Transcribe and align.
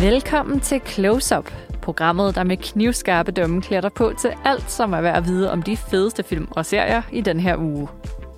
Velkommen 0.00 0.60
til 0.60 0.80
Close 0.86 1.38
Up, 1.38 1.52
programmet, 1.82 2.34
der 2.34 2.42
med 2.42 2.56
knivskarpe 2.56 3.32
dømme 3.32 3.62
klæder 3.62 3.88
på 3.88 4.12
til 4.20 4.30
alt, 4.44 4.70
som 4.70 4.92
er 4.92 5.00
værd 5.00 5.16
at 5.16 5.26
vide 5.26 5.52
om 5.52 5.62
de 5.62 5.76
fedeste 5.76 6.22
film 6.22 6.48
og 6.50 6.66
serier 6.66 7.02
i 7.12 7.20
den 7.20 7.40
her 7.40 7.56
uge. 7.56 7.88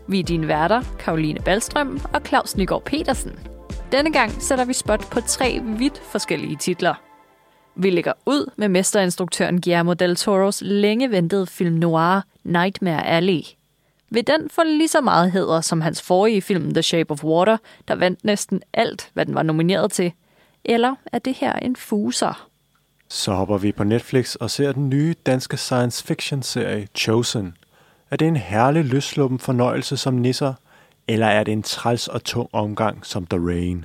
Vi 0.09 0.21
er 0.21 0.25
dine 0.25 0.49
værter, 0.49 0.83
Karoline 0.99 1.41
Ballstrøm 1.41 2.01
og 2.15 2.21
Claus 2.27 2.57
Nygaard 2.57 2.85
Petersen. 2.85 3.39
Denne 3.93 4.13
gang 4.13 4.43
sætter 4.43 4.65
vi 4.65 4.73
spot 4.73 5.11
på 5.11 5.21
tre 5.21 5.61
vidt 5.79 6.03
forskellige 6.05 6.57
titler. 6.57 6.95
Vi 7.77 7.91
lægger 7.91 8.13
ud 8.27 8.51
med 8.57 8.69
mesterinstruktøren 8.69 9.61
Guillermo 9.61 9.93
del 9.93 10.17
Toros 10.17 10.63
længe 10.65 11.11
ventede 11.11 11.47
film 11.47 11.75
noir 11.75 12.21
Nightmare 12.45 13.07
Alley. 13.07 13.41
Ved 14.11 14.23
den 14.23 14.51
får 14.51 14.65
lige 14.65 14.89
så 14.89 15.01
meget 15.01 15.33
hæder 15.33 15.61
som 15.61 15.81
hans 15.81 16.03
forrige 16.03 16.43
film 16.43 16.75
The 16.75 16.83
Shape 16.83 17.11
of 17.11 17.25
Water, 17.25 17.57
der 17.89 17.95
vandt 17.95 18.25
næsten 18.25 18.63
alt, 18.73 19.11
hvad 19.15 19.27
den 19.27 19.35
var 19.35 19.43
nomineret 19.43 19.93
til? 19.93 20.13
Eller 20.65 20.95
er 21.13 21.19
det 21.19 21.35
her 21.35 21.53
en 21.53 21.77
fuser? 21.77 22.49
Så 23.09 23.33
hopper 23.33 23.59
vi 23.59 23.73
på 23.73 23.85
Netflix 23.85 24.35
og 24.35 24.51
ser 24.51 24.73
den 24.73 24.89
nye 24.89 25.15
danske 25.27 25.57
science 25.57 26.05
fiction 26.05 26.43
serie 26.43 26.89
Chosen. 26.95 27.57
Er 28.11 28.17
det 28.17 28.29
en 28.29 28.37
herlig 28.37 28.85
løsluppen 28.85 29.39
fornøjelse 29.39 29.97
som 29.97 30.15
nisser, 30.15 30.55
eller 31.09 31.27
er 31.27 31.45
det 31.45 31.53
en 31.53 31.63
træls 31.63 32.09
og 32.09 32.25
tung 32.25 32.49
omgang 32.53 33.07
som 33.07 33.27
The 33.27 33.39
Rain? 33.47 33.85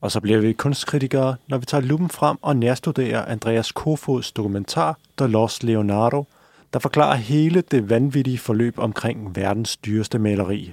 Og 0.00 0.12
så 0.12 0.20
bliver 0.20 0.38
vi 0.38 0.52
kunstkritikere, 0.52 1.36
når 1.48 1.58
vi 1.58 1.66
tager 1.66 1.82
lupen 1.82 2.08
frem 2.08 2.36
og 2.42 2.56
nærstuderer 2.56 3.24
Andreas 3.24 3.72
Kofods 3.72 4.32
dokumentar 4.32 4.98
The 5.18 5.26
Lost 5.26 5.64
Leonardo, 5.64 6.24
der 6.72 6.78
forklarer 6.78 7.16
hele 7.16 7.60
det 7.60 7.90
vanvittige 7.90 8.38
forløb 8.38 8.78
omkring 8.78 9.36
verdens 9.36 9.76
dyreste 9.76 10.18
maleri. 10.18 10.72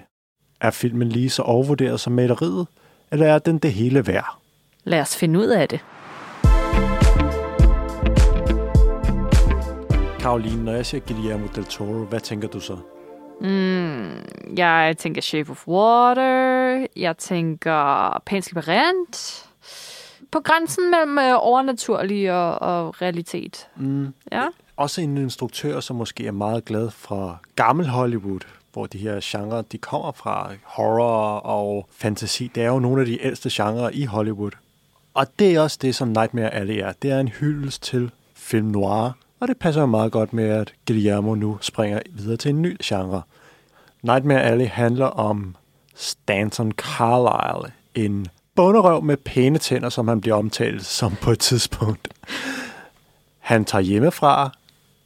Er 0.61 0.72
filmen 0.72 1.09
lige 1.09 1.30
så 1.30 1.41
overvurderet 1.41 1.99
som 1.99 2.13
maleriet, 2.13 2.67
eller 3.11 3.27
er 3.27 3.39
den 3.39 3.58
det 3.58 3.73
hele 3.73 4.08
værd? 4.08 4.45
Lad 4.88 5.02
os 5.02 5.17
finde 5.17 5.39
ud 5.39 5.47
af 5.47 5.69
det. 5.69 5.80
Karoline, 10.19 10.64
når 10.64 10.72
jeg 10.72 10.86
siger 10.86 11.02
Guillermo 11.08 11.47
del 11.55 11.66
Toro, 11.66 11.94
hvad 11.94 12.19
tænker 12.19 12.47
du 12.47 12.59
så? 12.59 12.77
Mm, 13.42 14.09
jeg 14.58 14.95
tænker 14.97 15.22
Shape 15.22 15.52
of 15.52 15.67
Water. 15.67 16.88
Jeg 16.95 17.17
tænker 17.17 18.22
Pæns 18.25 18.53
Labyrinth. 18.53 19.19
På 20.31 20.39
grænsen 20.39 20.92
mellem 20.92 21.20
øh, 21.20 21.33
overnaturlig 21.38 22.31
og, 22.31 22.61
og 22.61 23.02
realitet. 23.02 23.67
Mm. 23.75 24.14
Ja. 24.31 24.47
Også 24.77 25.02
en 25.02 25.17
instruktør, 25.17 25.80
som 25.80 25.95
måske 25.95 26.27
er 26.27 26.31
meget 26.31 26.66
glad 26.66 26.89
fra 26.92 27.38
gammel 27.55 27.88
Hollywood, 27.88 28.39
hvor 28.73 28.86
de 28.86 28.97
her 28.97 29.20
genrer, 29.23 29.61
de 29.61 29.77
kommer 29.77 30.11
fra 30.11 30.52
horror 30.64 31.38
og 31.39 31.88
fantasy. 31.92 32.44
Det 32.55 32.64
er 32.64 32.67
jo 32.67 32.80
nogle 32.80 33.02
af 33.02 33.05
de 33.05 33.25
ældste 33.25 33.49
genrer 33.53 33.89
i 33.94 34.05
Hollywood. 34.05 34.52
Og 35.16 35.27
det 35.39 35.55
er 35.55 35.59
også 35.59 35.77
det, 35.81 35.95
som 35.95 36.08
Nightmare 36.08 36.53
Alley 36.53 36.75
er. 36.75 36.94
Det 37.02 37.11
er 37.11 37.19
en 37.19 37.27
hyldest 37.27 37.83
til 37.83 38.11
film 38.35 38.67
noir, 38.67 39.17
og 39.39 39.47
det 39.47 39.58
passer 39.58 39.81
jo 39.81 39.88
meget 39.88 40.11
godt 40.11 40.33
med, 40.33 40.49
at 40.49 40.73
Guillermo 40.88 41.35
nu 41.35 41.58
springer 41.61 41.99
videre 42.09 42.38
til 42.38 42.49
en 42.49 42.61
ny 42.61 42.77
genre. 42.83 43.21
Nightmare 44.02 44.43
Alley 44.43 44.67
handler 44.67 45.05
om 45.05 45.55
Stanton 45.95 46.71
Carlyle, 46.71 47.73
en 47.95 48.27
bunderøv 48.55 49.03
med 49.03 49.17
pæne 49.17 49.58
tænder, 49.58 49.89
som 49.89 50.08
han 50.08 50.21
bliver 50.21 50.36
omtalt 50.36 50.86
som 50.86 51.16
på 51.21 51.31
et 51.31 51.39
tidspunkt. 51.39 52.08
Han 53.39 53.66
tager 53.66 53.81
hjemmefra, 53.81 54.52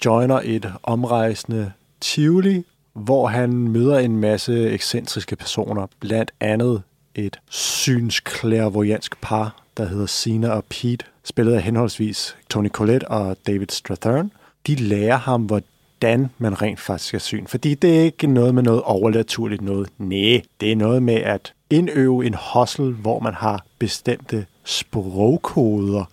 joiner 0.05 0.41
et 0.43 0.73
omrejsende 0.83 1.71
Tivoli, 2.01 2.63
hvor 2.93 3.27
han 3.27 3.49
møder 3.53 3.99
en 3.99 4.17
masse 4.17 4.69
ekscentriske 4.69 5.35
personer, 5.35 5.87
blandt 5.99 6.31
andet 6.39 6.81
et 7.15 7.39
synsklærvoyansk 7.49 9.21
par, 9.21 9.55
der 9.79 9.85
hedder 9.85 10.05
Sina 10.05 10.49
og 10.49 10.65
Pete, 10.65 11.05
spillet 11.23 11.53
af 11.53 11.61
henholdsvis 11.61 12.37
Tony 12.49 12.69
Collette 12.69 13.07
og 13.07 13.37
David 13.47 13.67
Strathern. 13.69 14.31
De 14.67 14.75
lærer 14.75 15.17
ham, 15.17 15.43
hvordan 15.43 16.29
man 16.37 16.61
rent 16.61 16.79
faktisk 16.79 17.13
er 17.13 17.19
syn. 17.19 17.47
Fordi 17.47 17.75
det 17.75 17.99
er 17.99 18.03
ikke 18.03 18.27
noget 18.27 18.55
med 18.55 18.63
noget 18.63 18.81
overnaturligt 18.81 19.61
noget. 19.61 19.89
Nej, 19.97 20.41
det 20.61 20.71
er 20.71 20.75
noget 20.75 21.03
med 21.03 21.13
at 21.15 21.53
indøve 21.69 22.25
en 22.25 22.35
hustle, 22.53 22.91
hvor 22.91 23.19
man 23.19 23.33
har 23.33 23.65
bestemte 23.79 24.45
sprogkoder, 24.63 26.05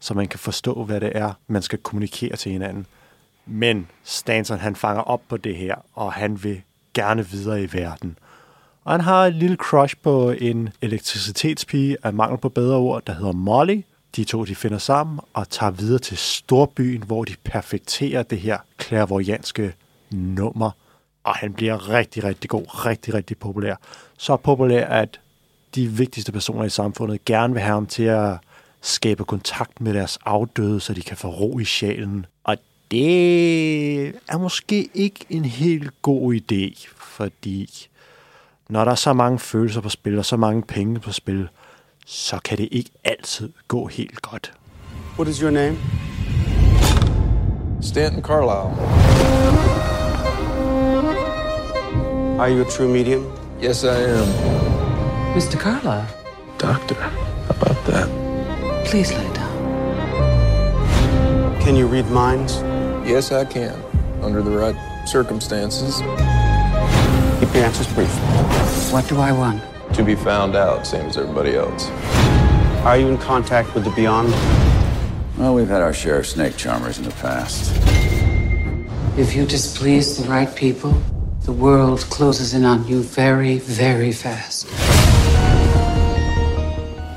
så 0.00 0.14
man 0.14 0.28
kan 0.28 0.38
forstå, 0.38 0.84
hvad 0.84 1.00
det 1.00 1.12
er, 1.14 1.32
man 1.46 1.62
skal 1.62 1.78
kommunikere 1.78 2.36
til 2.36 2.52
hinanden. 2.52 2.86
Men 3.46 3.86
Stanson, 4.04 4.58
han 4.58 4.76
fanger 4.76 5.02
op 5.02 5.20
på 5.28 5.36
det 5.36 5.56
her, 5.56 5.74
og 5.94 6.12
han 6.12 6.44
vil 6.44 6.62
gerne 6.94 7.26
videre 7.28 7.62
i 7.62 7.68
verden. 7.72 8.18
Og 8.86 8.92
han 8.92 9.00
har 9.00 9.26
et 9.26 9.34
lille 9.34 9.56
crush 9.56 9.96
på 10.02 10.30
en 10.30 10.68
elektricitetspige 10.82 11.96
af 12.02 12.12
mangel 12.12 12.38
på 12.38 12.48
bedre 12.48 12.76
ord, 12.76 13.02
der 13.06 13.14
hedder 13.14 13.32
Molly. 13.32 13.82
De 14.16 14.24
to 14.24 14.44
de 14.44 14.54
finder 14.54 14.78
sammen 14.78 15.20
og 15.34 15.48
tager 15.50 15.70
videre 15.70 15.98
til 15.98 16.16
storbyen, 16.16 17.02
hvor 17.02 17.24
de 17.24 17.34
perfekterer 17.44 18.22
det 18.22 18.38
her 18.38 18.58
klærvorianske 18.76 19.72
nummer. 20.10 20.70
Og 21.24 21.34
han 21.34 21.52
bliver 21.52 21.88
rigtig, 21.88 22.24
rigtig 22.24 22.50
god, 22.50 22.86
rigtig, 22.86 23.14
rigtig 23.14 23.38
populær. 23.38 23.74
Så 24.18 24.36
populær, 24.36 24.86
at 24.86 25.20
de 25.74 25.88
vigtigste 25.88 26.32
personer 26.32 26.64
i 26.64 26.70
samfundet 26.70 27.24
gerne 27.24 27.52
vil 27.52 27.62
have 27.62 27.74
ham 27.74 27.86
til 27.86 28.02
at 28.02 28.36
skabe 28.80 29.24
kontakt 29.24 29.80
med 29.80 29.94
deres 29.94 30.18
afdøde, 30.24 30.80
så 30.80 30.94
de 30.94 31.02
kan 31.02 31.16
få 31.16 31.28
ro 31.28 31.58
i 31.58 31.64
sjælen. 31.64 32.26
Og 32.44 32.56
det 32.90 34.06
er 34.06 34.38
måske 34.38 34.88
ikke 34.94 35.24
en 35.30 35.44
helt 35.44 36.02
god 36.02 36.34
idé, 36.34 36.88
fordi 36.96 37.88
når 38.68 38.84
der 38.84 38.90
er 38.90 38.94
så 38.94 39.12
mange 39.12 39.38
følelser 39.38 39.80
på 39.80 39.88
spil 39.88 40.18
og 40.18 40.24
så 40.24 40.36
mange 40.36 40.62
penge 40.62 41.00
på 41.00 41.12
spil, 41.12 41.48
så 42.06 42.38
kan 42.44 42.58
det 42.58 42.68
ikke 42.70 42.90
altid 43.04 43.52
gå 43.68 43.86
helt 43.86 44.22
godt. 44.22 44.52
What 45.18 45.28
is 45.28 45.38
your 45.38 45.50
name? 45.50 45.76
Stanton 47.82 48.22
Carlisle. 48.22 48.70
Are 52.40 52.50
you 52.50 52.60
a 52.60 52.70
true 52.70 52.88
medium? 52.88 53.24
Yes, 53.62 53.84
I 53.84 53.86
am. 53.86 54.26
Mr. 55.36 55.58
Carlyle, 55.58 56.06
Doctor, 56.60 56.94
how 56.94 57.54
about 57.54 57.76
that? 57.86 58.08
please 58.86 59.12
lay 59.12 59.32
down. 59.34 59.56
Can 61.60 61.76
you 61.76 61.86
read 61.86 62.10
minds? 62.10 62.62
Yes, 63.04 63.32
I 63.32 63.44
can, 63.44 63.74
under 64.22 64.42
the 64.42 64.50
right 64.50 64.76
circumstances. 65.06 66.02
Keep 67.40 67.54
your 67.54 67.64
answers 67.64 67.92
brief. 67.92 68.08
What 68.90 69.06
do 69.08 69.18
I 69.18 69.30
want? 69.30 69.62
To 69.94 70.02
be 70.02 70.14
found 70.14 70.56
out, 70.56 70.86
same 70.86 71.06
as 71.06 71.18
everybody 71.18 71.54
else. 71.54 71.90
Are 72.84 72.96
you 72.96 73.08
in 73.08 73.18
contact 73.18 73.74
with 73.74 73.84
the 73.84 73.90
beyond? 73.90 74.30
Well, 75.36 75.54
we've 75.54 75.68
had 75.68 75.82
our 75.82 75.92
share 75.92 76.18
of 76.18 76.26
snake 76.26 76.56
charmers 76.56 76.98
in 76.98 77.04
the 77.04 77.14
past. 77.20 77.72
If 79.18 79.36
you 79.36 79.44
displease 79.44 80.16
the 80.16 80.26
right 80.30 80.54
people, 80.56 80.94
the 81.44 81.52
world 81.52 82.00
closes 82.10 82.54
in 82.54 82.64
on 82.64 82.86
you 82.88 83.02
very, 83.02 83.58
very 83.58 84.12
fast. 84.12 84.66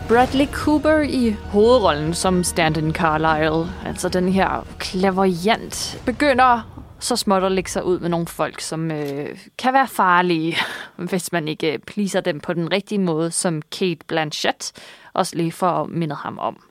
Bradley 0.08 0.48
Cooper 0.48 1.04
i 1.04 1.36
hovedrollen 1.52 2.14
som 2.14 2.44
Stanton 2.44 2.94
Carlyle, 2.94 3.72
altså 3.86 4.10
den 4.10 4.30
her 4.30 4.66
klaverjant, 4.80 6.00
begynder 6.06 6.79
så 7.00 7.16
småt 7.16 7.44
at 7.44 7.52
lægge 7.52 7.70
sig 7.70 7.84
ud 7.84 8.00
med 8.00 8.10
nogle 8.10 8.28
folk, 8.28 8.62
som 8.62 8.92
øh, 8.92 9.38
kan 9.58 9.74
være 9.74 9.88
farlige, 9.88 10.58
hvis 11.10 11.32
man 11.32 11.48
ikke 11.48 11.74
øh, 11.74 11.80
pleaser 11.80 12.22
dem 12.22 12.40
på 12.40 12.54
den 12.54 12.72
rigtige 12.72 13.00
måde, 13.00 13.32
som 13.32 13.62
Kate 13.62 14.06
Blanchett 14.08 14.72
også 15.14 15.36
lige 15.36 15.52
for 15.52 15.70
at 15.70 15.90
minde 15.90 16.16
ham 16.16 16.40
om. 16.40 16.64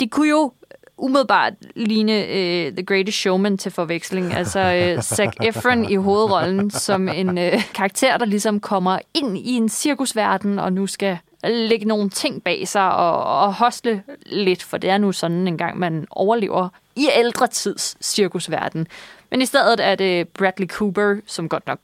Det 0.00 0.10
kunne 0.10 0.28
jo 0.28 0.52
umiddelbart 0.96 1.52
ligne 1.76 2.26
øh, 2.26 2.72
The 2.72 2.84
Greatest 2.84 3.18
Showman 3.18 3.58
til 3.58 3.72
forveksling. 3.72 4.34
Altså 4.34 4.60
øh, 4.60 5.02
Zac 5.02 5.32
Efron 5.48 5.90
i 5.90 5.94
hovedrollen 5.94 6.70
som 6.70 7.08
en 7.08 7.38
øh, 7.38 7.62
karakter, 7.74 8.16
der 8.16 8.24
ligesom 8.24 8.60
kommer 8.60 8.98
ind 9.14 9.38
i 9.38 9.52
en 9.52 9.68
cirkusverden 9.68 10.58
og 10.58 10.72
nu 10.72 10.86
skal 10.86 11.18
lægge 11.44 11.86
nogle 11.86 12.10
ting 12.10 12.42
bag 12.42 12.68
sig 12.68 12.94
og, 12.94 13.24
og 13.24 13.54
hostle 13.54 14.02
lidt, 14.26 14.62
for 14.62 14.76
det 14.76 14.90
er 14.90 14.98
nu 14.98 15.12
sådan 15.12 15.48
en 15.48 15.58
gang, 15.58 15.78
man 15.78 16.06
overlever 16.10 16.68
i 16.96 17.08
ældre 17.16 17.46
tids 17.46 17.96
cirkusverden. 18.00 18.86
Men 19.30 19.42
i 19.42 19.46
stedet 19.46 19.80
er 19.80 19.94
det 19.94 20.28
Bradley 20.28 20.66
Cooper, 20.66 21.20
som 21.26 21.48
godt 21.48 21.66
nok 21.66 21.80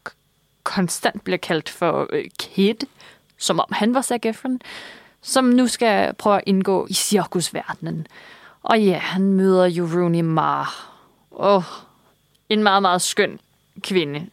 konstant 0.62 1.25
bliver 1.25 1.37
kaldt 1.37 1.69
for 1.69 2.06
øh, 2.12 2.25
Kid, 2.38 2.87
som 3.38 3.60
om 3.60 3.69
han 3.72 3.94
var 3.94 4.02
Zac 4.02 4.20
Efron, 4.25 4.60
som 5.22 5.44
nu 5.44 5.66
skal 5.66 6.14
prøve 6.14 6.37
at 6.37 6.43
indgå 6.46 6.87
i 6.90 6.94
cirkusverdenen. 6.94 8.06
Og 8.62 8.81
ja, 8.81 8.98
han 8.98 9.22
møder 9.22 9.66
jo 9.66 9.88
Rooney 9.94 10.20
Mara. 10.20 10.72
Åh, 11.31 11.62
en 12.48 12.62
meget, 12.62 12.82
meget 12.82 13.02
skøn 13.02 13.40
kvinde, 13.81 14.26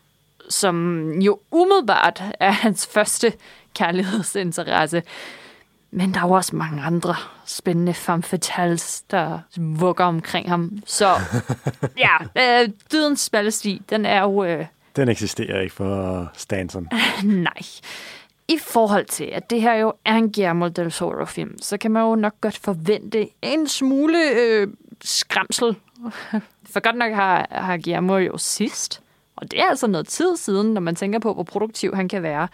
som 0.49 1.09
jo 1.21 1.39
umiddelbart 1.51 2.23
er 2.39 2.51
hans 2.51 2.87
første 2.87 3.33
kærlighedsinteresse. 3.75 5.03
Men 5.95 6.13
der 6.13 6.19
er 6.19 6.27
jo 6.27 6.31
også 6.31 6.55
mange 6.55 6.81
andre 6.81 7.15
spændende 7.45 7.93
femme 7.93 8.23
fatales, 8.23 9.01
der 9.01 9.39
vugger 9.57 10.05
omkring 10.05 10.49
ham. 10.49 10.71
Så 10.85 11.15
ja, 12.05 12.17
øh, 12.63 12.69
dødens 12.91 13.19
smalle 13.21 13.51
sti, 13.51 13.81
den 13.89 14.05
er 14.05 14.21
jo... 14.21 14.43
Øh, 14.43 14.65
Den 14.95 15.09
eksisterer 15.09 15.61
ikke 15.61 15.75
for 15.75 16.31
Stanton. 16.33 16.89
nej. 17.23 17.61
i 18.47 18.57
forhold 18.57 19.05
til, 19.05 19.23
at 19.23 19.49
det 19.49 19.61
her 19.61 19.73
jo 19.73 19.93
er 20.05 20.15
en 20.15 20.31
Guillermo 20.31 20.67
del 20.67 20.91
Toro-film, 20.91 21.61
så 21.61 21.77
kan 21.77 21.91
man 21.91 22.03
jo 22.03 22.15
nok 22.15 22.33
godt 22.41 22.57
forvente 22.57 23.27
en 23.41 23.67
smule 23.67 24.17
øh, 24.39 24.67
skræmsel. 25.03 25.75
For 26.73 26.79
godt 26.79 26.95
nok 26.95 27.13
har, 27.13 27.47
har 27.51 27.77
Guillermo 27.77 28.17
jo 28.17 28.37
sidst, 28.37 29.01
og 29.35 29.51
det 29.51 29.59
er 29.59 29.69
altså 29.69 29.87
noget 29.87 30.07
tid 30.07 30.37
siden, 30.37 30.73
når 30.73 30.81
man 30.81 30.95
tænker 30.95 31.19
på, 31.19 31.33
hvor 31.33 31.43
produktiv 31.43 31.95
han 31.95 32.07
kan 32.09 32.23
være. 32.23 32.47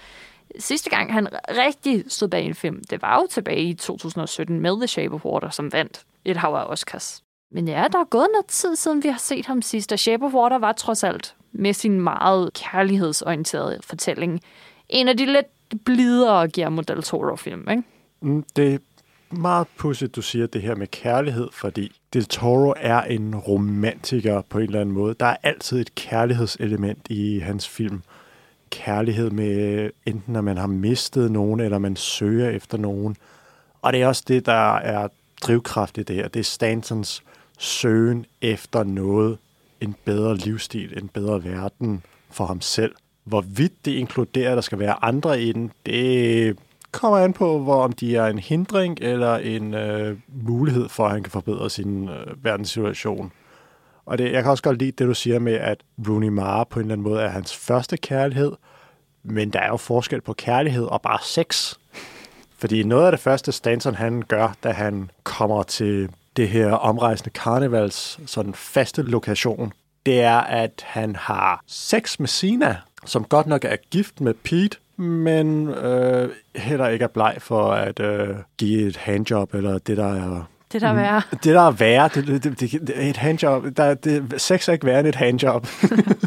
Sidste 0.60 0.90
gang, 0.90 1.14
han 1.14 1.28
rigtig 1.50 2.04
stod 2.08 2.28
bag 2.28 2.46
en 2.46 2.56
film, 2.56 2.84
det 2.90 3.02
var 3.02 3.16
jo 3.22 3.28
tilbage 3.32 3.64
i 3.64 3.74
2017 3.74 4.60
med 4.60 4.78
The 4.78 4.88
Shape 4.88 5.14
of 5.16 5.26
Water, 5.26 5.50
som 5.50 5.74
vandt 5.74 6.02
et 6.26 6.38
hav 6.38 6.54
af 6.56 6.66
Oscars. 6.66 7.24
Men 7.52 7.68
ja, 7.68 7.86
der 7.92 8.00
er 8.00 8.04
gået 8.10 8.28
noget 8.34 8.46
tid 8.46 8.76
siden, 8.76 9.04
vi 9.04 9.08
har 9.10 9.18
set 9.20 9.46
ham 9.46 9.62
sidst, 9.62 9.92
og 9.92 10.00
Shape 10.00 10.26
of 10.26 10.34
Water 10.34 10.58
var 10.58 10.72
trods 10.72 11.04
alt 11.04 11.36
med 11.52 11.74
sin 11.74 12.02
meget 12.02 12.54
kærlighedsorienterede 12.54 13.80
fortælling 13.84 14.42
en 14.90 15.08
af 15.08 15.18
de 15.18 15.26
lidt 15.26 15.48
blidere 15.86 16.48
Guillermo 16.48 16.82
del 16.82 17.04
Toro-film, 17.04 17.70
ikke? 17.70 17.84
Mm, 18.22 18.44
Det 18.56 18.74
er 18.74 18.78
meget 19.32 19.68
pudsigt, 19.78 20.16
du 20.16 20.22
siger 20.22 20.48
det 20.48 20.62
her 20.62 20.76
med 20.76 20.88
kærlighed, 20.88 21.48
fordi 21.54 21.92
Del 22.14 22.26
Toro 22.26 22.74
er 22.78 23.02
en 23.02 23.36
romantiker 23.36 24.42
på 24.50 24.58
en 24.58 24.64
eller 24.64 24.82
anden 24.82 24.96
måde. 24.96 25.16
Der 25.20 25.26
er 25.26 25.36
altid 25.44 25.80
et 25.82 25.96
kærlighedselement 25.96 27.08
i 27.10 27.40
hans 27.40 27.68
film. 27.70 28.02
Kærlighed 28.70 29.30
med 29.30 29.90
enten, 30.06 30.36
at 30.36 30.44
man 30.44 30.58
har 30.58 30.68
mistet 30.68 31.32
nogen, 31.32 31.60
eller 31.60 31.78
man 31.78 31.96
søger 31.96 32.50
efter 32.50 32.78
nogen. 32.78 33.18
Og 33.82 33.94
det 33.94 34.02
er 34.02 34.08
også 34.08 34.24
det, 34.28 34.46
der 34.46 34.76
er 34.76 35.08
drivkraft 35.42 35.98
i 35.98 36.04
det 36.04 36.16
her. 36.16 36.28
Det 36.28 36.40
er 36.40 36.44
Stantons 36.44 37.24
søgen 37.60 38.26
efter 38.42 38.84
noget, 38.84 39.38
en 39.82 39.96
bedre 40.06 40.38
livsstil, 40.38 40.98
en 40.98 41.08
bedre 41.08 41.44
verden 41.44 42.04
for 42.32 42.46
ham 42.46 42.62
selv. 42.62 42.96
Hvorvidt 43.24 43.86
det 43.86 43.92
inkluderer, 43.92 44.52
at 44.52 44.56
der 44.56 44.62
skal 44.62 44.80
være 44.80 45.04
andre 45.04 45.42
i 45.42 45.52
den, 45.52 45.72
det 45.86 46.58
kommer 46.92 47.18
an 47.18 47.34
på, 47.34 47.60
hvor 47.60 47.84
om 47.84 47.92
de 47.92 48.16
er 48.16 48.26
en 48.26 48.40
hindring 48.40 48.98
eller 49.02 49.36
en 49.36 49.74
øh, 49.74 50.18
mulighed 50.28 50.90
for, 50.90 51.06
at 51.06 51.12
han 51.12 51.24
kan 51.24 51.32
forbedre 51.32 51.70
sin 51.70 52.10
øh, 52.10 52.44
verdenssituation. 52.44 53.32
Og 54.10 54.18
det, 54.18 54.32
jeg 54.32 54.44
kan 54.44 54.52
også 54.52 54.64
godt 54.64 54.80
lide 54.80 54.92
det, 54.92 55.08
du 55.08 55.14
siger 55.14 55.40
med, 55.40 55.54
at 55.54 55.78
Rooney 56.08 56.28
Mara 56.28 56.64
på 56.64 56.80
en 56.80 56.86
eller 56.86 56.94
anden 56.94 57.04
måde 57.04 57.22
er 57.22 57.28
hans 57.28 57.56
første 57.56 57.98
kærlighed, 57.98 58.52
men 59.24 59.50
der 59.50 59.60
er 59.60 59.68
jo 59.68 59.78
forskel 59.78 60.22
på 60.22 60.34
kærlighed 60.34 60.84
og 60.84 61.02
bare 61.02 61.20
sex. 61.24 61.74
Fordi 62.58 62.84
noget 62.84 63.06
af 63.06 63.12
det 63.12 63.20
første, 63.20 63.52
Stanton 63.52 63.96
han 63.96 64.22
gør, 64.28 64.56
da 64.64 64.72
han 64.72 65.12
kommer 65.24 65.64
til 65.64 66.10
det 66.36 66.50
her 66.50 66.72
omrejsende 66.72 67.30
karnevals 67.30 68.20
sådan 68.26 68.54
faste 68.54 69.02
lokation, 69.02 69.74
det 70.06 70.22
er, 70.22 70.38
at 70.38 70.84
han 70.86 71.16
har 71.16 71.64
sex 71.68 72.20
med 72.20 72.28
Sina, 72.28 72.78
som 73.06 73.24
godt 73.24 73.48
nok 73.48 73.66
er 73.66 73.76
gift 73.92 74.22
med 74.22 74.34
Pete, 74.34 74.78
men 74.98 75.70
øh, 75.70 76.30
heller 76.56 76.88
ikke 76.88 77.04
er 77.04 77.08
bleg 77.08 77.36
for 77.40 77.72
at 77.72 78.00
øh, 78.00 78.36
give 78.58 78.88
et 78.88 78.98
handjob, 78.98 79.54
eller 79.54 79.78
det, 79.78 79.98
der 79.98 80.14
er 80.14 80.50
det 80.72 80.82
der 80.82 80.94
være. 80.94 81.22
det, 81.32 81.44
der 81.56 81.62
er 81.62 81.72
værre, 81.72 82.10
det, 82.16 82.28
det, 82.28 82.44
det, 82.44 82.60
det, 82.88 83.10
et 83.10 83.18
handjob, 83.18 83.66
der, 83.78 83.94
det, 83.94 84.34
sex 84.42 84.68
er 84.70 84.74
ikke 84.74 84.86
værre 84.86 85.00
end 85.00 85.08
et 85.08 85.16
handjob. 85.16 85.68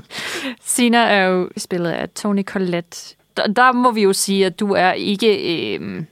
Sina 0.65 0.99
er 0.99 1.23
jo 1.25 1.49
spillet 1.57 1.91
af 1.91 2.09
Tony 2.11 2.45
Collette. 2.45 3.15
Der, 3.37 3.47
der 3.47 3.73
må 3.73 3.91
vi 3.91 4.03
jo 4.03 4.13
sige, 4.13 4.47
at 4.47 4.61
du 4.61 4.73
er 4.73 4.93
ikke... 4.93 5.37
Øh, 5.77 6.03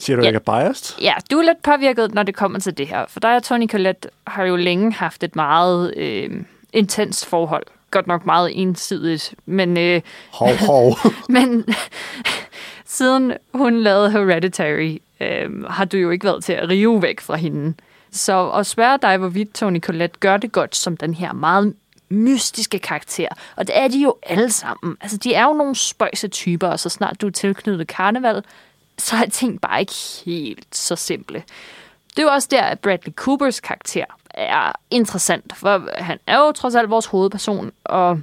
Siger 0.00 0.16
du 0.16 0.22
Ja. 0.22 0.28
ikke 0.28 0.40
er 0.46 0.62
biased? 0.62 0.96
ja, 1.02 1.12
du 1.30 1.38
er 1.38 1.42
lidt 1.42 1.62
påvirket, 1.62 2.14
når 2.14 2.22
det 2.22 2.34
kommer 2.34 2.58
til 2.58 2.78
det 2.78 2.86
her. 2.86 3.04
For 3.08 3.20
dig 3.20 3.36
og 3.36 3.42
Tony 3.42 3.68
Collette 3.68 4.08
har 4.26 4.44
jo 4.44 4.56
længe 4.56 4.92
haft 4.92 5.22
et 5.24 5.36
meget 5.36 5.94
øh, 5.96 6.30
intenst 6.72 7.26
forhold. 7.26 7.66
Godt 7.90 8.06
nok 8.06 8.26
meget 8.26 8.60
ensidigt, 8.60 9.34
men... 9.46 9.76
Øh, 9.78 10.00
Hov, 10.32 10.48
hov. 10.66 10.96
Men 11.28 11.64
siden 12.86 13.32
hun 13.54 13.78
lavede 13.80 14.10
Hereditary, 14.10 14.96
øh, 15.22 15.64
har 15.64 15.84
du 15.84 15.96
jo 15.96 16.10
ikke 16.10 16.24
været 16.24 16.44
til 16.44 16.52
at 16.52 16.68
rive 16.68 17.02
væk 17.02 17.20
fra 17.20 17.36
hende. 17.36 17.74
Så 18.10 18.50
at 18.50 18.66
spørge 18.66 18.98
dig, 19.02 19.16
hvorvidt 19.16 19.54
Tony 19.54 19.80
Collette 19.80 20.18
gør 20.20 20.36
det 20.36 20.52
godt 20.52 20.76
som 20.76 20.96
den 20.96 21.14
her 21.14 21.32
meget 21.32 21.74
mystiske 22.08 22.78
karakter. 22.78 23.28
Og 23.56 23.66
det 23.66 23.78
er 23.78 23.88
de 23.88 24.02
jo 24.02 24.14
alle 24.22 24.50
sammen. 24.50 24.96
Altså, 25.00 25.16
de 25.16 25.34
er 25.34 25.44
jo 25.44 25.52
nogle 25.52 25.74
spøjse 25.74 26.28
typer, 26.28 26.68
og 26.68 26.80
så 26.80 26.88
snart 26.88 27.20
du 27.20 27.26
er 27.26 27.30
tilknyttet 27.30 27.86
karneval, 27.86 28.42
så 28.98 29.16
er 29.16 29.26
ting 29.26 29.60
bare 29.60 29.80
ikke 29.80 29.94
helt 30.24 30.76
så 30.76 30.96
simple. 30.96 31.42
Det 32.10 32.18
er 32.18 32.22
jo 32.22 32.28
også 32.28 32.48
der, 32.50 32.62
at 32.62 32.80
Bradley 32.80 33.12
Coopers 33.12 33.60
karakter 33.60 34.04
er 34.30 34.72
interessant, 34.90 35.56
for 35.56 35.88
han 36.02 36.18
er 36.26 36.38
jo 36.38 36.52
trods 36.52 36.74
alt 36.74 36.90
vores 36.90 37.06
hovedperson, 37.06 37.72
og 37.84 38.20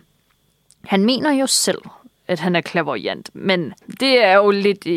han 0.85 1.05
mener 1.05 1.31
jo 1.31 1.47
selv, 1.47 1.81
at 2.27 2.39
han 2.39 2.55
er 2.55 2.61
klaverjant, 2.61 3.29
men 3.33 3.73
det 3.99 4.23
er 4.23 4.33
jo 4.33 4.51
lidt 4.51 4.87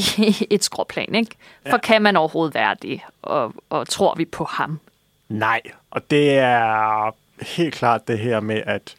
et 0.54 0.64
skråplan, 0.64 1.14
ikke? 1.14 1.36
For 1.70 1.78
kan 1.78 2.02
man 2.02 2.16
overhovedet 2.16 2.54
være 2.54 2.76
det, 2.82 3.00
og, 3.22 3.54
og 3.70 3.88
tror 3.88 4.14
vi 4.14 4.24
på 4.24 4.44
ham? 4.44 4.80
Nej, 5.28 5.60
og 5.90 6.10
det 6.10 6.38
er 6.38 7.10
helt 7.42 7.74
klart 7.74 8.08
det 8.08 8.18
her 8.18 8.40
med, 8.40 8.62
at 8.66 8.94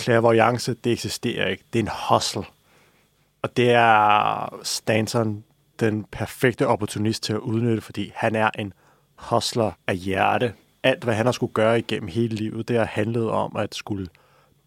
clairvoyance, 0.00 0.74
det 0.74 0.92
eksisterer 0.92 1.48
ikke. 1.48 1.64
Det 1.72 1.78
er 1.78 1.82
en 1.82 1.90
hustle. 2.08 2.44
Og 3.42 3.56
det 3.56 3.70
er 3.70 4.58
Stanton 4.62 5.44
den 5.80 6.04
perfekte 6.04 6.66
opportunist 6.66 7.22
til 7.22 7.32
at 7.32 7.38
udnytte, 7.38 7.82
fordi 7.82 8.12
han 8.14 8.34
er 8.34 8.50
en 8.58 8.72
hustler 9.16 9.72
af 9.86 9.96
hjerte. 9.96 10.52
Alt, 10.82 11.04
hvad 11.04 11.14
han 11.14 11.26
har 11.26 11.32
skulle 11.32 11.52
gøre 11.52 11.78
igennem 11.78 12.08
hele 12.08 12.34
livet, 12.36 12.68
det 12.68 12.76
har 12.76 12.84
handlet 12.84 13.30
om 13.30 13.56
at 13.56 13.74
skulle 13.74 14.08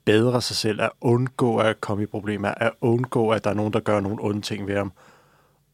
bedre 0.06 0.42
sig 0.42 0.56
selv, 0.56 0.82
at 0.82 0.90
undgå 1.02 1.58
at 1.58 1.82
komme 1.82 2.04
i 2.04 2.06
problemer, 2.06 2.50
at 2.50 2.72
undgå, 2.82 3.30
at 3.30 3.44
der 3.44 3.50
er 3.50 3.54
nogen, 3.54 3.74
der 3.74 3.80
gør 3.80 4.00
nogle 4.00 4.18
onde 4.22 4.42
ting 4.42 4.68
ved 4.68 4.78
ham. 4.78 4.92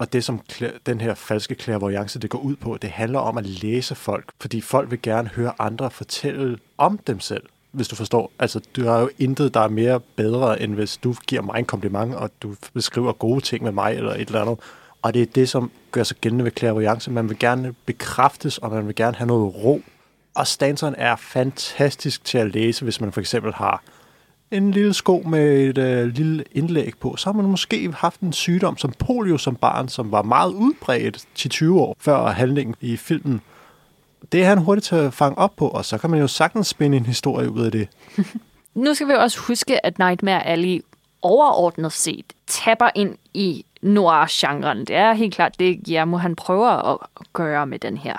Og 0.03 0.13
det, 0.13 0.23
som 0.23 0.39
den 0.85 1.01
her 1.01 1.13
falske 1.13 1.55
clairvoyance, 1.55 2.19
det 2.19 2.29
går 2.29 2.39
ud 2.39 2.55
på, 2.55 2.77
det 2.81 2.89
handler 2.89 3.19
om 3.19 3.37
at 3.37 3.45
læse 3.45 3.95
folk, 3.95 4.31
fordi 4.41 4.61
folk 4.61 4.91
vil 4.91 5.01
gerne 5.01 5.29
høre 5.35 5.53
andre 5.59 5.91
fortælle 5.91 6.57
om 6.77 6.97
dem 7.07 7.19
selv, 7.19 7.43
hvis 7.71 7.87
du 7.87 7.95
forstår. 7.95 8.31
Altså, 8.39 8.61
du 8.75 8.83
har 8.83 8.99
jo 8.99 9.09
intet, 9.19 9.53
der 9.53 9.59
er 9.59 9.67
mere 9.67 9.99
bedre, 9.99 10.61
end 10.61 10.73
hvis 10.73 10.97
du 10.97 11.15
giver 11.27 11.41
mig 11.41 11.59
en 11.59 11.65
kompliment, 11.65 12.15
og 12.15 12.31
du 12.41 12.55
beskriver 12.73 13.13
gode 13.13 13.41
ting 13.41 13.63
med 13.63 13.71
mig, 13.71 13.93
eller 13.95 14.13
et 14.13 14.27
eller 14.27 14.41
andet. 14.41 14.59
Og 15.01 15.13
det 15.13 15.21
er 15.21 15.25
det, 15.25 15.49
som 15.49 15.71
gør 15.91 16.03
sig 16.03 16.17
gældende 16.17 16.45
ved 16.45 16.51
clairvoyance. 16.57 17.11
Man 17.11 17.29
vil 17.29 17.39
gerne 17.39 17.75
bekræftes, 17.85 18.57
og 18.57 18.71
man 18.71 18.87
vil 18.87 18.95
gerne 18.95 19.17
have 19.17 19.27
noget 19.27 19.55
ro. 19.55 19.81
Og 20.35 20.47
Stanton 20.47 20.95
er 20.97 21.15
fantastisk 21.15 22.25
til 22.25 22.37
at 22.37 22.51
læse, 22.51 22.83
hvis 22.83 23.01
man 23.01 23.11
for 23.11 23.21
eksempel 23.21 23.53
har 23.53 23.83
en 24.53 24.71
lille 24.71 24.93
sko 24.93 25.23
med 25.27 25.69
et 25.69 25.77
øh, 25.77 26.07
lille 26.07 26.43
indlæg 26.51 26.93
på, 26.99 27.15
så 27.15 27.29
har 27.29 27.33
man 27.33 27.45
måske 27.45 27.91
haft 27.91 28.19
en 28.19 28.33
sygdom 28.33 28.77
som 28.77 28.93
polio 28.99 29.37
som 29.37 29.55
barn, 29.55 29.87
som 29.87 30.11
var 30.11 30.21
meget 30.21 30.53
udbredt 30.53 31.25
til 31.35 31.49
20 31.49 31.81
år 31.81 31.95
før 31.99 32.27
handlingen 32.27 32.75
i 32.81 32.97
filmen. 32.97 33.41
Det 34.31 34.43
er 34.43 34.45
han 34.45 34.57
hurtigt 34.57 34.85
til 34.85 34.95
at 34.95 35.13
fange 35.13 35.37
op 35.37 35.55
på, 35.55 35.67
og 35.67 35.85
så 35.85 35.97
kan 35.97 36.09
man 36.09 36.19
jo 36.19 36.27
sagtens 36.27 36.67
spænde 36.67 36.97
en 36.97 37.05
historie 37.05 37.49
ud 37.49 37.65
af 37.65 37.71
det. 37.71 37.87
Nu 38.75 38.93
skal 38.93 39.07
vi 39.07 39.13
også 39.13 39.39
huske, 39.39 39.85
at 39.85 39.99
Nightmare 39.99 40.45
Alley 40.45 40.81
overordnet 41.21 41.91
set 41.91 42.33
tapper 42.47 42.89
ind 42.95 43.15
i 43.33 43.65
noir-genren. 43.81 44.79
Det 44.79 44.95
er 44.95 45.13
helt 45.13 45.33
klart 45.35 45.59
det, 45.59 45.83
Guillermo 45.85 46.17
han 46.17 46.35
prøver 46.35 46.91
at 46.91 46.97
gøre 47.33 47.67
med 47.67 47.79
den 47.79 47.97
her. 47.97 48.17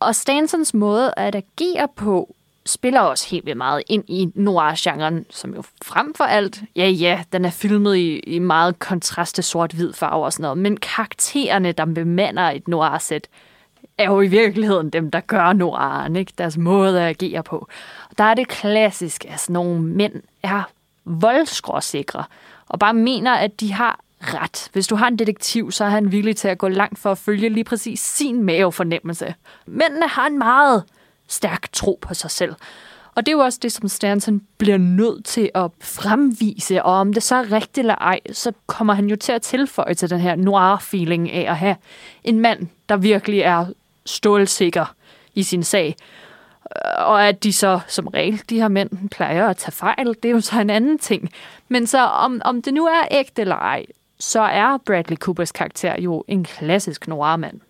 Og 0.00 0.14
Stansons 0.14 0.74
måde 0.74 1.14
at 1.16 1.34
agere 1.34 1.88
på 1.96 2.34
spiller 2.66 3.00
også 3.00 3.28
helt 3.30 3.46
vildt 3.46 3.56
meget 3.56 3.82
ind 3.86 4.04
i 4.08 4.28
noir-genren, 4.34 5.26
som 5.30 5.54
jo 5.54 5.62
frem 5.84 6.14
for 6.14 6.24
alt, 6.24 6.62
ja 6.76 6.88
ja, 6.88 7.22
den 7.32 7.44
er 7.44 7.50
filmet 7.50 7.96
i, 7.96 8.18
i 8.18 8.38
meget 8.38 8.78
kontrast 8.78 9.34
til 9.34 9.44
sort-hvid 9.44 9.92
farve 9.92 10.24
og 10.24 10.32
sådan 10.32 10.42
noget, 10.42 10.58
men 10.58 10.76
karaktererne, 10.76 11.72
der 11.72 11.84
bemander 11.84 12.42
et 12.42 12.68
noir-sæt, 12.68 13.28
er 13.98 14.04
jo 14.04 14.20
i 14.20 14.26
virkeligheden 14.26 14.90
dem, 14.90 15.10
der 15.10 15.20
gør 15.20 15.52
noiren, 15.52 16.16
ikke? 16.16 16.32
Deres 16.38 16.56
måde 16.56 17.02
at 17.02 17.08
agere 17.08 17.42
på. 17.42 17.68
Og 18.10 18.18
der 18.18 18.24
er 18.24 18.34
det 18.34 18.48
klassisk, 18.48 19.24
at 19.28 19.40
sådan 19.40 19.54
nogle 19.54 19.82
mænd 19.82 20.22
er 20.42 20.62
voldskråsikre, 21.04 22.24
og 22.68 22.78
bare 22.78 22.94
mener, 22.94 23.34
at 23.34 23.60
de 23.60 23.72
har 23.72 24.00
ret. 24.20 24.68
Hvis 24.72 24.86
du 24.86 24.96
har 24.96 25.08
en 25.08 25.18
detektiv, 25.18 25.70
så 25.70 25.84
er 25.84 25.88
han 25.88 26.12
villig 26.12 26.36
til 26.36 26.48
at 26.48 26.58
gå 26.58 26.68
langt 26.68 26.98
for 26.98 27.10
at 27.10 27.18
følge 27.18 27.48
lige 27.48 27.64
præcis 27.64 28.00
sin 28.00 28.42
mavefornemmelse. 28.42 29.34
Mændene 29.66 30.08
har 30.08 30.26
en 30.26 30.38
meget 30.38 30.84
stærk 31.28 31.72
tro 31.72 31.98
på 32.02 32.14
sig 32.14 32.30
selv. 32.30 32.54
Og 33.14 33.26
det 33.26 33.32
er 33.32 33.36
jo 33.36 33.42
også 33.42 33.58
det, 33.62 33.72
som 33.72 33.88
Stanton 33.88 34.42
bliver 34.58 34.78
nødt 34.78 35.24
til 35.24 35.50
at 35.54 35.70
fremvise, 35.80 36.82
og 36.82 36.92
om 36.92 37.12
det 37.12 37.22
så 37.22 37.36
er 37.36 37.52
rigtigt 37.52 37.78
eller 37.78 37.94
ej, 37.94 38.20
så 38.32 38.52
kommer 38.66 38.94
han 38.94 39.06
jo 39.06 39.16
til 39.16 39.32
at 39.32 39.42
tilføje 39.42 39.94
til 39.94 40.10
den 40.10 40.20
her 40.20 40.36
noir-feeling 40.36 41.30
af 41.30 41.50
at 41.50 41.56
have 41.56 41.76
en 42.24 42.40
mand, 42.40 42.66
der 42.88 42.96
virkelig 42.96 43.40
er 43.40 43.66
stålsikker 44.06 44.94
i 45.34 45.42
sin 45.42 45.62
sag. 45.62 45.96
Øh, 46.76 47.06
og 47.06 47.28
at 47.28 47.44
de 47.44 47.52
så, 47.52 47.80
som 47.86 48.06
regel, 48.06 48.42
de 48.50 48.60
her 48.60 48.68
mænd 48.68 49.08
plejer 49.08 49.48
at 49.48 49.56
tage 49.56 49.72
fejl, 49.72 50.06
det 50.06 50.24
er 50.24 50.30
jo 50.32 50.40
så 50.40 50.60
en 50.60 50.70
anden 50.70 50.98
ting. 50.98 51.30
Men 51.68 51.86
så 51.86 51.98
om, 51.98 52.42
om 52.44 52.62
det 52.62 52.74
nu 52.74 52.86
er 52.86 53.08
ægte 53.10 53.42
eller 53.42 53.56
ej, 53.56 53.86
så 54.18 54.40
er 54.40 54.78
Bradley 54.86 55.16
Coopers 55.16 55.52
karakter 55.52 56.00
jo 56.00 56.24
en 56.28 56.44
klassisk 56.44 57.08
noir-mand. 57.08 57.60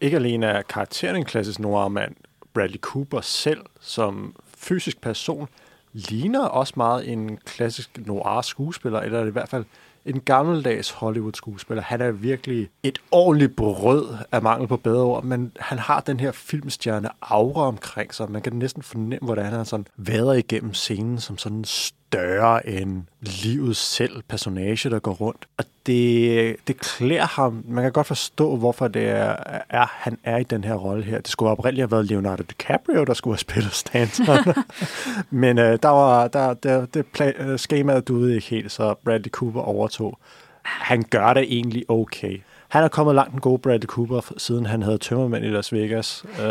Ikke 0.00 0.16
alene 0.16 0.46
er 0.46 0.62
karakteren 0.62 1.16
en 1.16 1.24
klassisk 1.24 1.58
noir-mand, 1.58 2.14
Bradley 2.54 2.78
Cooper 2.78 3.20
selv 3.20 3.60
som 3.80 4.36
fysisk 4.56 5.00
person 5.00 5.48
ligner 5.92 6.44
også 6.44 6.72
meget 6.76 7.12
en 7.12 7.36
klassisk 7.36 7.98
noir-skuespiller, 8.06 9.00
eller 9.00 9.24
i 9.24 9.30
hvert 9.30 9.48
fald 9.48 9.64
en 10.06 10.20
gammeldags 10.20 10.90
Hollywood-skuespiller. 10.90 11.82
Han 11.82 12.00
er 12.00 12.10
virkelig 12.10 12.68
et 12.82 12.98
ordentligt 13.10 13.56
brød 13.56 14.16
af 14.32 14.42
mangel 14.42 14.68
på 14.68 14.76
bedre 14.76 15.02
ord, 15.02 15.24
men 15.24 15.52
han 15.60 15.78
har 15.78 16.00
den 16.00 16.20
her 16.20 16.32
filmstjerne 16.32 17.08
aura 17.22 17.66
omkring 17.66 18.14
sig. 18.14 18.30
Man 18.30 18.42
kan 18.42 18.52
næsten 18.52 18.82
fornemme, 18.82 19.26
hvordan 19.26 19.52
han 19.52 19.64
sådan 19.64 19.86
vader 19.96 20.32
igennem 20.32 20.74
scenen 20.74 21.20
som 21.20 21.38
sådan 21.38 21.64
større 22.12 22.68
end 22.68 23.02
livet 23.20 23.76
selv 23.76 24.22
personage, 24.28 24.90
der 24.90 24.98
går 24.98 25.12
rundt. 25.12 25.46
Og 25.56 25.64
det, 25.86 26.56
det 26.66 26.80
klæder 26.80 27.26
ham. 27.26 27.64
Man 27.68 27.84
kan 27.84 27.92
godt 27.92 28.06
forstå, 28.06 28.56
hvorfor 28.56 28.88
det 28.88 29.08
er, 29.08 29.36
er, 29.70 29.86
han 29.88 30.18
er 30.24 30.36
i 30.36 30.42
den 30.42 30.64
her 30.64 30.74
rolle 30.74 31.04
her. 31.04 31.18
Det 31.18 31.28
skulle 31.28 31.50
oprindeligt 31.50 31.82
have 31.82 31.90
været 31.90 32.06
Leonardo 32.06 32.42
DiCaprio, 32.42 33.04
der 33.04 33.14
skulle 33.14 33.34
have 33.34 33.38
spillet 33.38 33.72
Stanton. 33.72 34.54
Men 35.30 35.58
øh, 35.58 35.78
der 35.82 35.88
var 35.88 36.28
der, 36.28 36.54
der, 36.54 36.86
det 36.86 37.04
pla- 37.18 37.42
øh, 37.42 37.58
skemaet 37.58 38.08
duede 38.08 38.34
ikke 38.34 38.46
helt, 38.46 38.72
så 38.72 38.94
Bradley 39.04 39.30
Cooper 39.30 39.60
overtog. 39.60 40.18
Han 40.62 41.04
gør 41.10 41.34
det 41.34 41.42
egentlig 41.42 41.90
okay. 41.90 42.40
Han 42.68 42.84
er 42.84 42.88
kommet 42.88 43.14
langt 43.14 43.32
den 43.32 43.40
gode 43.40 43.58
Bradley 43.58 43.86
Cooper, 43.86 44.32
siden 44.36 44.66
han 44.66 44.82
havde 44.82 44.98
tømmermænd 44.98 45.44
i 45.44 45.48
Las 45.48 45.72
Vegas. 45.72 46.24
Øh, 46.40 46.46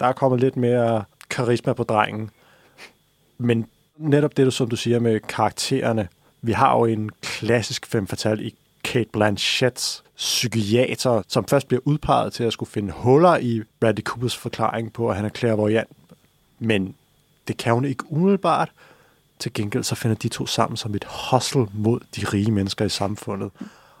der 0.00 0.06
er 0.06 0.12
kommet 0.12 0.40
lidt 0.40 0.56
mere 0.56 1.04
karisma 1.30 1.72
på 1.72 1.82
drengen. 1.82 2.30
Men 3.38 3.66
netop 3.98 4.36
det, 4.36 4.52
som 4.52 4.68
du 4.68 4.76
siger 4.76 5.00
med 5.00 5.20
karaktererne. 5.20 6.08
Vi 6.42 6.52
har 6.52 6.78
jo 6.78 6.84
en 6.84 7.10
klassisk 7.22 7.86
fem 7.86 8.06
fatal 8.06 8.46
i 8.46 8.54
Kate 8.84 9.10
Blanchetts 9.12 10.04
psykiater, 10.16 11.22
som 11.28 11.46
først 11.46 11.68
bliver 11.68 11.80
udpeget 11.84 12.32
til 12.32 12.44
at 12.44 12.52
skulle 12.52 12.70
finde 12.70 12.92
huller 12.92 13.36
i 13.36 13.62
Bradley 13.80 14.02
Coopers 14.02 14.36
forklaring 14.36 14.92
på, 14.92 15.08
at 15.10 15.16
han 15.16 15.24
er 15.24 15.28
clairvoyant. 15.28 15.88
Men 16.58 16.94
det 17.48 17.56
kan 17.56 17.74
hun 17.74 17.84
ikke 17.84 18.04
umiddelbart. 18.12 18.70
Til 19.38 19.52
gengæld 19.52 19.84
så 19.84 19.94
finder 19.94 20.16
de 20.16 20.28
to 20.28 20.46
sammen 20.46 20.76
som 20.76 20.94
et 20.94 21.04
hustle 21.30 21.66
mod 21.72 22.00
de 22.16 22.24
rige 22.24 22.52
mennesker 22.52 22.84
i 22.84 22.88
samfundet. 22.88 23.50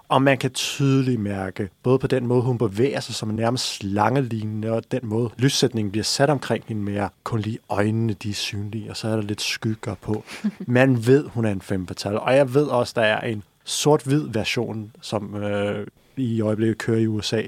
Og 0.08 0.22
man 0.22 0.38
kan 0.38 0.50
tydeligt 0.50 1.20
mærke, 1.20 1.68
både 1.82 1.98
på 1.98 2.06
den 2.06 2.26
måde, 2.26 2.42
hun 2.42 2.58
bevæger 2.58 3.00
sig 3.00 3.14
som 3.14 3.30
en 3.30 3.36
nærmest 3.36 3.64
slangelignende, 3.64 4.72
og 4.72 4.82
den 4.92 5.00
måde, 5.02 5.30
lyssætningen 5.36 5.90
bliver 5.90 6.04
sat 6.04 6.30
omkring 6.30 6.64
hende 6.66 6.82
mere. 6.82 7.08
Kun 7.24 7.40
lige 7.40 7.58
øjnene, 7.68 8.12
de 8.12 8.30
er 8.30 8.34
synlige, 8.34 8.90
og 8.90 8.96
så 8.96 9.08
er 9.08 9.16
der 9.16 9.22
lidt 9.22 9.40
skygger 9.40 9.94
på. 9.94 10.24
Man 10.66 11.06
ved, 11.06 11.28
hun 11.28 11.44
er 11.44 11.50
en 11.50 11.60
fempetal, 11.60 12.18
og 12.18 12.36
jeg 12.36 12.54
ved 12.54 12.66
også, 12.66 12.92
der 12.96 13.02
er 13.02 13.20
en 13.20 13.42
sort-hvid 13.64 14.28
version, 14.32 14.92
som 15.00 15.36
øh, 15.36 15.86
i 16.16 16.40
øjeblikket 16.40 16.78
kører 16.78 16.98
i 16.98 17.06
USA. 17.06 17.42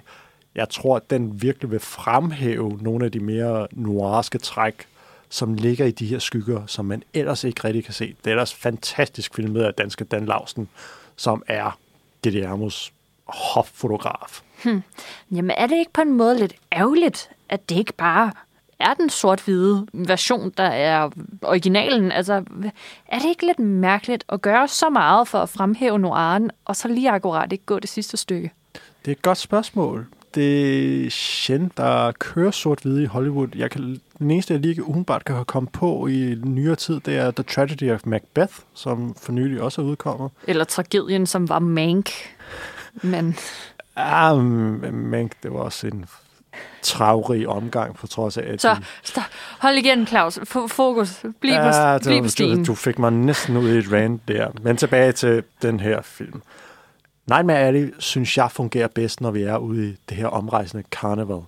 Jeg 0.54 0.68
tror, 0.68 0.96
at 0.96 1.10
den 1.10 1.42
virkelig 1.42 1.70
vil 1.70 1.80
fremhæve 1.80 2.78
nogle 2.82 3.04
af 3.04 3.12
de 3.12 3.20
mere 3.20 3.66
noirske 3.72 4.38
træk, 4.38 4.86
som 5.28 5.54
ligger 5.54 5.86
i 5.86 5.90
de 5.90 6.06
her 6.06 6.18
skygger, 6.18 6.66
som 6.66 6.84
man 6.84 7.02
ellers 7.14 7.44
ikke 7.44 7.64
rigtig 7.64 7.84
kan 7.84 7.94
se. 7.94 8.14
Det 8.24 8.26
er 8.26 8.30
ellers 8.30 8.54
fantastisk 8.54 9.34
filmet 9.34 9.62
af 9.62 9.74
danske 9.74 10.04
Dan 10.04 10.26
Lausten, 10.26 10.68
som 11.16 11.42
er 11.46 11.78
Guillermos 12.30 12.92
hoffotograf. 13.26 14.42
Hmm. 14.64 14.82
Jamen 15.30 15.50
er 15.50 15.66
det 15.66 15.76
ikke 15.76 15.92
på 15.92 16.00
en 16.00 16.12
måde 16.12 16.38
lidt 16.38 16.54
ærgerligt, 16.72 17.30
at 17.48 17.68
det 17.68 17.76
ikke 17.76 17.92
bare 17.92 18.32
er 18.78 18.94
den 18.94 19.10
sort-hvide 19.10 19.86
version, 19.92 20.50
der 20.50 20.64
er 20.64 21.10
originalen? 21.42 22.12
Altså, 22.12 22.44
er 23.06 23.18
det 23.18 23.28
ikke 23.28 23.46
lidt 23.46 23.58
mærkeligt 23.58 24.24
at 24.28 24.42
gøre 24.42 24.68
så 24.68 24.90
meget 24.90 25.28
for 25.28 25.38
at 25.38 25.48
fremhæve 25.48 25.98
noiren, 25.98 26.50
og 26.64 26.76
så 26.76 26.88
lige 26.88 27.10
akkurat 27.10 27.52
ikke 27.52 27.64
gå 27.64 27.78
det 27.78 27.90
sidste 27.90 28.16
stykke? 28.16 28.50
Det 28.72 29.10
er 29.10 29.12
et 29.12 29.22
godt 29.22 29.38
spørgsmål. 29.38 30.06
Det 30.34 31.06
er 31.06 31.10
sjældent, 31.10 31.76
der 31.76 32.12
kører 32.12 32.50
sort-hvide 32.50 33.02
i 33.02 33.06
Hollywood. 33.06 33.48
Jeg 33.54 33.70
kan, 33.70 34.00
den 34.18 34.30
eneste, 34.30 34.54
jeg 34.54 34.60
lige 34.60 34.84
umiddelbart 34.84 35.24
kan 35.24 35.34
have 35.34 35.44
kommet 35.44 35.72
på 35.72 36.06
i 36.06 36.36
nyere 36.44 36.76
tid, 36.76 37.00
det 37.00 37.16
er 37.16 37.30
The 37.30 37.42
Tragedy 37.42 37.92
of 37.92 38.00
Macbeth, 38.06 38.52
som 38.74 39.14
for 39.22 39.32
nylig 39.32 39.62
også 39.62 39.82
er 39.82 39.86
udkommet. 39.86 40.30
Eller 40.46 40.64
tragedien, 40.64 41.26
som 41.26 41.48
var 41.48 41.58
Mank. 41.58 42.10
Men... 43.02 43.36
Ah, 43.96 44.44
Mank, 44.92 45.32
det 45.42 45.52
var 45.52 45.58
også 45.58 45.86
en 45.86 46.04
travrig 46.82 47.48
omgang, 47.48 47.96
på 47.96 48.06
trods 48.06 48.36
af, 48.36 48.44
at... 48.52 48.60
Så, 48.60 48.76
stop. 49.02 49.24
hold 49.58 49.76
igen, 49.76 50.06
Claus. 50.06 50.38
F- 50.38 50.66
fokus. 50.66 51.24
Bliv 51.40 51.52
ja, 51.52 51.98
på, 51.98 52.04
bliv 52.04 52.22
på 52.22 52.28
stien. 52.28 52.58
Du, 52.58 52.64
du 52.64 52.74
fik 52.74 52.98
mig 52.98 53.12
næsten 53.12 53.56
ud 53.56 53.68
i 53.68 53.78
et 53.78 53.92
rant 53.92 54.28
der. 54.28 54.48
Men 54.62 54.76
tilbage 54.76 55.12
til 55.12 55.42
den 55.62 55.80
her 55.80 56.02
film. 56.02 56.42
Nightmare 57.26 57.58
Alley, 57.58 57.94
synes 57.98 58.36
jeg, 58.36 58.50
fungerer 58.50 58.88
bedst, 58.88 59.20
når 59.20 59.30
vi 59.30 59.42
er 59.42 59.56
ude 59.56 59.88
i 59.88 59.96
det 60.08 60.16
her 60.16 60.26
omrejsende 60.26 60.84
karneval. 60.92 61.40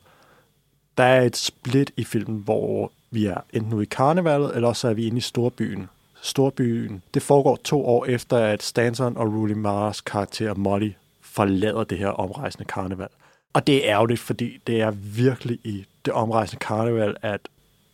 Der 0.99 1.05
er 1.05 1.23
et 1.23 1.37
split 1.37 1.91
i 1.97 2.05
filmen, 2.05 2.43
hvor 2.45 2.93
vi 3.11 3.27
er 3.27 3.37
enten 3.53 3.75
ude 3.75 3.83
i 3.83 3.89
karnevalet, 3.91 4.57
eller 4.57 4.73
så 4.73 4.89
er 4.89 4.95
vi 4.95 5.07
inde 5.07 5.19
i 5.19 5.21
storbyen. 5.21 5.89
Storbyen, 6.23 7.03
det 7.15 7.23
foregår 7.23 7.57
to 7.57 7.87
år 7.87 8.05
efter, 8.05 8.37
at 8.37 8.63
Stanton 8.63 9.17
og 9.17 9.27
Rudy 9.35 9.53
Mars 9.53 10.01
karakter 10.01 10.55
Molly 10.55 10.91
forlader 11.21 11.85
det 11.85 11.99
her 11.99 12.09
omrejsende 12.09 12.65
karneval. 12.65 13.09
Og 13.53 13.67
det 13.67 13.77
er 13.77 13.95
ærgerligt, 13.95 14.21
fordi 14.21 14.59
det 14.67 14.81
er 14.81 14.91
virkelig 14.91 15.59
i 15.65 15.87
det 16.05 16.13
omrejsende 16.13 16.61
karneval, 16.61 17.17
at 17.23 17.41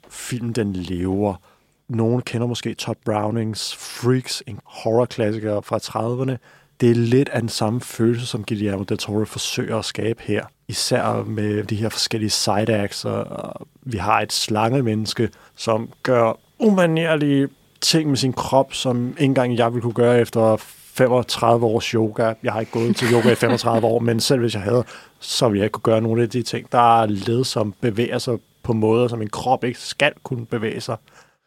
filmen 0.09 0.53
den 0.53 0.73
lever. 0.73 1.35
Nogen 1.89 2.23
kender 2.23 2.47
måske 2.47 2.75
Todd 2.75 2.99
Brownings 3.05 3.77
Freaks, 3.77 4.43
en 4.47 4.61
horrorklassiker 4.65 5.61
fra 5.61 5.79
30'erne. 5.79 6.37
Det 6.85 6.91
er 6.91 6.95
lidt 6.95 7.29
af 7.29 7.41
den 7.41 7.49
samme 7.49 7.81
følelse, 7.81 8.27
som 8.27 8.45
Guillermo 8.45 8.83
del 8.83 8.99
Toro 8.99 9.25
forsøger 9.25 9.79
at 9.79 9.85
skabe 9.85 10.23
her. 10.23 10.45
Især 10.69 11.25
med 11.25 11.65
de 11.65 11.77
her 11.77 11.89
forskellige 11.89 12.31
side 12.31 12.75
acts, 12.75 13.05
og 13.05 13.67
vi 13.83 13.97
har 13.97 14.21
et 14.21 14.33
slangemenneske, 14.33 15.29
som 15.57 15.89
gør 16.03 16.39
umanerlige 16.59 17.49
ting 17.81 18.09
med 18.09 18.17
sin 18.17 18.33
krop, 18.33 18.75
som 18.75 19.09
ikke 19.09 19.25
engang 19.25 19.59
jeg 19.59 19.73
ville 19.73 19.83
kunne 19.83 19.93
gøre 19.93 20.21
efter 20.21 20.57
35 20.59 21.67
års 21.67 21.85
yoga. 21.85 22.33
Jeg 22.43 22.53
har 22.53 22.61
ikke 22.61 22.73
gået 22.73 22.97
til 22.97 23.13
yoga 23.13 23.33
i 23.33 23.35
35 23.35 23.87
år, 23.87 23.99
men 23.99 24.21
selv 24.21 24.41
hvis 24.41 24.55
jeg 24.55 24.63
havde, 24.63 24.85
så 25.21 25.49
ville 25.49 25.59
jeg 25.59 25.65
ikke 25.65 25.73
kunne 25.73 25.93
gøre 25.93 26.03
nogle 26.03 26.23
af 26.23 26.31
de 26.31 26.43
ting. 26.43 26.73
Der 26.73 27.03
er 27.03 27.07
led, 27.07 27.45
som 27.45 27.75
bevæger 27.81 28.19
sig 28.19 28.39
på 28.63 28.73
måder, 28.73 29.09
som 29.09 29.23
en 29.23 29.31
krop 29.31 29.65
ikke 29.65 29.81
skal 29.81 30.13
kunne 30.23 30.47
bevæge 30.47 30.81
sig. 30.81 30.97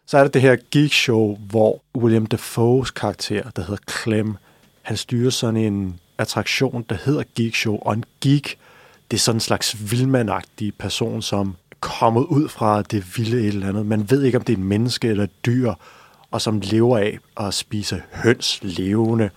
Så 0.08 0.18
er 0.18 0.24
det 0.24 0.34
det 0.34 0.42
her 0.42 0.56
geek 0.72 0.94
show, 0.94 1.38
hvor 1.50 1.82
William 1.98 2.26
Defoes 2.26 2.92
karakter, 2.92 3.50
der 3.50 3.62
hedder 3.62 3.82
Clem, 3.92 4.36
han 4.88 4.98
styrer 4.98 5.30
sådan 5.30 5.58
en 5.58 6.00
attraktion, 6.18 6.86
der 6.90 6.96
hedder 7.06 7.24
Geek 7.36 7.56
Show, 7.56 7.78
og 7.82 7.94
en 7.94 8.04
geek, 8.22 8.58
det 9.12 9.18
er 9.18 9.22
sådan 9.22 9.36
en 9.36 9.40
slags 9.40 9.92
vildmandagtig 9.92 10.74
person, 10.80 11.22
som 11.22 11.56
kommet 11.80 12.26
ud 12.26 12.50
fra 12.50 12.82
det 12.82 13.18
vilde 13.18 13.40
et 13.40 13.48
eller 13.48 13.68
andet. 13.68 13.86
Man 13.86 14.10
ved 14.10 14.24
ikke, 14.24 14.38
om 14.38 14.44
det 14.44 14.54
er 14.54 14.58
en 14.58 14.64
menneske 14.64 15.08
eller 15.08 15.24
et 15.24 15.46
dyr, 15.46 15.74
og 16.32 16.42
som 16.42 16.62
lever 16.64 16.98
af 16.98 17.20
at 17.40 17.54
spise 17.54 18.02
høns 18.14 18.60
levende. 18.62 19.30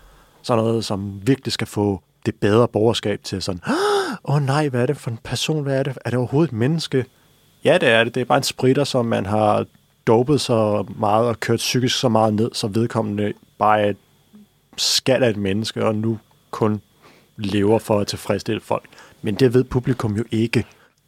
Sådan 0.43 0.65
noget, 0.65 0.85
som 0.85 1.21
virkelig 1.23 1.53
skal 1.53 1.67
få 1.67 2.03
det 2.27 2.35
bedre 2.35 2.69
borgerskab 2.69 3.21
til 3.25 3.43
sådan, 3.43 3.61
åh 4.25 4.35
oh, 4.35 4.43
nej, 4.43 4.69
hvad 4.69 4.83
er 4.83 4.87
det 4.87 4.97
for 4.97 5.11
en 5.11 5.19
person, 5.25 5.63
hvad 5.63 5.79
er 5.79 5.83
det? 5.83 5.99
Er 6.05 6.11
det 6.11 6.19
overhovedet 6.19 6.53
et 6.53 6.59
menneske? 6.59 7.05
Ja, 7.65 7.79
det 7.81 7.89
er 7.89 8.05
det. 8.05 8.15
Det 8.15 8.21
er 8.21 8.25
bare 8.25 8.39
en 8.39 8.45
spritter, 8.45 8.85
som 8.85 9.07
man 9.07 9.27
har 9.27 9.67
dopet 10.07 10.41
så 10.41 10.85
meget 10.99 11.27
og 11.27 11.41
kørt 11.41 11.59
psykisk 11.59 11.99
så 11.99 12.09
meget 12.09 12.35
ned, 12.35 12.51
så 12.53 12.67
vedkommende 12.67 13.33
bare 13.59 13.81
er 13.81 13.91
et 13.91 13.97
skal 14.81 15.23
af 15.23 15.31
et 15.31 15.37
menneske, 15.37 15.85
og 15.85 15.95
nu 15.95 16.19
kun 16.51 16.81
lever 17.37 17.79
for 17.79 18.01
at 18.01 18.07
tilfredsstille 18.07 18.61
folk. 18.61 18.89
Men 19.23 19.35
det 19.35 19.55
ved 19.55 19.65
publikum 19.65 20.17
jo 20.17 20.25
ikke. 20.31 20.65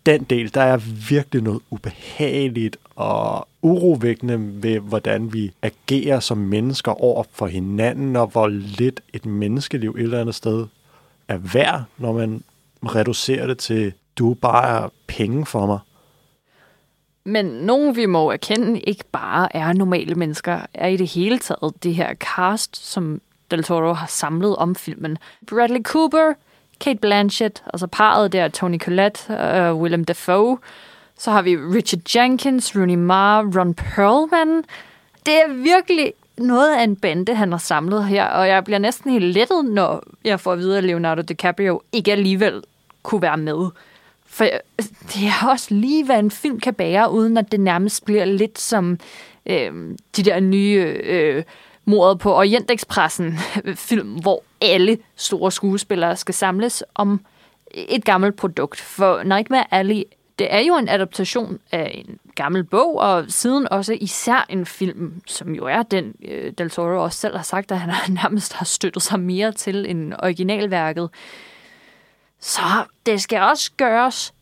Den 0.07 0.25
del, 0.25 0.55
der 0.55 0.61
er 0.61 0.77
virkelig 1.09 1.43
noget 1.43 1.61
ubehageligt 1.71 2.77
og 2.97 3.49
urovækkende 3.63 4.63
ved, 4.63 4.79
hvordan 4.79 5.33
vi 5.33 5.53
agerer 5.63 6.21
som 6.21 6.39
mennesker 6.39 7.03
over 7.03 7.25
for 7.33 7.47
hinanden, 7.47 8.17
og 8.17 8.27
hvor 8.27 8.49
lidt 8.49 9.01
et 9.13 9.27
menneskeliv 9.27 9.91
et 9.91 10.03
eller 10.03 10.21
andet 10.21 10.35
sted 10.35 10.67
er 11.29 11.39
værd, 11.39 11.85
når 11.99 12.13
man 12.13 12.43
reducerer 12.83 13.47
det 13.47 13.59
til, 13.59 13.93
du 14.17 14.31
er 14.31 14.35
bare 14.35 14.91
penge 15.07 15.47
for 15.47 15.67
mig. 15.67 15.79
Men 17.25 17.45
nogen, 17.45 17.97
vi 17.97 18.07
må 18.07 18.31
erkende, 18.31 18.81
ikke 18.81 19.05
bare 19.13 19.57
er 19.57 19.73
normale 19.73 20.15
mennesker, 20.15 20.61
er 20.75 20.87
i 20.87 20.97
det 20.97 21.09
hele 21.09 21.39
taget 21.39 21.75
det 21.83 21.95
her 21.95 22.15
cast, 22.15 22.77
som 22.93 23.21
Del 23.53 23.65
Toro 23.65 23.93
har 23.93 24.07
samlet 24.07 24.57
om 24.57 24.75
filmen. 24.75 25.19
Bradley 25.47 25.83
Cooper, 25.83 26.33
Kate 26.81 26.99
Blanchett, 27.01 27.63
altså 27.73 27.87
parret 27.87 28.33
der, 28.33 28.49
Tony 28.49 28.79
Collette 28.79 29.39
og 29.39 29.75
uh, 29.75 29.83
Willem 29.83 30.05
Dafoe. 30.05 30.59
Så 31.19 31.31
har 31.31 31.43
vi 31.43 31.57
Richard 31.57 32.17
Jenkins, 32.17 32.77
Rooney 32.77 32.95
Mara, 32.95 33.43
Ron 33.43 33.75
Perlman. 33.75 34.65
Det 35.27 35.35
er 35.35 35.53
virkelig 35.53 36.13
noget 36.39 36.77
af 36.77 36.83
en 36.83 36.97
bande, 36.97 37.35
han 37.35 37.53
har 37.53 37.59
samlet 37.59 38.05
her, 38.05 38.27
og 38.27 38.49
jeg 38.49 38.65
bliver 38.65 38.79
næsten 38.79 39.11
helt 39.11 39.25
lettet, 39.25 39.65
når 39.65 40.03
jeg 40.25 40.41
får 40.41 40.53
at 40.53 40.59
vide, 40.59 40.79
at 40.79 40.85
Leonardo 40.85 41.23
DiCaprio 41.23 41.83
ikke 41.93 42.13
alligevel 42.13 42.63
kunne 43.03 43.23
være 43.23 43.37
med. 43.37 43.71
For 44.27 44.45
øh, 44.45 44.51
det 44.79 45.27
er 45.27 45.49
også 45.49 45.75
lige, 45.75 46.05
hvad 46.05 46.19
en 46.19 46.31
film 46.31 46.61
kan 46.61 46.75
bære, 46.75 47.11
uden 47.11 47.37
at 47.37 47.53
det 47.53 47.61
nærmest 47.61 48.05
bliver 48.05 48.25
lidt 48.25 48.59
som 48.59 48.99
øh, 49.47 49.73
de 50.17 50.23
der 50.23 50.41
nye 50.41 51.01
øh, 51.05 51.43
mordet 51.85 52.19
på 52.19 52.35
Orientekspressen 52.35 53.39
film, 53.89 54.09
hvor 54.09 54.43
alle 54.61 54.99
store 55.17 55.53
skuespillere 55.53 56.17
skal 56.17 56.35
samles 56.35 56.85
om 56.95 57.21
et 57.71 58.05
gammelt 58.05 58.37
produkt. 58.37 58.81
For 58.81 59.23
Nightmare 59.23 59.75
Alley, 59.75 60.03
det 60.39 60.55
er 60.55 60.59
jo 60.61 60.77
en 60.77 60.89
adaptation 60.89 61.59
af 61.73 62.05
en 62.09 62.19
gammel 62.35 62.65
bog, 62.65 62.99
og 62.99 63.25
siden 63.29 63.69
også 63.71 63.99
især 64.01 64.47
en 64.49 64.67
film, 64.67 65.23
som 65.27 65.55
jo 65.55 65.65
er 65.67 65.83
den, 65.83 66.15
øh, 66.25 66.53
Del 66.59 66.71
Toro 66.71 67.03
også 67.03 67.19
selv 67.19 67.37
har 67.37 67.43
sagt, 67.43 67.73
at 67.73 67.81
han 67.81 68.13
nærmest 68.23 68.53
har 68.53 68.65
støttet 68.65 69.03
sig 69.03 69.21
mere 69.21 69.53
til 69.53 69.91
end 69.91 70.15
originalværket. 70.23 71.11
Så 72.41 72.63
det 73.07 73.23
skal 73.23 73.41
også 73.41 73.71
gøres 73.77 74.35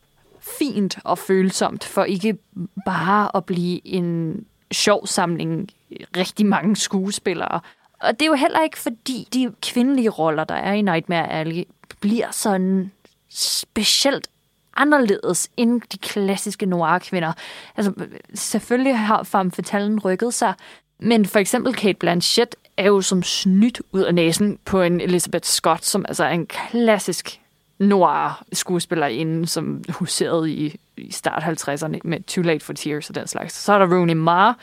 fint 0.59 0.99
og 1.04 1.18
følsomt, 1.18 1.85
for 1.85 2.04
ikke 2.04 2.38
bare 2.87 3.37
at 3.37 3.44
blive 3.44 3.87
en 3.87 4.44
sjov 4.73 5.07
samling 5.07 5.69
rigtig 6.17 6.47
mange 6.47 6.77
skuespillere. 6.77 7.61
Og 8.00 8.12
det 8.12 8.23
er 8.23 8.27
jo 8.27 8.35
heller 8.35 8.61
ikke, 8.61 8.79
fordi 8.79 9.29
de 9.35 9.53
kvindelige 9.62 10.09
roller, 10.11 10.45
der 10.45 10.55
er 10.55 10.73
i 10.73 10.83
Nightmare 10.83 11.31
Alley, 11.31 11.65
bliver 12.00 12.31
sådan 12.31 12.91
specielt 13.31 14.29
anderledes 14.77 15.50
end 15.57 15.81
de 15.93 15.99
klassiske 15.99 16.67
noir-kvinder. 16.67 17.33
Altså, 17.77 17.93
selvfølgelig 18.35 18.99
har 18.99 19.23
femme 19.23 19.53
fatalen 19.53 20.00
rykket 20.00 20.35
sig, 20.35 20.55
men 20.99 21.27
for 21.27 21.39
eksempel 21.39 21.75
Kate 21.75 21.99
Blanchett 21.99 22.57
er 22.77 22.87
jo 22.87 23.00
som 23.00 23.23
snydt 23.23 23.81
ud 23.93 24.03
af 24.03 24.15
næsen 24.15 24.59
på 24.65 24.83
en 24.83 25.00
Elizabeth 25.00 25.45
Scott, 25.45 25.85
som 25.85 26.05
altså 26.09 26.25
er 26.25 26.31
en 26.31 26.47
klassisk 26.47 27.41
noir-skuespillerinde, 27.79 29.47
som 29.47 29.85
huserede 29.89 30.53
i, 30.53 30.81
i 31.00 31.12
start 31.12 31.42
50'erne 31.42 31.99
med 32.04 32.23
Too 32.23 32.45
Late 32.45 32.64
for 32.64 32.73
Tears 32.73 33.09
og 33.09 33.14
den 33.14 33.26
slags. 33.26 33.54
Så 33.54 33.73
er 33.73 33.78
der 33.78 33.97
Rooney 33.97 34.14
Mara, 34.14 34.54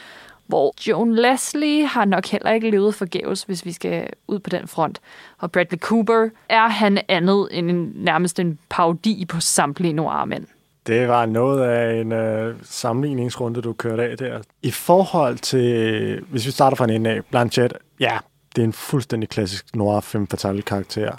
hvor 0.45 0.73
Joan 0.87 1.15
Leslie 1.15 1.87
har 1.87 2.05
nok 2.05 2.25
heller 2.25 2.51
ikke 2.51 2.69
levet 2.69 2.95
forgæves, 2.95 3.43
hvis 3.43 3.65
vi 3.65 3.71
skal 3.71 4.09
ud 4.27 4.39
på 4.39 4.49
den 4.49 4.67
front. 4.67 4.99
Og 5.37 5.51
Bradley 5.51 5.79
Cooper 5.79 6.29
er 6.49 6.67
han 6.67 7.01
andet 7.07 7.47
end 7.51 7.69
en, 7.69 7.91
nærmest 7.95 8.39
en 8.39 8.59
parodi 8.69 9.25
på 9.25 9.39
samtlige 9.39 9.93
noir-mænd. 9.93 10.45
Det 10.87 11.07
var 11.07 11.25
noget 11.25 11.63
af 11.63 12.01
en 12.01 12.11
øh, 12.11 12.55
sammenligningsrunde, 12.63 13.61
du 13.61 13.73
kørte 13.73 14.03
af 14.03 14.17
der. 14.17 14.41
I 14.61 14.71
forhold 14.71 15.37
til, 15.37 16.21
hvis 16.29 16.45
vi 16.45 16.51
starter 16.51 16.77
fra 16.77 16.83
en 16.83 16.89
ende 16.89 17.09
af, 17.09 17.25
Blanchett, 17.31 17.73
ja, 17.99 18.17
det 18.55 18.61
er 18.61 18.65
en 18.65 18.73
fuldstændig 18.73 19.29
klassisk 19.29 19.75
noir 19.75 19.99
fem 19.99 20.27
fatale 20.27 20.61
karakter. 20.61 21.11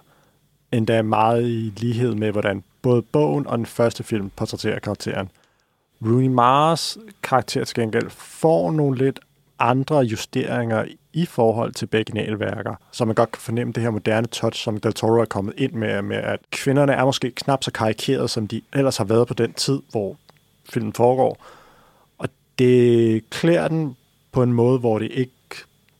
Endda 0.73 1.03
meget 1.03 1.49
i 1.49 1.73
lighed 1.77 2.15
med, 2.15 2.33
hvordan 2.33 2.65
både 2.83 3.03
bogen 3.03 3.47
og 3.47 3.59
den 3.59 3.67
første 3.67 4.05
film 4.05 4.31
portrætterer 4.37 4.79
karakteren. 4.79 5.31
Rooney 6.03 6.29
Mars 6.29 6.99
karakter 7.23 7.65
til 7.65 7.75
gengæld 7.75 8.11
får 8.11 8.73
nogle 8.73 8.99
lidt 8.99 9.21
andre 9.59 9.99
justeringer 9.99 10.85
i 11.13 11.27
forhold 11.27 11.73
til 11.73 11.87
begge 11.87 12.15
nalværker, 12.15 12.75
så 12.93 13.05
man 13.05 13.15
godt 13.15 13.33
kan 13.33 13.41
fornemme 13.41 13.73
det 13.73 13.83
her 13.83 13.91
moderne 13.91 14.27
touch, 14.27 14.65
som 14.65 14.81
Del 14.81 14.93
Toro 14.93 15.21
er 15.21 15.25
kommet 15.25 15.55
ind 15.57 15.73
med, 15.73 16.03
med 16.03 16.17
at 16.17 16.41
kvinderne 16.51 16.93
er 16.93 17.05
måske 17.05 17.31
knap 17.31 17.65
så 17.65 17.71
karikerede, 17.73 18.29
som 18.29 18.47
de 18.47 18.61
ellers 18.73 18.97
har 18.97 19.05
været 19.05 19.29
på 19.29 19.35
den 19.35 19.53
tid, 19.53 19.81
hvor 19.91 20.17
filmen 20.69 20.93
foregår. 20.93 21.45
Og 22.19 22.29
det 22.59 23.31
klæder 23.31 23.69
den 23.69 23.97
på 24.33 24.43
en 24.43 24.53
måde, 24.53 24.79
hvor 24.79 24.99
det 24.99 25.11
ikke 25.11 25.33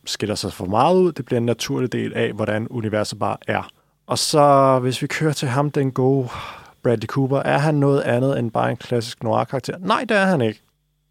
skiller 0.05 0.35
sig 0.35 0.53
for 0.53 0.65
meget 0.65 0.95
ud. 0.95 1.11
Det 1.11 1.25
bliver 1.25 1.37
en 1.37 1.45
naturlig 1.45 1.91
del 1.91 2.13
af, 2.13 2.33
hvordan 2.33 2.67
universet 2.67 3.19
bare 3.19 3.37
er. 3.47 3.69
Og 4.09 4.19
så, 4.19 4.79
hvis 4.81 5.01
vi 5.01 5.07
kører 5.07 5.33
til 5.33 5.47
ham, 5.47 5.71
den 5.71 5.91
gode 5.91 6.29
Bradley 6.83 7.07
Cooper, 7.07 7.39
er 7.39 7.57
han 7.57 7.75
noget 7.75 8.01
andet 8.01 8.39
end 8.39 8.51
bare 8.51 8.71
en 8.71 8.77
klassisk 8.77 9.23
noir-karakter? 9.23 9.77
Nej, 9.79 10.05
det 10.09 10.17
er 10.17 10.25
han 10.25 10.41
ikke. 10.41 10.61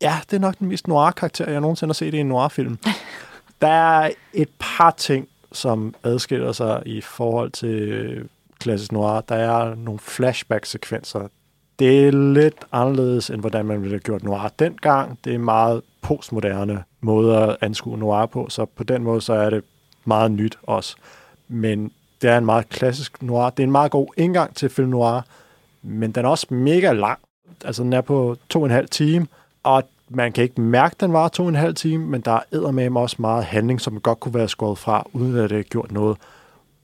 Ja, 0.01 0.19
det 0.31 0.37
er 0.37 0.41
nok 0.41 0.59
den 0.59 0.69
mest 0.69 0.89
noir-karakter, 0.89 1.51
jeg 1.51 1.61
nogensinde 1.61 1.89
har 1.91 1.95
set 1.95 2.15
i 2.15 2.19
en 2.19 2.27
noir-film. 2.27 2.79
Der 3.61 3.69
er 3.69 4.11
et 4.33 4.49
par 4.59 4.91
ting, 4.91 5.29
som 5.53 5.95
adskiller 6.05 6.53
sig 6.53 6.83
i 6.87 7.01
forhold 7.01 7.51
til 7.51 8.29
klassisk 8.59 8.93
noir. 8.93 9.21
Der 9.21 9.35
er 9.35 9.75
nogle 9.75 10.01
flashback-sekvenser. 10.01 11.29
Det 11.79 12.07
er 12.09 12.13
lidt 12.13 12.65
anderledes, 12.73 13.31
end 13.31 13.41
hvordan 13.41 13.67
man 13.67 13.81
ville 13.81 13.95
have 13.95 14.01
gjort 14.01 14.23
noir 14.23 14.49
dengang. 14.59 15.19
Det 15.25 15.35
er 15.35 15.39
meget 15.39 15.83
postmoderne 16.03 16.85
måde 17.01 17.37
at 17.37 17.57
anskue 17.61 17.99
noir 17.99 18.27
på, 18.27 18.47
så 18.49 18.65
på 18.65 18.85
den 18.85 19.03
måde 19.03 19.21
så 19.21 19.33
er 19.33 19.51
det 19.51 19.65
meget 20.05 20.31
nyt 20.31 20.59
også. 20.63 20.97
Men 21.49 21.91
det 22.23 22.31
er 22.31 22.39
en 22.39 22.45
meget 22.45 22.69
klassisk 22.69 23.23
noir. 23.23 23.51
Det 23.51 23.63
er 23.63 23.67
en 23.67 23.73
meget 23.73 23.91
god 23.91 24.09
indgang 24.17 24.57
til 24.57 24.69
film 24.71 24.89
noir, 24.89 25.21
men 25.83 26.13
den 26.13 26.25
er 26.25 26.29
også 26.29 26.47
mega 26.51 26.93
lang. 26.93 27.19
Altså, 27.65 27.83
den 27.83 27.93
er 27.93 28.01
på 28.01 28.37
to 28.49 28.59
og 28.61 28.65
en 28.65 28.71
halv 28.71 28.89
time, 28.89 29.27
og 29.63 29.83
man 30.09 30.33
kan 30.33 30.45
ikke 30.45 30.61
mærke, 30.61 30.95
at 30.95 31.01
den 31.01 31.13
var 31.13 31.29
to 31.29 31.43
og 31.43 31.49
en 31.49 31.55
halv 31.55 31.75
time, 31.75 32.07
men 32.07 32.21
der 32.21 32.41
er 32.53 32.71
med 32.71 32.97
også 32.97 33.17
meget 33.19 33.45
handling, 33.45 33.81
som 33.81 34.01
godt 34.01 34.21
kunne 34.21 34.35
være 34.35 34.49
skåret 34.49 34.79
fra, 34.79 35.07
uden 35.13 35.37
at 35.37 35.51
det 35.51 35.57
har 35.57 35.63
gjort 35.63 35.93
noget. 35.93 36.17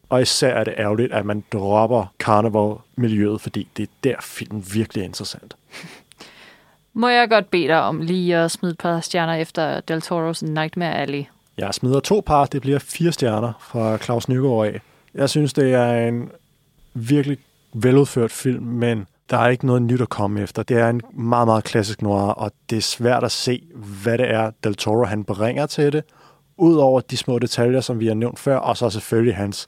Og 0.09 0.23
især 0.23 0.55
er 0.55 0.65
det 0.65 0.75
ærgerligt, 0.79 1.13
at 1.13 1.27
man 1.27 1.45
dropper 1.53 2.13
carnival-miljøet, 2.19 3.41
fordi 3.41 3.69
det 3.77 3.83
er 3.83 3.93
der, 4.05 4.17
filmen 4.21 4.65
virkelig 4.73 5.01
er 5.01 5.05
interessant. 5.05 5.57
Må 6.93 7.09
jeg 7.09 7.29
godt 7.29 7.51
bede 7.51 7.69
dig 7.69 7.81
om 7.81 8.01
lige 8.01 8.37
at 8.37 8.51
smide 8.51 8.73
et 8.73 8.79
par 8.79 9.01
stjerner 9.01 9.35
efter 9.35 9.81
Del 9.81 10.03
Toro's 10.05 10.47
Nightmare 10.47 10.95
Alley? 10.95 11.25
Jeg 11.59 11.75
smider 11.75 12.01
to 12.01 12.23
par. 12.27 12.45
Det 12.45 12.61
bliver 12.61 12.79
fire 12.79 13.13
stjerner 13.13 13.53
fra 13.61 13.99
Claus 13.99 14.29
Nygaard 14.29 14.67
af. 14.67 14.81
Jeg 15.15 15.31
synes, 15.31 15.53
det 15.53 15.75
er 15.75 16.09
en 16.09 16.31
virkelig 16.95 17.39
veludført 17.75 18.31
film, 18.31 18.65
men 18.65 19.07
der 19.31 19.39
er 19.39 19.49
ikke 19.49 19.67
noget 19.67 19.83
nyt 19.83 20.01
at 20.01 20.09
komme 20.09 20.41
efter. 20.41 20.63
Det 20.63 20.77
er 20.77 20.89
en 20.89 21.01
meget, 21.13 21.49
meget 21.49 21.65
klassisk 21.65 22.03
noir, 22.03 22.31
og 22.31 22.53
det 22.71 22.77
er 22.77 22.83
svært 22.83 23.25
at 23.25 23.33
se, 23.33 23.63
hvad 24.03 24.19
det 24.19 24.31
er, 24.31 24.51
Del 24.65 24.75
Toro 24.75 25.05
han 25.05 25.25
bringer 25.25 25.67
til 25.67 25.93
det, 25.93 26.05
udover 26.57 27.01
de 27.01 27.17
små 27.17 27.39
detaljer, 27.39 27.81
som 27.81 28.01
vi 28.01 28.07
har 28.07 28.15
nævnt 28.15 28.39
før, 28.39 28.57
og 28.57 28.77
så 28.77 28.91
selvfølgelig 28.91 29.37
hans 29.37 29.67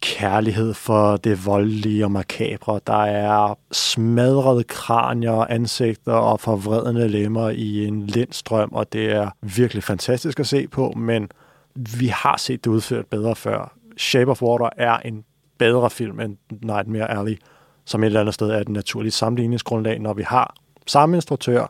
kærlighed 0.00 0.74
for 0.74 1.16
det 1.16 1.46
voldelige 1.46 2.04
og 2.04 2.10
makabre. 2.10 2.80
Der 2.86 3.04
er 3.04 3.58
smadrede 3.72 4.64
kranier, 4.64 5.46
ansigter 5.50 6.12
og 6.12 6.40
forvredende 6.40 7.08
lemmer 7.08 7.50
i 7.50 7.86
en 7.86 8.06
lindstrøm, 8.06 8.68
og 8.72 8.92
det 8.92 9.12
er 9.12 9.30
virkelig 9.42 9.82
fantastisk 9.82 10.40
at 10.40 10.46
se 10.46 10.68
på, 10.68 10.92
men 10.96 11.28
vi 11.74 12.06
har 12.06 12.36
set 12.36 12.64
det 12.64 12.70
udført 12.70 13.06
bedre 13.06 13.36
før. 13.36 13.75
Shape 13.96 14.30
of 14.30 14.42
Water 14.42 14.68
er 14.76 14.96
en 14.96 15.24
bedre 15.58 15.90
film 15.90 16.20
end 16.20 16.36
Nightmare 16.50 17.10
Alley, 17.10 17.38
som 17.84 18.02
et 18.02 18.06
eller 18.06 18.20
andet 18.20 18.34
sted 18.34 18.50
er 18.50 18.60
et 18.60 18.68
naturligt 18.68 19.14
sammenligningsgrundlag, 19.14 19.98
når 19.98 20.14
vi 20.14 20.22
har 20.22 20.54
samme 20.86 21.16
instruktør, 21.16 21.66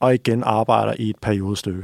og 0.00 0.14
igen 0.14 0.42
arbejder 0.44 0.94
i 0.98 1.10
et 1.10 1.16
periodestykke. 1.22 1.82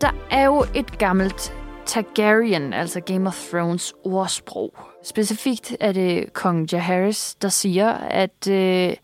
Der 0.00 0.26
er 0.30 0.44
jo 0.44 0.64
et 0.74 0.98
gammelt 0.98 1.52
Targaryen, 1.86 2.72
altså 2.72 3.00
Game 3.00 3.28
of 3.28 3.48
Thrones 3.50 3.94
ordsprog. 4.04 4.74
Specifikt 5.04 5.76
er 5.80 5.92
det 5.92 6.32
kong 6.32 6.72
Jaehaerys, 6.72 7.34
der 7.34 7.48
siger, 7.48 7.92
at 7.92 8.48
øh, 8.50 8.96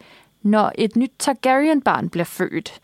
når 0.43 0.73
et 0.75 0.97
nyt 0.97 1.13
Targaryen-barn 1.19 2.09
bliver 2.09 2.25
født, 2.25 2.81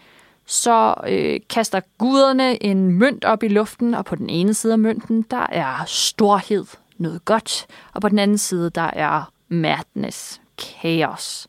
så 0.48 0.94
øh, 1.08 1.40
kaster 1.50 1.80
guderne 1.98 2.62
en 2.62 2.92
mønt 2.92 3.24
op 3.24 3.42
i 3.42 3.48
luften, 3.48 3.94
og 3.94 4.04
på 4.04 4.14
den 4.14 4.30
ene 4.30 4.54
side 4.54 4.72
af 4.72 4.78
mønten, 4.78 5.22
der 5.22 5.46
er 5.52 5.84
storhed, 5.86 6.64
noget 6.98 7.24
godt, 7.24 7.66
og 7.92 8.00
på 8.00 8.08
den 8.08 8.18
anden 8.18 8.38
side, 8.38 8.70
der 8.70 8.90
er 8.92 9.32
madness, 9.48 10.40
kaos. 10.58 11.46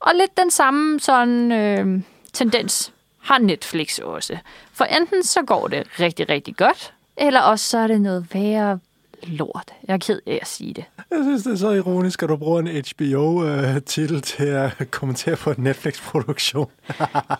Og 0.00 0.12
lidt 0.14 0.36
den 0.36 0.50
samme 0.50 1.00
sådan 1.00 1.52
øh, 1.52 2.02
tendens 2.32 2.92
har 3.20 3.38
Netflix 3.38 3.98
også. 3.98 4.38
For 4.72 4.84
enten 4.84 5.22
så 5.22 5.42
går 5.42 5.68
det 5.68 6.00
rigtig, 6.00 6.28
rigtig 6.28 6.56
godt, 6.56 6.94
eller 7.16 7.40
også 7.40 7.70
så 7.70 7.78
er 7.78 7.86
det 7.86 8.00
noget 8.00 8.26
værre 8.34 8.78
lort. 9.22 9.70
Jeg 9.88 9.94
er 9.94 9.98
ked 9.98 10.20
af 10.26 10.38
at 10.42 10.48
sige 10.48 10.74
det. 10.74 10.84
Jeg 11.10 11.18
synes, 11.22 11.42
det 11.42 11.52
er 11.52 11.56
så 11.56 11.70
ironisk, 11.70 12.22
at 12.22 12.28
du 12.28 12.36
bruger 12.36 12.60
en 12.60 12.66
HBO-titel 12.66 14.16
øh, 14.16 14.22
til 14.22 14.44
at 14.44 14.90
kommentere 14.90 15.36
på 15.36 15.50
en 15.50 15.56
Netflix-produktion. 15.58 16.70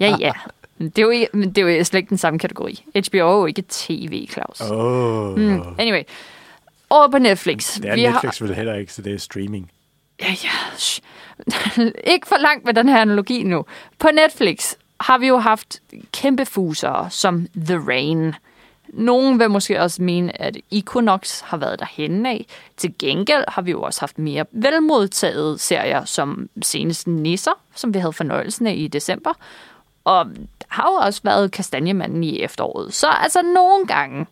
ja, 0.00 0.16
ja. 0.20 0.32
Det 0.78 0.98
er, 0.98 1.02
jo 1.02 1.10
ikke, 1.10 1.28
men 1.32 1.52
det 1.52 1.62
er 1.62 1.76
jo 1.76 1.84
slet 1.84 1.98
ikke 1.98 2.10
den 2.10 2.18
samme 2.18 2.38
kategori. 2.38 2.84
HBO 3.08 3.18
er 3.18 3.32
jo 3.32 3.46
ikke 3.46 3.64
tv, 3.68 4.28
Claus. 4.28 4.60
Oh. 4.60 5.38
Mm, 5.38 5.62
anyway. 5.78 6.02
Over 6.90 7.08
på 7.08 7.18
Netflix. 7.18 7.74
Det 7.74 7.90
er 7.90 7.94
vi 7.94 8.06
Netflix 8.06 8.38
har... 8.38 8.46
vel 8.46 8.56
heller 8.56 8.74
ikke, 8.74 8.92
så 8.92 9.02
det 9.02 9.14
er 9.14 9.18
streaming. 9.18 9.70
Ja, 10.20 10.34
ja. 10.44 10.50
ikke 12.14 12.26
for 12.26 12.36
langt 12.36 12.64
med 12.64 12.74
den 12.74 12.88
her 12.88 13.00
analogi 13.00 13.42
nu. 13.42 13.64
På 13.98 14.08
Netflix 14.14 14.74
har 15.00 15.18
vi 15.18 15.26
jo 15.28 15.38
haft 15.38 15.82
kæmpe 16.12 16.46
fuser 16.46 17.08
som 17.10 17.46
The 17.66 17.78
Rain. 17.88 18.34
Nogen 18.92 19.38
vil 19.38 19.50
måske 19.50 19.80
også 19.80 20.02
mene, 20.02 20.42
at 20.42 20.56
Equinox 20.70 21.40
har 21.40 21.56
været 21.56 21.78
derhenne 21.78 22.28
af. 22.30 22.46
Til 22.76 22.94
gengæld 22.98 23.44
har 23.48 23.62
vi 23.62 23.70
jo 23.70 23.82
også 23.82 24.00
haft 24.00 24.18
mere 24.18 24.44
velmodtaget 24.52 25.60
serier 25.60 26.04
som 26.04 26.48
senest 26.62 27.06
Nisser, 27.06 27.60
som 27.74 27.94
vi 27.94 27.98
havde 27.98 28.12
fornøjelsen 28.12 28.66
af 28.66 28.74
i 28.76 28.88
december. 28.88 29.32
Og 30.04 30.26
der 30.34 30.66
har 30.68 30.88
jo 30.90 30.94
også 30.94 31.20
været 31.24 31.52
kastanjemanden 31.52 32.24
i 32.24 32.40
efteråret. 32.40 32.94
Så 32.94 33.06
altså 33.06 33.42
nogle 33.42 33.86
gange, 33.86 34.26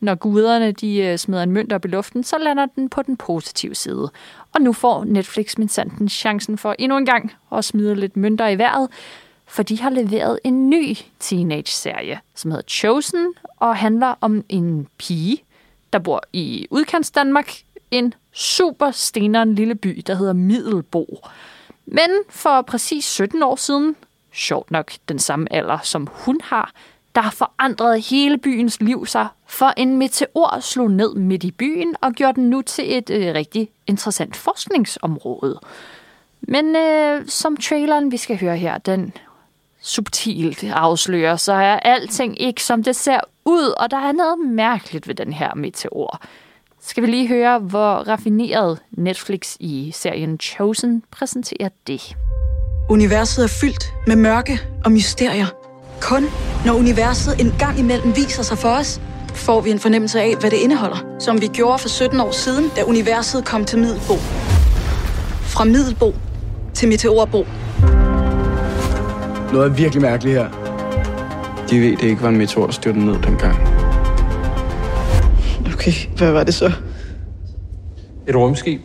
når 0.00 0.14
guderne 0.14 0.72
de 0.72 0.96
øh, 0.96 1.18
smider 1.18 1.42
en 1.42 1.50
mønt 1.50 1.72
op 1.72 1.84
i 1.84 1.88
luften, 1.88 2.24
så 2.24 2.38
lander 2.38 2.66
den 2.66 2.88
på 2.88 3.02
den 3.02 3.16
positive 3.16 3.74
side. 3.74 4.10
Og 4.52 4.60
nu 4.60 4.72
får 4.72 5.04
Netflix 5.04 5.58
min 5.58 5.68
sanden 5.68 6.08
chancen 6.08 6.58
for 6.58 6.74
endnu 6.78 6.98
en 6.98 7.06
gang 7.06 7.32
at 7.52 7.64
smide 7.64 7.94
lidt 7.94 8.16
mønter 8.16 8.48
i 8.48 8.58
vejret, 8.58 8.88
for 9.46 9.62
de 9.62 9.80
har 9.80 9.90
leveret 9.90 10.38
en 10.44 10.70
ny 10.70 10.96
teenage-serie, 11.20 12.20
som 12.34 12.50
hedder 12.50 12.64
Chosen, 12.68 13.34
og 13.56 13.76
handler 13.76 14.14
om 14.20 14.44
en 14.48 14.88
pige, 14.98 15.42
der 15.92 15.98
bor 15.98 16.22
i 16.32 16.66
udkants 16.70 17.10
Danmark, 17.10 17.54
en 17.90 18.14
super 18.32 18.90
steneren 18.90 19.54
lille 19.54 19.74
by, 19.74 20.02
der 20.06 20.14
hedder 20.14 20.32
Middelbo. 20.32 21.18
Men 21.86 22.10
for 22.28 22.62
præcis 22.62 23.04
17 23.04 23.42
år 23.42 23.56
siden, 23.56 23.96
sjovt 24.34 24.70
nok 24.70 24.92
den 25.08 25.18
samme 25.18 25.52
alder 25.52 25.78
som 25.82 26.08
hun 26.12 26.40
har, 26.42 26.72
der 27.14 27.30
forandrede 27.30 28.00
hele 28.00 28.38
byens 28.38 28.80
liv 28.80 29.06
sig, 29.06 29.28
for 29.46 29.72
en 29.76 29.96
meteor 29.96 30.60
slog 30.60 30.90
ned 30.90 31.14
midt 31.14 31.44
i 31.44 31.50
byen 31.50 31.96
og 32.00 32.12
gjorde 32.12 32.40
den 32.40 32.50
nu 32.50 32.62
til 32.62 32.98
et 32.98 33.10
øh, 33.10 33.34
rigtig 33.34 33.70
interessant 33.86 34.36
forskningsområde. 34.36 35.60
Men 36.40 36.76
øh, 36.76 37.28
som 37.28 37.56
traileren, 37.56 38.12
vi 38.12 38.16
skal 38.16 38.40
høre 38.40 38.56
her, 38.56 38.78
den 38.78 39.12
subtilt 39.80 40.64
afslører, 40.64 41.36
så 41.36 41.52
er 41.52 41.76
alting 41.76 42.40
ikke 42.40 42.64
som 42.64 42.82
det 42.82 42.96
ser 42.96 43.20
ud, 43.44 43.74
og 43.78 43.90
der 43.90 43.96
er 43.96 44.12
noget 44.12 44.38
mærkeligt 44.38 45.08
ved 45.08 45.14
den 45.14 45.32
her 45.32 45.54
meteor. 45.54 46.22
Skal 46.80 47.02
vi 47.02 47.08
lige 47.08 47.28
høre, 47.28 47.58
hvor 47.58 47.94
raffineret 47.94 48.78
Netflix 48.90 49.56
i 49.60 49.90
serien 49.94 50.40
Chosen 50.40 51.02
præsenterer 51.10 51.68
det. 51.86 52.16
Universet 52.88 53.44
er 53.44 53.48
fyldt 53.48 53.94
med 54.06 54.16
mørke 54.16 54.60
og 54.84 54.92
mysterier. 54.92 55.46
Kun 56.00 56.24
når 56.66 56.72
universet 56.72 57.40
en 57.40 57.54
gang 57.58 57.78
imellem 57.78 58.16
viser 58.16 58.42
sig 58.42 58.58
for 58.58 58.68
os, 58.68 59.00
får 59.34 59.60
vi 59.60 59.70
en 59.70 59.78
fornemmelse 59.78 60.20
af, 60.20 60.34
hvad 60.40 60.50
det 60.50 60.56
indeholder. 60.56 61.16
Som 61.20 61.40
vi 61.40 61.46
gjorde 61.46 61.78
for 61.78 61.88
17 61.88 62.20
år 62.20 62.30
siden, 62.30 62.70
da 62.76 62.82
universet 62.82 63.44
kom 63.44 63.64
til 63.64 63.78
Middelbo. 63.78 64.14
Fra 65.54 65.64
Middelbo 65.64 66.14
til 66.74 66.88
Meteorbo. 66.88 67.46
Noget 69.52 69.70
er 69.70 69.74
virkelig 69.74 70.02
mærkeligt 70.02 70.38
her. 70.38 70.48
De 71.70 71.80
ved, 71.80 71.96
det 71.96 72.02
ikke 72.02 72.22
var 72.22 72.28
en 72.28 72.36
meteor, 72.36 72.66
der 72.66 72.72
styrte 72.72 72.98
ned 72.98 73.22
dengang. 73.22 73.56
Okay, 75.74 75.92
hvad 76.16 76.32
var 76.32 76.44
det 76.44 76.54
så? 76.54 76.72
Et 78.28 78.36
rumskib. 78.36 78.80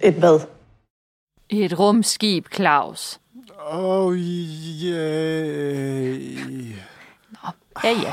Et 0.00 0.14
hvad? 0.14 0.55
Et 1.50 1.78
rumskib, 1.78 2.46
Claus. 2.54 3.20
Oh, 3.70 4.14
yeah. 4.16 4.86
Ja, 7.84 7.90
ja. 7.90 8.12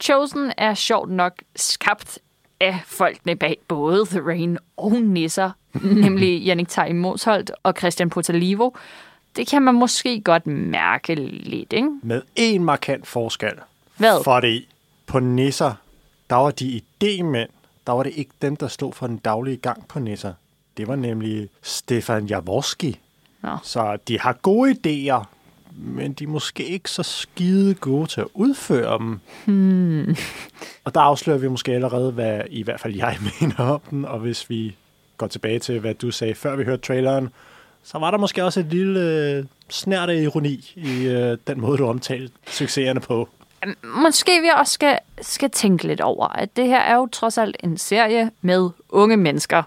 Chosen 0.00 0.52
er 0.56 0.74
sjovt 0.74 1.10
nok 1.10 1.42
skabt 1.56 2.18
af 2.60 2.80
folkene 2.86 3.36
bag 3.36 3.56
både 3.68 4.06
The 4.06 4.20
Rain 4.20 4.58
og 4.76 4.92
Nisser, 4.92 5.50
nemlig 6.04 6.42
Jannik 6.42 6.68
Tej 6.68 6.92
Mosholdt 6.92 7.50
og 7.62 7.74
Christian 7.78 8.10
Potalivo. 8.10 8.70
Det 9.36 9.46
kan 9.46 9.62
man 9.62 9.74
måske 9.74 10.20
godt 10.20 10.46
mærke 10.46 11.14
lidt, 11.14 11.72
ikke? 11.72 11.90
Med 12.02 12.22
en 12.36 12.64
markant 12.64 13.06
forskel. 13.06 13.52
Hvad? 13.96 14.24
Fordi 14.24 14.68
på 15.06 15.20
Nisser, 15.20 15.72
der 16.30 16.36
var 16.36 16.50
de 16.50 16.80
idémænd, 16.80 17.48
der 17.86 17.92
var 17.92 18.02
det 18.02 18.12
ikke 18.16 18.30
dem, 18.42 18.56
der 18.56 18.68
stod 18.68 18.92
for 18.92 19.06
den 19.06 19.16
daglige 19.16 19.56
gang 19.56 19.88
på 19.88 19.98
Nisser. 19.98 20.32
Det 20.80 20.88
var 20.88 20.96
nemlig 20.96 21.48
Stefan 21.62 22.26
Jaworski. 22.26 23.00
Nå. 23.42 23.56
Så 23.62 23.98
de 24.08 24.20
har 24.20 24.32
gode 24.32 24.70
idéer, 24.70 25.24
men 25.72 26.12
de 26.12 26.24
er 26.24 26.28
måske 26.28 26.64
ikke 26.64 26.90
så 26.90 27.02
skide 27.02 27.74
gode 27.74 28.06
til 28.06 28.20
at 28.20 28.26
udføre 28.34 28.98
dem. 28.98 29.20
Hmm. 29.44 30.16
Og 30.84 30.94
der 30.94 31.00
afslører 31.00 31.38
vi 31.38 31.48
måske 31.48 31.72
allerede, 31.72 32.12
hvad 32.12 32.40
i 32.50 32.62
hvert 32.62 32.80
fald 32.80 32.94
jeg 32.94 33.16
mener 33.40 33.56
om 33.58 33.80
den, 33.90 34.04
og 34.04 34.18
hvis 34.18 34.50
vi 34.50 34.76
går 35.16 35.26
tilbage 35.26 35.58
til, 35.58 35.80
hvad 35.80 35.94
du 35.94 36.10
sagde, 36.10 36.34
før 36.34 36.56
vi 36.56 36.64
hørte 36.64 36.82
traileren, 36.82 37.28
så 37.82 37.98
var 37.98 38.10
der 38.10 38.18
måske 38.18 38.44
også 38.44 38.60
et 38.60 38.66
lille 38.66 39.00
øh, 39.00 39.44
snært 39.68 40.10
af 40.10 40.16
ironi 40.16 40.72
i 40.76 41.06
øh, 41.06 41.38
den 41.46 41.60
måde, 41.60 41.78
du 41.78 41.86
omtalte 41.86 42.32
succeserne 42.46 43.00
på. 43.00 43.28
Måske 43.82 44.40
vi 44.40 44.50
også 44.56 44.72
skal, 44.72 44.98
skal 45.20 45.50
tænke 45.50 45.86
lidt 45.86 46.00
over, 46.00 46.28
at 46.28 46.56
det 46.56 46.66
her 46.66 46.80
er 46.80 46.94
jo 46.94 47.06
trods 47.06 47.38
alt 47.38 47.56
en 47.64 47.78
serie 47.78 48.30
med 48.42 48.70
unge 48.88 49.16
mennesker, 49.16 49.62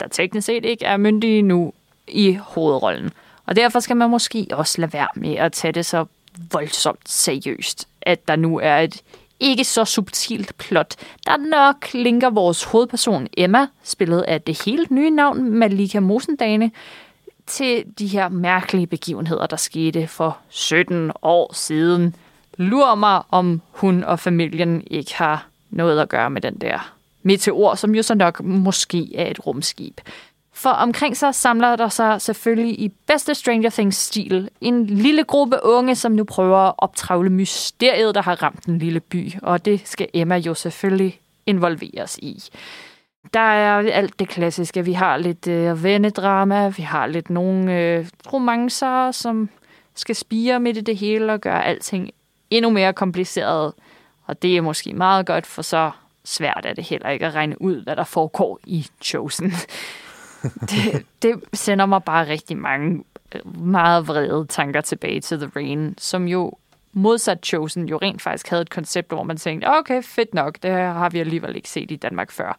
der 0.00 0.08
teknisk 0.08 0.46
set 0.46 0.64
ikke 0.64 0.84
er 0.84 0.96
myndige 0.96 1.42
nu 1.42 1.72
i 2.08 2.38
hovedrollen. 2.42 3.10
Og 3.46 3.56
derfor 3.56 3.80
skal 3.80 3.96
man 3.96 4.10
måske 4.10 4.46
også 4.52 4.80
lade 4.80 4.92
være 4.92 5.08
med 5.14 5.34
at 5.36 5.52
tage 5.52 5.72
det 5.72 5.86
så 5.86 6.04
voldsomt 6.52 7.08
seriøst, 7.08 7.88
at 8.02 8.28
der 8.28 8.36
nu 8.36 8.58
er 8.58 8.76
et 8.76 9.02
ikke 9.40 9.64
så 9.64 9.84
subtilt 9.84 10.58
plot, 10.58 10.94
der 11.26 11.36
nok 11.36 11.94
linker 11.94 12.30
vores 12.30 12.64
hovedperson 12.64 13.28
Emma, 13.36 13.66
spillet 13.82 14.22
af 14.22 14.42
det 14.42 14.62
helt 14.64 14.90
nye 14.90 15.10
navn 15.10 15.50
Malika 15.50 16.00
Mosendane, 16.00 16.70
til 17.46 17.84
de 17.98 18.06
her 18.06 18.28
mærkelige 18.28 18.86
begivenheder, 18.86 19.46
der 19.46 19.56
skete 19.56 20.06
for 20.06 20.38
17 20.48 21.12
år 21.22 21.54
siden. 21.54 22.16
Lur 22.56 22.94
mig, 22.94 23.22
om 23.30 23.62
hun 23.70 24.04
og 24.04 24.20
familien 24.20 24.82
ikke 24.86 25.14
har 25.14 25.46
noget 25.70 26.00
at 26.00 26.08
gøre 26.08 26.30
med 26.30 26.40
den 26.40 26.54
der 26.54 26.94
meteor, 27.22 27.74
som 27.74 27.94
jo 27.94 28.02
så 28.02 28.14
nok 28.14 28.40
måske 28.44 29.16
er 29.16 29.30
et 29.30 29.46
rumskib. 29.46 30.00
For 30.52 30.70
omkring 30.70 31.16
sig 31.16 31.34
samler 31.34 31.76
der 31.76 31.88
sig 31.88 32.20
selvfølgelig 32.22 32.80
i 32.80 32.92
bedste 33.06 33.34
Stranger 33.34 33.70
Things-stil 33.70 34.48
en 34.60 34.86
lille 34.86 35.24
gruppe 35.24 35.56
unge, 35.62 35.94
som 35.94 36.12
nu 36.12 36.24
prøver 36.24 36.58
at 36.58 36.74
optravle 36.78 37.30
mysteriet, 37.30 38.14
der 38.14 38.22
har 38.22 38.42
ramt 38.42 38.66
den 38.66 38.78
lille 38.78 39.00
by. 39.00 39.32
Og 39.42 39.64
det 39.64 39.80
skal 39.84 40.08
Emma 40.14 40.36
jo 40.36 40.54
selvfølgelig 40.54 41.20
involveres 41.46 42.18
i. 42.18 42.42
Der 43.34 43.40
er 43.40 43.92
alt 43.92 44.18
det 44.18 44.28
klassiske. 44.28 44.84
Vi 44.84 44.92
har 44.92 45.16
lidt 45.16 45.46
øh, 45.46 45.84
vennedrama, 45.84 46.68
vi 46.68 46.82
har 46.82 47.06
lidt 47.06 47.30
nogle 47.30 47.78
øh, 47.78 48.06
romancer, 48.32 49.10
som 49.10 49.48
skal 49.94 50.14
spire 50.14 50.60
midt 50.60 50.76
i 50.76 50.80
det 50.80 50.96
hele 50.96 51.32
og 51.32 51.40
gøre 51.40 51.64
alting 51.64 52.10
endnu 52.50 52.70
mere 52.70 52.92
kompliceret. 52.92 53.72
Og 54.26 54.42
det 54.42 54.56
er 54.56 54.60
måske 54.60 54.92
meget 54.92 55.26
godt, 55.26 55.46
for 55.46 55.62
så 55.62 55.90
svært 56.24 56.66
er 56.66 56.72
det 56.72 56.84
heller 56.84 57.08
ikke 57.08 57.26
at 57.26 57.34
regne 57.34 57.62
ud, 57.62 57.82
hvad 57.82 57.96
der 57.96 58.04
foregår 58.04 58.60
i 58.66 58.86
Chosen. 59.02 59.52
det, 60.70 61.06
det 61.22 61.40
sender 61.52 61.86
mig 61.86 62.04
bare 62.04 62.28
rigtig 62.28 62.56
mange 62.56 63.04
meget 63.44 64.08
vrede 64.08 64.46
tanker 64.46 64.80
tilbage 64.80 65.20
til 65.20 65.38
The 65.38 65.50
Rain, 65.56 65.94
som 65.98 66.28
jo 66.28 66.52
modsat 66.92 67.46
Chosen 67.46 67.88
jo 67.88 67.98
rent 68.02 68.22
faktisk 68.22 68.48
havde 68.48 68.62
et 68.62 68.70
koncept, 68.70 69.08
hvor 69.08 69.22
man 69.22 69.36
tænkte, 69.36 69.66
okay, 69.66 70.02
fedt 70.02 70.34
nok, 70.34 70.58
det 70.62 70.70
har 70.70 71.08
vi 71.08 71.20
alligevel 71.20 71.56
ikke 71.56 71.70
set 71.70 71.90
i 71.90 71.96
Danmark 71.96 72.30
før. 72.30 72.58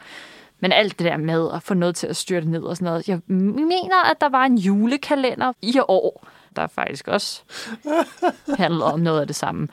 Men 0.59 0.71
alt 0.71 0.99
det 0.99 1.05
der 1.05 1.17
med 1.17 1.49
at 1.53 1.63
få 1.63 1.73
noget 1.73 1.95
til 1.95 2.07
at 2.07 2.15
styrte 2.15 2.49
ned 2.49 2.63
og 2.63 2.77
sådan 2.77 2.85
noget. 2.85 3.07
Jeg 3.07 3.19
mener, 3.27 4.11
at 4.11 4.21
der 4.21 4.29
var 4.29 4.45
en 4.45 4.57
julekalender 4.57 5.53
i 5.61 5.79
år, 5.87 6.27
der 6.55 6.67
faktisk 6.67 7.07
også 7.07 7.43
handlede 8.57 8.93
om 8.93 8.99
noget 8.99 9.21
af 9.21 9.27
det 9.27 9.35
samme. 9.35 9.67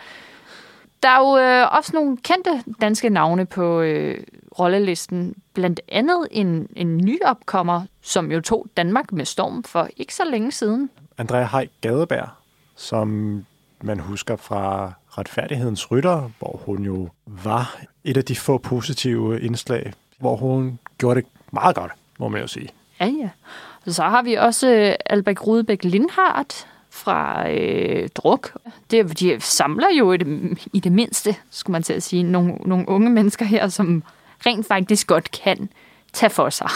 Der 1.02 1.08
er 1.08 1.18
jo 1.18 1.38
øh, 1.38 1.76
også 1.76 1.90
nogle 1.94 2.16
kendte 2.16 2.62
danske 2.80 3.08
navne 3.08 3.46
på 3.46 3.80
øh, 3.80 4.24
rollelisten. 4.58 5.34
Blandt 5.54 5.80
andet 5.88 6.28
en, 6.30 6.68
en 6.76 6.96
ny 6.96 7.18
opkommer, 7.24 7.82
som 8.02 8.32
jo 8.32 8.40
tog 8.40 8.66
Danmark 8.76 9.12
med 9.12 9.24
storm 9.24 9.62
for 9.62 9.88
ikke 9.96 10.14
så 10.14 10.24
længe 10.24 10.52
siden. 10.52 10.90
Andrea 11.18 11.44
Hej 11.52 11.68
Gadeberg, 11.80 12.28
som 12.76 13.08
man 13.82 14.00
husker 14.00 14.36
fra 14.36 14.92
Retfærdighedens 15.18 15.90
Rytter, 15.90 16.30
hvor 16.38 16.60
hun 16.64 16.84
jo 16.84 17.08
var 17.26 17.76
et 18.04 18.16
af 18.16 18.24
de 18.24 18.36
få 18.36 18.58
positive 18.58 19.40
indslag, 19.40 19.92
hvor 20.18 20.36
hun 20.36 20.78
gjorde 20.98 21.20
det 21.20 21.28
meget 21.50 21.76
godt, 21.76 21.92
må 22.18 22.28
man 22.28 22.40
jo 22.40 22.46
sige. 22.46 22.68
Ja, 23.00 23.06
ja. 23.06 23.28
Så 23.86 24.02
har 24.02 24.22
vi 24.22 24.34
også 24.34 24.68
øh, 24.74 24.94
Albert 25.06 25.46
Rudebæk 25.46 25.84
Lindhardt 25.84 26.66
fra 26.90 27.50
øh, 27.50 28.08
Druk. 28.14 28.52
Det, 28.90 29.20
de 29.20 29.36
samler 29.40 29.88
jo 29.98 30.12
i 30.12 30.16
det, 30.16 30.58
i 30.72 30.80
det 30.80 30.92
mindste, 30.92 31.36
skulle 31.50 31.72
man 31.72 31.82
til 31.82 31.92
at 31.92 32.02
sige, 32.02 32.22
nogle, 32.22 32.54
nogle 32.54 32.88
unge 32.88 33.10
mennesker 33.10 33.44
her, 33.44 33.68
som 33.68 34.02
rent 34.46 34.66
faktisk 34.66 35.06
godt 35.06 35.30
kan 35.30 35.68
tage 36.12 36.30
for 36.30 36.50
sig. 36.50 36.70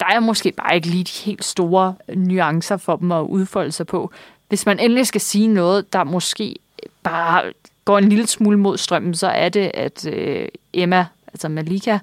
Der 0.00 0.06
er 0.06 0.20
måske 0.20 0.52
bare 0.52 0.74
ikke 0.74 0.86
lige 0.86 1.04
de 1.04 1.24
helt 1.24 1.44
store 1.44 1.94
nuancer 2.14 2.76
for 2.76 2.96
dem 2.96 3.12
at 3.12 3.22
udfolde 3.22 3.72
sig 3.72 3.86
på. 3.86 4.10
Hvis 4.48 4.66
man 4.66 4.78
endelig 4.78 5.06
skal 5.06 5.20
sige 5.20 5.48
noget, 5.48 5.92
der 5.92 6.04
måske 6.04 6.56
bare 7.02 7.52
går 7.84 7.98
en 7.98 8.08
lille 8.08 8.26
smule 8.26 8.58
mod 8.58 8.78
strømmen, 8.78 9.14
så 9.14 9.26
er 9.26 9.48
det, 9.48 9.70
at 9.74 10.06
øh, 10.06 10.48
Emma, 10.72 11.06
altså 11.26 11.48
Malika, 11.48 11.98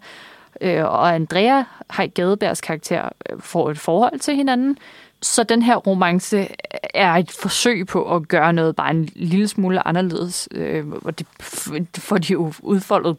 øh, 0.61 0.85
og 0.85 1.15
Andrea 1.15 1.63
har 1.89 2.07
Gadebergs 2.07 2.61
karakter 2.61 3.09
øh, 3.29 3.41
får 3.41 3.71
et 3.71 3.79
forhold 3.79 4.19
til 4.19 4.35
hinanden. 4.35 4.77
Så 5.21 5.43
den 5.43 5.61
her 5.61 5.75
romance 5.75 6.47
er 6.93 7.13
et 7.13 7.31
forsøg 7.31 7.87
på 7.87 8.15
at 8.15 8.27
gøre 8.27 8.53
noget 8.53 8.75
bare 8.75 8.91
en 8.91 9.09
lille 9.15 9.47
smule 9.47 9.87
anderledes, 9.87 10.49
øh, 10.51 10.85
og 10.87 11.19
det 11.19 11.27
får 11.97 12.17
de 12.17 12.33
jo 12.33 12.53
udfoldet 12.61 13.17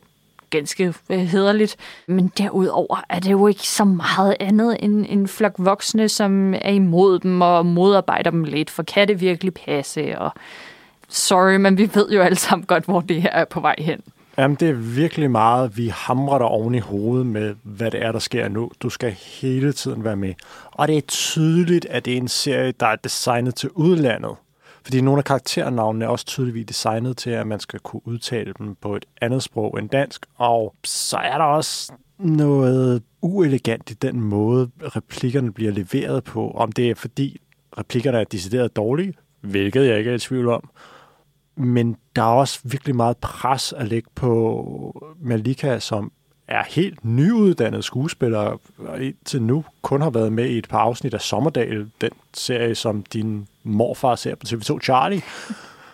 ganske 0.51 0.95
øh, 1.11 1.19
hederligt. 1.19 1.77
Men 2.07 2.33
derudover 2.39 3.05
er 3.09 3.19
det 3.19 3.31
jo 3.31 3.47
ikke 3.47 3.69
så 3.69 3.85
meget 3.85 4.37
andet 4.41 4.77
end 4.81 5.07
en 5.09 5.29
flok 5.29 5.55
voksne, 5.59 6.09
som 6.09 6.55
er 6.55 6.71
imod 6.71 7.19
dem 7.19 7.43
og 7.43 7.67
modarbejder 7.67 8.31
dem 8.31 8.45
lidt, 8.45 8.71
for 8.71 8.83
kan 8.83 9.09
det 9.09 9.21
virkelig 9.21 9.55
passe? 9.55 10.19
Og 10.19 10.33
sorry, 11.09 11.57
men 11.57 11.79
vi 11.79 11.91
ved 11.95 12.11
jo 12.11 12.21
alle 12.23 12.39
sammen 12.39 12.67
godt, 12.67 12.85
hvor 12.85 13.01
det 13.01 13.23
her 13.23 13.31
er 13.31 13.45
på 13.45 13.61
vej 13.61 13.75
hen. 13.79 14.01
Jamen, 14.39 14.57
det 14.61 14.69
er 14.69 14.73
virkelig 14.73 15.31
meget, 15.31 15.77
vi 15.77 15.89
hamrer 15.89 16.39
dig 16.39 16.47
oven 16.47 16.75
i 16.75 16.79
hovedet 16.79 17.27
med, 17.27 17.55
hvad 17.63 17.91
det 17.91 18.03
er, 18.03 18.13
der 18.13 18.19
sker 18.19 18.49
nu. 18.49 18.71
Du 18.83 18.91
skal 18.91 19.11
hele 19.13 19.73
tiden 19.73 20.05
være 20.05 20.17
med. 20.17 20.35
Og 20.65 20.89
det 20.89 20.97
er 20.97 21.01
tydeligt, 21.01 21.85
at 21.85 22.05
det 22.05 22.13
er 22.13 22.17
en 22.17 22.29
serie, 22.29 22.73
der 22.81 22.87
er 22.87 22.97
designet 22.97 23.55
til 23.55 23.71
udlandet. 23.71 24.35
Fordi 24.85 25.01
nogle 25.01 25.19
af 25.19 25.25
karakternavnene 25.25 26.05
er 26.05 26.09
også 26.09 26.27
tydeligvis 26.27 26.67
designet 26.67 27.17
til, 27.17 27.31
at 27.31 27.47
man 27.47 27.61
skal 27.61 27.81
kunne 27.81 28.07
udtale 28.07 28.55
dem 28.59 28.75
på 28.75 28.97
et 28.97 29.05
andet 29.21 29.43
sprog 29.43 29.79
end 29.79 29.89
dansk. 29.89 30.27
Og 30.37 30.75
så 30.85 31.17
er 31.17 31.39
der 31.39 31.45
også 31.45 31.93
noget 32.19 33.03
uelegant 33.23 33.91
i 33.91 33.95
den 33.95 34.21
måde, 34.21 34.71
replikkerne 34.83 35.53
bliver 35.53 35.73
leveret 35.73 36.25
på. 36.25 36.51
Om 36.51 36.73
det 36.73 36.91
er 36.91 36.95
fordi 36.95 37.41
replikkerne 37.79 38.19
er 38.19 38.25
decideret 38.25 38.77
dårlige, 38.77 39.15
hvilket 39.41 39.87
jeg 39.87 39.99
ikke 39.99 40.11
er 40.11 40.15
i 40.15 40.19
tvivl 40.19 40.49
om. 40.49 40.71
Men 41.57 41.97
der 42.17 42.23
er 42.23 42.27
også 42.27 42.61
virkelig 42.65 42.97
meget 42.97 43.17
pres 43.17 43.73
at 43.73 43.89
lægge 43.89 44.09
på 44.15 45.15
Malika, 45.21 45.79
som 45.79 46.13
er 46.49 46.65
helt 46.69 47.05
nyuddannet 47.05 47.85
skuespiller, 47.85 48.59
og 48.79 49.03
indtil 49.03 49.43
nu 49.43 49.65
kun 49.83 50.01
har 50.01 50.11
været 50.11 50.33
med 50.33 50.47
i 50.47 50.59
et 50.59 50.69
par 50.69 50.79
afsnit 50.79 51.15
af 51.15 51.21
Sommerdal, 51.21 51.91
den 52.01 52.11
serie, 52.35 52.75
som 52.75 53.03
din 53.03 53.49
morfar 53.63 54.15
ser 54.15 54.35
på 54.35 54.47
TV2 54.47 54.79
Charlie. 54.81 55.23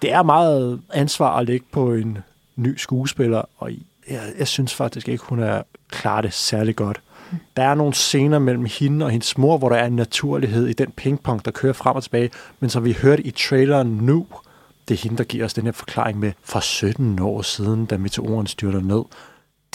Det 0.02 0.12
er 0.12 0.22
meget 0.22 0.80
ansvar 0.92 1.36
at 1.36 1.46
lægge 1.46 1.66
på 1.72 1.92
en 1.92 2.18
ny 2.56 2.76
skuespiller, 2.76 3.42
og 3.58 3.70
jeg, 4.10 4.20
jeg 4.38 4.48
synes 4.48 4.74
faktisk 4.74 5.08
ikke, 5.08 5.24
hun 5.24 5.38
er 5.38 5.62
klar 5.90 6.20
det 6.20 6.32
særlig 6.32 6.76
godt. 6.76 7.00
Der 7.56 7.62
er 7.62 7.74
nogle 7.74 7.94
scener 7.94 8.38
mellem 8.38 8.64
hende 8.64 9.04
og 9.06 9.10
hendes 9.10 9.38
mor, 9.38 9.58
hvor 9.58 9.68
der 9.68 9.76
er 9.76 9.86
en 9.86 9.96
naturlighed 9.96 10.66
i 10.66 10.72
den 10.72 10.90
pingpong, 10.90 11.44
der 11.44 11.50
kører 11.50 11.72
frem 11.72 11.96
og 11.96 12.02
tilbage, 12.02 12.30
men 12.60 12.70
som 12.70 12.84
vi 12.84 12.92
hørte 13.02 13.22
i 13.22 13.30
traileren 13.30 13.86
nu, 13.86 14.26
det 14.88 14.94
er 14.94 15.02
hende, 15.02 15.16
der 15.16 15.24
giver 15.24 15.44
os 15.44 15.54
den 15.54 15.64
her 15.64 15.72
forklaring 15.72 16.18
med 16.18 16.32
for 16.42 16.60
17 16.60 17.18
år 17.18 17.42
siden, 17.42 17.86
da 17.86 17.96
meteoren 17.96 18.46
styrter 18.46 18.80
ned 18.80 19.02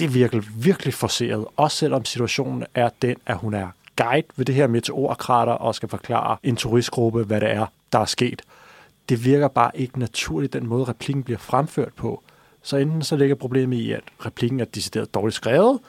det 0.02 0.14
virker 0.14 0.42
virkelig 0.56 0.94
forceret, 0.94 1.46
også 1.58 1.78
selvom 1.78 2.06
situationen 2.06 2.66
er 2.76 2.90
den, 3.02 3.16
at 3.26 3.38
hun 3.38 3.54
er 3.54 3.68
guide 3.96 4.28
ved 4.36 4.46
det 4.46 4.56
her 4.56 4.68
meteorkrater 4.68 5.54
og 5.54 5.76
skal 5.76 5.90
forklare 5.90 6.38
en 6.44 6.56
turistgruppe, 6.56 7.24
hvad 7.24 7.42
det 7.42 7.52
er, 7.52 7.66
der 7.92 8.00
er 8.00 8.06
sket. 8.06 8.42
Det 9.10 9.26
virker 9.26 9.48
bare 9.48 9.72
ikke 9.74 10.00
naturligt, 10.00 10.54
den 10.54 10.68
måde 10.68 10.84
replikken 10.84 11.24
bliver 11.24 11.38
fremført 11.38 11.94
på. 11.94 12.24
Så 12.62 12.78
enten 12.78 13.02
så 13.02 13.16
ligger 13.16 13.36
problemet 13.36 13.78
i, 13.78 13.92
at 13.92 14.04
replikken 14.26 14.60
er 14.60 14.66
decideret 14.66 15.14
dårligt 15.14 15.36
skrevet, 15.36 15.80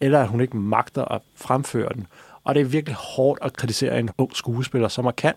eller 0.00 0.22
at 0.22 0.28
hun 0.28 0.40
ikke 0.40 0.56
magter 0.56 1.04
at 1.04 1.20
fremføre 1.34 1.88
den. 1.94 2.06
Og 2.44 2.54
det 2.54 2.60
er 2.60 2.64
virkelig 2.64 2.96
hårdt 2.96 3.40
at 3.42 3.56
kritisere 3.56 4.00
en 4.00 4.10
ung 4.18 4.36
skuespiller, 4.36 4.88
som 4.88 5.06
er 5.06 5.10
kan. 5.10 5.34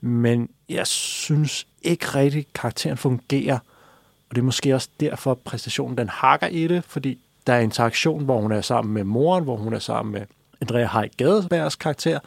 Men 0.00 0.48
jeg 0.70 0.86
synes 0.86 1.66
ikke 1.82 2.06
rigtig, 2.06 2.46
karakteren 2.54 2.96
fungerer. 2.96 3.58
Og 4.28 4.36
det 4.36 4.38
er 4.38 4.44
måske 4.44 4.74
også 4.74 4.88
derfor, 5.00 5.30
at 5.30 5.38
præstationen 5.38 5.98
den 5.98 6.08
hakker 6.08 6.46
i 6.46 6.66
det, 6.66 6.84
fordi 6.84 7.18
der 7.46 7.52
er 7.52 7.60
interaktion, 7.60 8.24
hvor 8.24 8.40
hun 8.40 8.52
er 8.52 8.60
sammen 8.60 8.94
med 8.94 9.04
moren, 9.04 9.44
hvor 9.44 9.56
hun 9.56 9.72
er 9.72 9.78
sammen 9.78 10.12
med 10.12 10.22
Andrea 10.60 10.88
Heik 10.92 11.16
Gadebergs 11.16 11.76
karakter. 11.76 12.18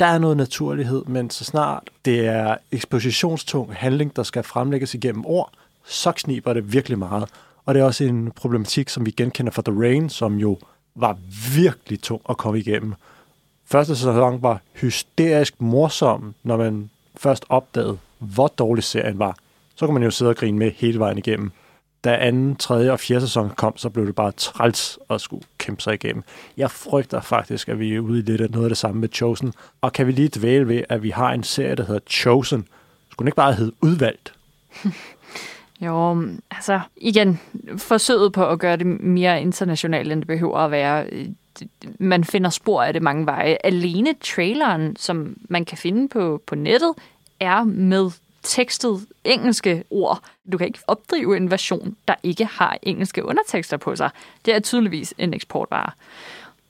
Der 0.00 0.06
er 0.06 0.18
noget 0.18 0.36
naturlighed, 0.36 1.04
men 1.04 1.30
så 1.30 1.44
snart 1.44 1.82
det 2.04 2.26
er 2.26 2.56
ekspositionstung 2.72 3.74
handling, 3.74 4.16
der 4.16 4.22
skal 4.22 4.42
fremlægges 4.42 4.94
igennem 4.94 5.26
ord, 5.26 5.52
så 5.84 6.12
kniber 6.12 6.52
det 6.52 6.72
virkelig 6.72 6.98
meget. 6.98 7.28
Og 7.64 7.74
det 7.74 7.80
er 7.80 7.84
også 7.84 8.04
en 8.04 8.30
problematik, 8.30 8.88
som 8.88 9.06
vi 9.06 9.10
genkender 9.10 9.52
fra 9.52 9.62
The 9.62 9.80
Rain, 9.80 10.08
som 10.08 10.38
jo 10.38 10.58
var 10.94 11.18
virkelig 11.54 12.00
tung 12.00 12.22
at 12.28 12.36
komme 12.36 12.58
igennem. 12.58 12.94
Første 13.64 13.96
sæson 13.96 14.42
var 14.42 14.60
hysterisk 14.74 15.60
morsom, 15.60 16.34
når 16.42 16.56
man 16.56 16.90
først 17.16 17.44
opdagede, 17.48 17.98
hvor 18.18 18.46
dårlig 18.46 18.84
serien 18.84 19.18
var. 19.18 19.36
Så 19.74 19.86
kan 19.86 19.94
man 19.94 20.02
jo 20.02 20.10
sidde 20.10 20.28
og 20.28 20.36
grine 20.36 20.58
med 20.58 20.70
hele 20.70 20.98
vejen 20.98 21.18
igennem 21.18 21.52
da 22.06 22.16
anden, 22.20 22.56
tredje 22.56 22.92
og 22.92 23.00
fjerde 23.00 23.20
sæson 23.20 23.50
kom, 23.56 23.76
så 23.76 23.90
blev 23.90 24.06
det 24.06 24.14
bare 24.14 24.32
træls 24.32 24.98
at 25.10 25.20
skulle 25.20 25.44
kæmpe 25.58 25.82
sig 25.82 25.94
igennem. 25.94 26.22
Jeg 26.56 26.70
frygter 26.70 27.20
faktisk, 27.20 27.68
at 27.68 27.78
vi 27.78 27.94
er 27.94 28.00
ude 28.00 28.18
i 28.18 28.22
lidt 28.22 28.40
af 28.40 28.50
noget 28.50 28.64
af 28.64 28.70
det 28.70 28.78
samme 28.78 29.00
med 29.00 29.08
Chosen. 29.12 29.52
Og 29.80 29.92
kan 29.92 30.06
vi 30.06 30.12
lige 30.12 30.30
dvæle 30.34 30.68
ved, 30.68 30.82
at 30.88 31.02
vi 31.02 31.10
har 31.10 31.32
en 31.32 31.42
serie, 31.42 31.74
der 31.74 31.84
hedder 31.84 32.00
Chosen. 32.10 32.66
Skulle 33.10 33.24
den 33.24 33.28
ikke 33.28 33.36
bare 33.36 33.52
hedde 33.54 33.72
Udvalgt? 33.82 34.32
Jo, 35.80 36.26
altså 36.50 36.80
igen, 36.96 37.40
forsøget 37.76 38.32
på 38.32 38.46
at 38.46 38.58
gøre 38.58 38.76
det 38.76 38.86
mere 38.86 39.40
internationalt, 39.40 40.12
end 40.12 40.20
det 40.20 40.26
behøver 40.26 40.58
at 40.58 40.70
være. 40.70 41.06
Øh, 41.12 41.28
man 41.98 42.24
finder 42.24 42.50
spor 42.50 42.82
af 42.82 42.92
det 42.92 43.02
mange 43.02 43.26
veje. 43.26 43.56
Alene 43.64 44.14
traileren, 44.20 44.96
som 44.96 45.36
man 45.48 45.64
kan 45.64 45.78
finde 45.78 46.08
på, 46.08 46.42
på 46.46 46.54
nettet, 46.54 46.92
er 47.40 47.64
med 47.64 48.10
tekstet 48.42 49.06
engelske 49.24 49.84
ord. 49.90 50.20
Du 50.52 50.58
kan 50.58 50.66
ikke 50.66 50.78
opdrive 50.86 51.36
en 51.36 51.50
version, 51.50 51.96
der 52.08 52.14
ikke 52.22 52.44
har 52.44 52.78
engelske 52.82 53.24
undertekster 53.24 53.76
på 53.76 53.96
sig. 53.96 54.10
Det 54.44 54.54
er 54.54 54.60
tydeligvis 54.60 55.14
en 55.18 55.34
eksportvare. 55.34 55.90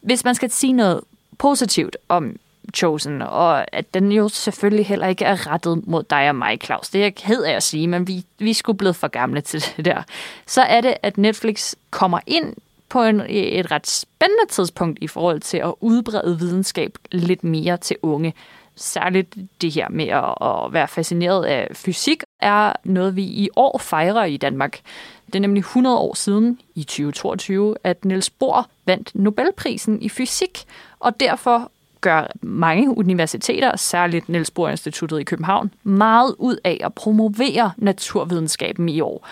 Hvis 0.00 0.24
man 0.24 0.34
skal 0.34 0.50
sige 0.50 0.72
noget 0.72 1.00
positivt 1.38 1.96
om 2.08 2.36
Chosen, 2.74 3.22
og 3.22 3.74
at 3.74 3.94
den 3.94 4.12
jo 4.12 4.28
selvfølgelig 4.28 4.86
heller 4.86 5.06
ikke 5.06 5.24
er 5.24 5.46
rettet 5.46 5.86
mod 5.86 6.02
dig 6.02 6.28
og 6.28 6.36
mig, 6.36 6.58
Claus. 6.64 6.88
Det 6.88 6.98
er 6.98 7.04
jeg 7.04 7.14
ked 7.14 7.42
af 7.42 7.52
at 7.52 7.62
sige, 7.62 7.88
men 7.88 8.08
vi, 8.08 8.24
vi 8.38 8.50
er 8.50 8.54
sgu 8.54 8.72
blevet 8.72 8.96
for 8.96 9.08
gamle 9.08 9.40
til 9.40 9.64
det 9.76 9.84
der. 9.84 10.02
Så 10.46 10.62
er 10.62 10.80
det, 10.80 10.94
at 11.02 11.18
Netflix 11.18 11.74
kommer 11.90 12.20
ind 12.26 12.54
på 12.88 13.02
en, 13.02 13.22
et 13.28 13.70
ret 13.70 13.86
spændende 13.86 14.46
tidspunkt 14.48 14.98
i 15.02 15.06
forhold 15.06 15.40
til 15.40 15.58
at 15.58 15.74
udbrede 15.80 16.38
videnskab 16.38 16.98
lidt 17.12 17.44
mere 17.44 17.76
til 17.76 17.96
unge 18.02 18.34
særligt 18.76 19.34
det 19.60 19.72
her 19.72 19.88
med 19.88 20.08
at, 20.08 20.34
at 20.40 20.72
være 20.72 20.88
fascineret 20.88 21.44
af 21.44 21.68
fysik, 21.72 22.22
er 22.40 22.72
noget, 22.84 23.16
vi 23.16 23.22
i 23.22 23.48
år 23.56 23.78
fejrer 23.78 24.24
i 24.24 24.36
Danmark. 24.36 24.80
Det 25.26 25.34
er 25.34 25.40
nemlig 25.40 25.60
100 25.60 25.98
år 25.98 26.14
siden, 26.14 26.60
i 26.74 26.84
2022, 26.84 27.76
at 27.84 28.04
Niels 28.04 28.30
Bohr 28.30 28.68
vandt 28.86 29.10
Nobelprisen 29.14 30.02
i 30.02 30.08
fysik, 30.08 30.64
og 31.00 31.20
derfor 31.20 31.70
gør 32.00 32.26
mange 32.40 32.98
universiteter, 32.98 33.76
særligt 33.76 34.28
Niels 34.28 34.50
Bohr 34.50 34.68
Instituttet 34.68 35.20
i 35.20 35.24
København, 35.24 35.74
meget 35.82 36.34
ud 36.38 36.56
af 36.64 36.80
at 36.84 36.94
promovere 36.94 37.72
naturvidenskaben 37.76 38.88
i 38.88 39.00
år. 39.00 39.28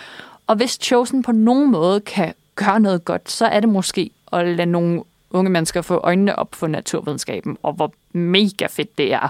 Og 0.47 0.55
hvis 0.55 0.79
Chosen 0.81 1.23
på 1.23 1.31
nogen 1.31 1.71
måde 1.71 2.01
kan 2.01 2.33
gøre 2.55 2.79
noget 2.79 3.05
godt, 3.05 3.31
så 3.31 3.45
er 3.45 3.59
det 3.59 3.69
måske 3.69 4.11
at 4.33 4.47
lade 4.47 4.71
nogle 4.71 5.03
unge 5.29 5.51
mennesker 5.51 5.81
få 5.81 5.95
øjnene 5.95 6.35
op 6.35 6.55
for 6.55 6.67
naturvidenskaben, 6.67 7.57
og 7.63 7.73
hvor 7.73 7.93
mega 8.13 8.67
fedt 8.67 8.97
det 8.97 9.13
er. 9.13 9.29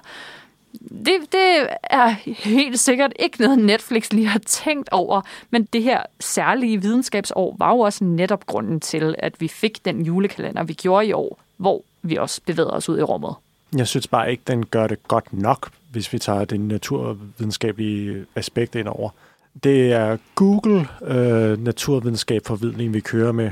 Det, 0.89 1.13
det 1.31 1.67
er 1.83 2.07
helt 2.27 2.79
sikkert 2.79 3.13
ikke 3.19 3.41
noget, 3.41 3.59
Netflix 3.59 4.13
lige 4.13 4.27
har 4.27 4.39
tænkt 4.39 4.89
over, 4.91 5.21
men 5.49 5.67
det 5.73 5.83
her 5.83 6.03
særlige 6.19 6.81
videnskabsår 6.81 7.55
var 7.59 7.71
jo 7.71 7.79
også 7.79 8.03
netop 8.03 8.45
grunden 8.45 8.79
til, 8.79 9.15
at 9.19 9.41
vi 9.41 9.47
fik 9.47 9.85
den 9.85 10.01
julekalender, 10.01 10.63
vi 10.63 10.73
gjorde 10.73 11.07
i 11.07 11.13
år, 11.13 11.39
hvor 11.57 11.81
vi 12.01 12.15
også 12.15 12.41
bevæger 12.45 12.69
os 12.69 12.89
ud 12.89 12.99
i 12.99 13.01
rummet. 13.01 13.35
Jeg 13.77 13.87
synes 13.87 14.07
bare 14.07 14.31
ikke, 14.31 14.43
den 14.47 14.65
gør 14.65 14.87
det 14.87 15.07
godt 15.07 15.33
nok, 15.33 15.69
hvis 15.91 16.13
vi 16.13 16.19
tager 16.19 16.45
det 16.45 16.59
naturvidenskabelige 16.59 18.25
aspekt 18.35 18.75
ind 18.75 18.87
over. 18.87 19.09
Det 19.63 19.91
er 19.91 20.17
Google 20.35 20.87
øh, 21.01 21.63
naturvidenskab 21.63 22.45
forvidning, 22.45 22.93
vi 22.93 22.99
kører 22.99 23.31
med 23.31 23.51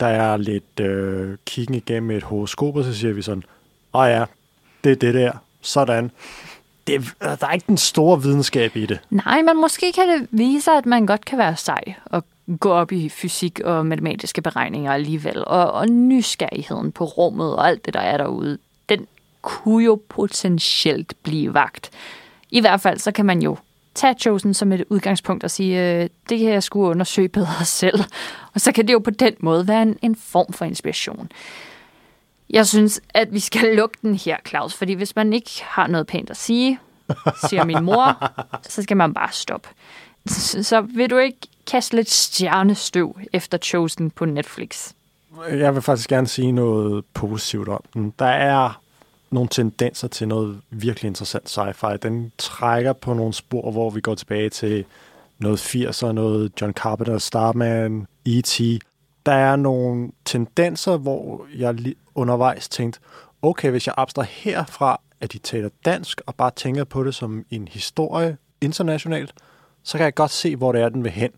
der 0.00 0.06
er 0.06 0.36
lidt 0.36 0.80
øh, 0.80 1.36
kiggen 1.46 1.74
igennem 1.74 2.10
et 2.10 2.22
horoskop, 2.22 2.76
og 2.76 2.84
så 2.84 2.94
siger 2.94 3.12
vi 3.12 3.22
sådan, 3.22 3.42
åh 3.94 4.08
ja, 4.08 4.24
det 4.84 4.92
er 4.92 4.96
det 4.96 5.14
der, 5.14 5.32
sådan. 5.60 6.10
Det, 6.86 6.94
øh, 6.94 7.28
der 7.40 7.46
er 7.46 7.52
ikke 7.52 7.66
den 7.68 7.76
store 7.76 8.22
videnskab 8.22 8.76
i 8.76 8.86
det. 8.86 9.00
Nej, 9.10 9.42
men 9.42 9.60
måske 9.60 9.92
kan 9.92 10.08
det 10.08 10.28
vise, 10.30 10.70
at 10.70 10.86
man 10.86 11.06
godt 11.06 11.24
kan 11.24 11.38
være 11.38 11.56
sej 11.56 11.94
og 12.04 12.24
gå 12.60 12.70
op 12.70 12.92
i 12.92 13.08
fysik 13.08 13.60
og 13.60 13.86
matematiske 13.86 14.42
beregninger 14.42 14.92
alligevel. 14.92 15.44
Og, 15.46 15.72
og 15.72 15.88
nysgerrigheden 15.88 16.92
på 16.92 17.04
rummet 17.04 17.56
og 17.56 17.68
alt 17.68 17.86
det, 17.86 17.94
der 17.94 18.00
er 18.00 18.16
derude, 18.16 18.58
den 18.88 19.06
kunne 19.42 19.84
jo 19.84 20.00
potentielt 20.08 21.14
blive 21.22 21.54
vagt. 21.54 21.90
I 22.50 22.60
hvert 22.60 22.80
fald 22.80 22.98
så 22.98 23.12
kan 23.12 23.26
man 23.26 23.42
jo 23.42 23.56
tage 23.94 24.14
Chosen 24.18 24.54
som 24.54 24.72
et 24.72 24.84
udgangspunkt 24.90 25.44
og 25.44 25.50
sige, 25.50 26.00
øh, 26.02 26.08
det 26.28 26.38
kan 26.38 26.48
jeg 26.48 26.62
skulle 26.62 26.88
undersøge 26.88 27.28
bedre 27.28 27.64
selv. 27.80 28.00
Og 28.54 28.60
så 28.60 28.72
kan 28.72 28.86
det 28.86 28.92
jo 28.92 28.98
på 28.98 29.10
den 29.10 29.34
måde 29.40 29.68
være 29.68 29.82
en, 29.82 29.98
en 30.02 30.16
form 30.16 30.52
for 30.52 30.64
inspiration. 30.64 31.28
Jeg 32.50 32.66
synes, 32.66 33.00
at 33.14 33.32
vi 33.32 33.40
skal 33.40 33.74
lukke 33.76 33.98
den 34.02 34.14
her, 34.14 34.36
Claus, 34.48 34.74
fordi 34.74 34.92
hvis 34.92 35.16
man 35.16 35.32
ikke 35.32 35.50
har 35.62 35.86
noget 35.86 36.06
pænt 36.06 36.30
at 36.30 36.36
sige, 36.36 36.78
siger 37.48 37.64
min 37.64 37.84
mor, 37.84 38.32
så 38.68 38.82
skal 38.82 38.96
man 38.96 39.14
bare 39.14 39.32
stoppe. 39.32 39.68
Så, 40.26 40.80
vil 40.80 41.10
du 41.10 41.18
ikke 41.18 41.38
kaste 41.66 41.96
lidt 41.96 42.10
stjernestøv 42.10 43.18
efter 43.32 43.58
Chosen 43.58 44.10
på 44.10 44.24
Netflix? 44.24 44.92
Jeg 45.50 45.74
vil 45.74 45.82
faktisk 45.82 46.08
gerne 46.08 46.26
sige 46.26 46.52
noget 46.52 47.04
positivt 47.14 47.68
om 47.68 47.80
den. 47.94 48.14
Der 48.18 48.26
er 48.26 48.81
nogle 49.32 49.48
tendenser 49.48 50.08
til 50.08 50.28
noget 50.28 50.60
virkelig 50.70 51.08
interessant 51.08 51.58
sci-fi. 51.58 51.96
Den 51.96 52.32
trækker 52.38 52.92
på 52.92 53.14
nogle 53.14 53.32
spor, 53.32 53.70
hvor 53.70 53.90
vi 53.90 54.00
går 54.00 54.14
tilbage 54.14 54.50
til 54.50 54.84
noget 55.38 55.74
80'er, 55.74 56.12
noget 56.12 56.52
John 56.60 56.72
Carpenter, 56.72 57.18
Starman, 57.18 58.06
E.T. 58.26 58.60
Der 59.26 59.32
er 59.32 59.56
nogle 59.56 60.10
tendenser, 60.24 60.96
hvor 60.96 61.46
jeg 61.56 61.76
undervejs 62.14 62.68
tænkte, 62.68 63.00
okay, 63.42 63.70
hvis 63.70 63.86
jeg 63.86 63.94
abstraherer 63.98 64.64
fra, 64.64 65.00
at 65.20 65.32
de 65.32 65.38
taler 65.38 65.68
dansk, 65.84 66.20
og 66.26 66.34
bare 66.34 66.50
tænker 66.56 66.84
på 66.84 67.04
det 67.04 67.14
som 67.14 67.44
en 67.50 67.68
historie 67.68 68.36
internationalt, 68.60 69.34
så 69.82 69.98
kan 69.98 70.04
jeg 70.04 70.14
godt 70.14 70.30
se, 70.30 70.56
hvor 70.56 70.72
det 70.72 70.80
er, 70.80 70.88
den 70.88 71.04
vil 71.04 71.12
hen. 71.12 71.30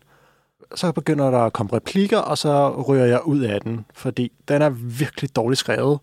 Så 0.75 0.91
begynder 0.91 1.31
der 1.31 1.39
at 1.39 1.53
komme 1.53 1.73
replikker, 1.73 2.17
og 2.17 2.37
så 2.37 2.83
ryger 2.89 3.05
jeg 3.05 3.25
ud 3.25 3.39
af 3.39 3.61
den, 3.61 3.85
fordi 3.93 4.31
den 4.47 4.61
er 4.61 4.69
virkelig 4.69 5.35
dårligt 5.35 5.59
skrevet. 5.59 5.99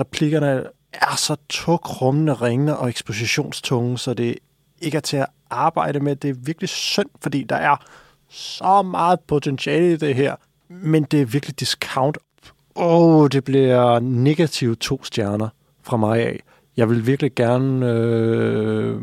Replikkerne 0.00 0.64
er 0.92 1.16
så 1.16 1.36
togrummende, 1.48 2.34
ringende 2.34 2.78
og 2.78 2.88
ekspositionstunge, 2.88 3.98
så 3.98 4.14
det 4.14 4.38
ikke 4.80 4.96
er 4.96 5.00
til 5.00 5.16
at 5.16 5.26
arbejde 5.50 6.00
med. 6.00 6.16
Det 6.16 6.30
er 6.30 6.34
virkelig 6.34 6.68
synd, 6.68 7.08
fordi 7.22 7.42
der 7.42 7.56
er 7.56 7.76
så 8.28 8.82
meget 8.82 9.20
potentiale 9.20 9.92
i 9.92 9.96
det 9.96 10.14
her, 10.14 10.36
men 10.68 11.04
det 11.04 11.20
er 11.20 11.24
virkelig 11.24 11.60
discount. 11.60 12.18
Åh, 12.76 13.02
oh, 13.02 13.28
det 13.28 13.44
bliver 13.44 14.00
negative 14.00 14.74
to 14.74 15.04
stjerner 15.04 15.48
fra 15.82 15.96
mig 15.96 16.20
af. 16.20 16.40
Jeg 16.76 16.90
vil 16.90 17.06
virkelig 17.06 17.34
gerne 17.34 17.86
øh, 17.86 19.00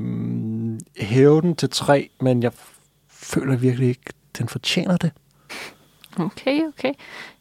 hæve 0.98 1.42
den 1.42 1.56
til 1.56 1.70
tre, 1.70 2.10
men 2.22 2.44
jeg 2.44 2.52
føler 3.10 3.58
virkelig 3.58 3.90
ikke, 3.90 4.14
den 4.38 4.48
fortjener 4.48 4.98
det. 4.98 5.12
Okay, 6.20 6.68
okay. 6.68 6.94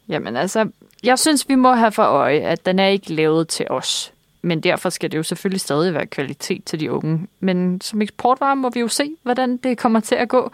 Jamen 0.09 0.35
altså, 0.35 0.69
jeg 1.03 1.19
synes, 1.19 1.49
vi 1.49 1.55
må 1.55 1.73
have 1.73 1.91
for 1.91 2.03
øje, 2.03 2.39
at 2.39 2.65
den 2.65 2.79
er 2.79 2.87
ikke 2.87 3.13
lavet 3.13 3.47
til 3.47 3.65
os. 3.69 4.13
Men 4.41 4.61
derfor 4.61 4.89
skal 4.89 5.11
det 5.11 5.17
jo 5.17 5.23
selvfølgelig 5.23 5.61
stadig 5.61 5.93
være 5.93 6.05
kvalitet 6.05 6.63
til 6.65 6.79
de 6.79 6.91
unge. 6.91 7.27
Men 7.39 7.81
som 7.81 8.01
eksportvare 8.01 8.55
må 8.55 8.69
vi 8.69 8.79
jo 8.79 8.87
se, 8.87 9.09
hvordan 9.23 9.57
det 9.57 9.77
kommer 9.77 9.99
til 9.99 10.15
at 10.15 10.29
gå. 10.29 10.51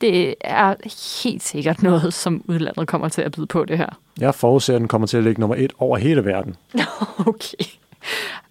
Det 0.00 0.34
er 0.40 0.74
helt 1.22 1.42
sikkert 1.42 1.82
noget, 1.82 2.14
som 2.14 2.44
udlandet 2.48 2.88
kommer 2.88 3.08
til 3.08 3.22
at 3.22 3.32
byde 3.32 3.46
på 3.46 3.64
det 3.64 3.78
her. 3.78 3.88
Jeg 4.20 4.34
forudser, 4.34 4.74
at 4.74 4.80
den 4.80 4.88
kommer 4.88 5.06
til 5.06 5.16
at 5.16 5.24
ligge 5.24 5.40
nummer 5.40 5.56
et 5.56 5.72
over 5.78 5.98
hele 5.98 6.24
verden. 6.24 6.56
Okay. 7.26 7.64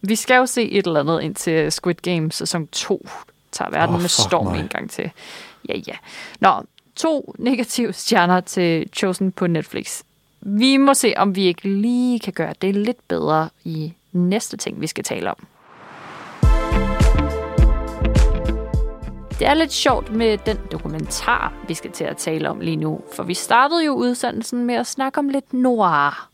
Vi 0.02 0.16
skal 0.16 0.36
jo 0.36 0.46
se 0.46 0.72
et 0.72 0.88
eller 0.88 1.00
andet 1.00 1.22
indtil 1.22 1.72
Squid 1.72 1.96
Game 1.96 2.32
sæson 2.32 2.68
2 2.68 3.08
tager 3.52 3.72
verden 3.72 3.96
Åh, 3.96 4.02
med 4.02 4.10
storm 4.10 4.46
mig. 4.46 4.60
en 4.60 4.68
gang 4.68 4.90
til. 4.92 5.12
Ja, 5.70 5.74
ja. 5.88 5.94
Nå, 6.40 6.64
to 6.96 7.36
negative 7.40 7.94
stjerner 7.94 8.40
til 8.40 8.90
Chosen 8.94 9.32
på 9.32 9.48
Netflix. 9.48 10.02
Vi 10.42 10.78
må 10.78 10.94
se, 10.94 11.14
om 11.18 11.36
vi 11.36 11.44
ikke 11.44 11.70
lige 11.70 12.20
kan 12.20 12.34
gøre 12.34 12.54
det 12.62 12.76
lidt 12.76 13.08
bedre 13.08 13.50
i 13.64 13.94
næste 14.12 14.58
ting, 14.58 14.82
vi 14.82 14.88
skal 14.88 15.04
tale 15.04 15.30
om. 15.30 15.48
Det 19.40 19.50
er 19.50 19.54
lidt 19.54 19.72
sjovt 19.72 20.16
med 20.16 20.38
den 20.38 20.58
dokumentar, 20.72 21.54
vi 21.68 21.74
skal 21.74 21.92
til 21.92 22.04
at 22.04 22.18
tale 22.18 22.50
om 22.50 22.60
lige 22.60 22.76
nu, 22.76 23.02
for 23.14 23.24
vi 23.24 23.34
startede 23.34 23.86
jo 23.86 23.94
udsendelsen 23.94 24.66
med 24.66 24.76
at 24.76 24.88
snakke 24.88 25.20
om 25.20 25.30
lidt 25.30 25.54
noir, 25.54 26.30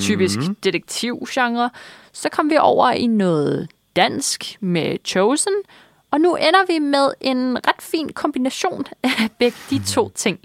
typisk 0.00 0.38
detektivgenre. 0.64 1.70
Så 2.12 2.28
kom 2.28 2.50
vi 2.50 2.56
over 2.56 2.90
i 2.90 3.06
noget 3.06 3.68
dansk 3.96 4.56
med 4.60 4.96
Chosen, 5.04 5.52
og 6.10 6.20
nu 6.20 6.34
ender 6.34 6.66
vi 6.66 6.78
med 6.78 7.08
en 7.20 7.56
ret 7.56 7.82
fin 7.82 8.08
kombination 8.08 8.84
af 9.02 9.28
begge 9.38 9.58
de 9.70 9.84
to 9.86 10.08
ting. 10.08 10.38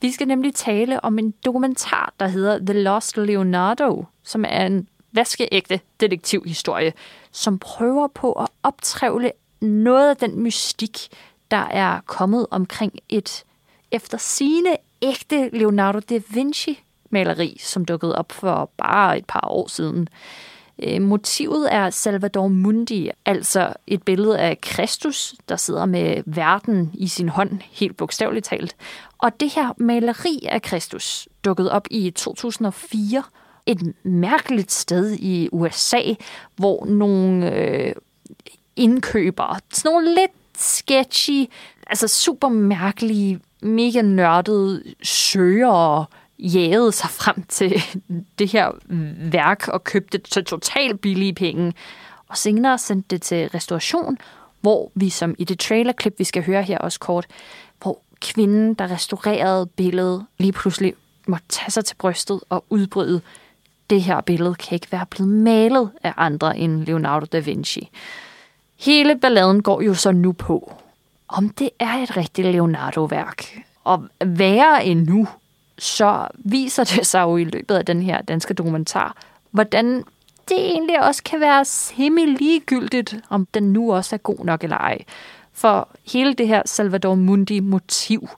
Vi 0.00 0.12
skal 0.12 0.28
nemlig 0.28 0.54
tale 0.54 1.04
om 1.04 1.18
en 1.18 1.34
dokumentar, 1.44 2.12
der 2.20 2.28
hedder 2.28 2.58
The 2.58 2.82
Lost 2.82 3.16
Leonardo, 3.16 4.04
som 4.22 4.44
er 4.48 4.66
en 4.66 4.88
vaskeægte 5.12 5.80
detektivhistorie, 6.00 6.92
som 7.32 7.58
prøver 7.58 8.06
på 8.06 8.32
at 8.32 8.48
optrævle 8.62 9.32
noget 9.60 10.10
af 10.10 10.16
den 10.16 10.42
mystik, 10.42 10.98
der 11.50 11.66
er 11.70 12.00
kommet 12.06 12.46
omkring 12.50 12.92
et 13.08 13.44
efter 13.90 14.18
sine 14.18 14.76
ægte 15.02 15.50
Leonardo 15.52 16.00
da 16.00 16.20
Vinci-maleri, 16.28 17.58
som 17.60 17.84
dukkede 17.84 18.14
op 18.16 18.32
for 18.32 18.70
bare 18.76 19.18
et 19.18 19.24
par 19.24 19.48
år 19.48 19.68
siden. 19.68 20.08
Øh, 20.82 21.02
motivet 21.02 21.74
er 21.74 21.90
Salvador 21.90 22.48
Mundi, 22.48 23.10
altså 23.24 23.72
et 23.86 24.02
billede 24.02 24.38
af 24.38 24.60
Kristus, 24.60 25.34
der 25.48 25.56
sidder 25.56 25.86
med 25.86 26.22
verden 26.26 26.90
i 26.94 27.08
sin 27.08 27.28
hånd, 27.28 27.60
helt 27.70 27.96
bogstaveligt 27.96 28.46
talt. 28.46 28.76
Og 29.18 29.40
det 29.40 29.50
her 29.50 29.72
maleri 29.76 30.46
af 30.48 30.62
Kristus 30.62 31.28
dukkede 31.44 31.72
op 31.72 31.86
i 31.90 32.10
2004, 32.10 33.22
et 33.66 33.94
mærkeligt 34.04 34.72
sted 34.72 35.12
i 35.12 35.48
USA, 35.52 36.02
hvor 36.56 36.84
nogle 36.86 37.54
øh, 37.54 37.94
indkøbere, 38.76 39.60
sådan 39.72 39.92
nogle 39.92 40.14
lidt 40.14 40.30
sketchy, 40.56 41.46
altså 41.86 42.08
super 42.08 42.48
mærkelige, 42.48 43.40
mega 43.62 44.02
nørdede 44.02 44.82
søgere 45.02 46.06
jagede 46.38 46.92
sig 46.92 47.10
frem 47.10 47.42
til 47.48 47.82
det 48.38 48.52
her 48.52 48.70
værk 49.30 49.68
og 49.68 49.84
købte 49.84 50.18
det 50.18 50.26
til 50.26 50.44
totalt 50.44 51.00
billige 51.00 51.34
penge. 51.34 51.72
Og 52.28 52.36
senere 52.36 52.78
sendte 52.78 53.08
det 53.10 53.22
til 53.22 53.48
restauration, 53.48 54.18
hvor 54.60 54.92
vi 54.94 55.10
som 55.10 55.34
i 55.38 55.44
det 55.44 55.58
trailerklip, 55.58 56.18
vi 56.18 56.24
skal 56.24 56.44
høre 56.44 56.62
her 56.62 56.78
også 56.78 57.00
kort, 57.00 57.26
hvor 57.82 58.00
kvinden, 58.20 58.74
der 58.74 58.90
restaurerede 58.90 59.66
billedet, 59.66 60.26
lige 60.38 60.52
pludselig 60.52 60.94
måtte 61.26 61.44
tage 61.48 61.70
sig 61.70 61.84
til 61.84 61.96
brystet 61.96 62.40
og 62.48 62.64
udbryde, 62.70 63.20
det 63.90 64.02
her 64.02 64.20
billede 64.20 64.54
kan 64.54 64.74
ikke 64.74 64.92
være 64.92 65.06
blevet 65.10 65.32
malet 65.32 65.90
af 66.02 66.12
andre 66.16 66.58
end 66.58 66.84
Leonardo 66.84 67.26
da 67.26 67.38
Vinci. 67.38 67.90
Hele 68.80 69.18
balladen 69.18 69.62
går 69.62 69.82
jo 69.82 69.94
så 69.94 70.12
nu 70.12 70.32
på, 70.32 70.72
om 71.28 71.48
det 71.48 71.70
er 71.78 71.92
et 71.92 72.16
rigtigt 72.16 72.48
Leonardo-værk. 72.48 73.58
Og 73.84 74.04
værre 74.24 74.84
end 74.84 75.06
nu, 75.06 75.28
så 75.78 76.28
viser 76.34 76.84
det 76.84 77.06
sig 77.06 77.22
jo 77.22 77.36
i 77.36 77.44
løbet 77.44 77.74
af 77.74 77.84
den 77.84 78.02
her 78.02 78.22
danske 78.22 78.54
dokumentar, 78.54 79.16
hvordan 79.50 80.04
det 80.48 80.58
egentlig 80.58 81.02
også 81.02 81.22
kan 81.22 81.40
være 81.40 81.64
semi-ligegyldigt, 81.64 83.16
om 83.28 83.46
den 83.46 83.72
nu 83.72 83.94
også 83.94 84.16
er 84.16 84.18
god 84.18 84.44
nok 84.44 84.64
eller 84.64 84.76
ej. 84.76 84.98
For 85.52 85.88
hele 86.12 86.34
det 86.34 86.48
her 86.48 86.62
Salvador 86.66 87.14
Mundi-motiv 87.14 88.28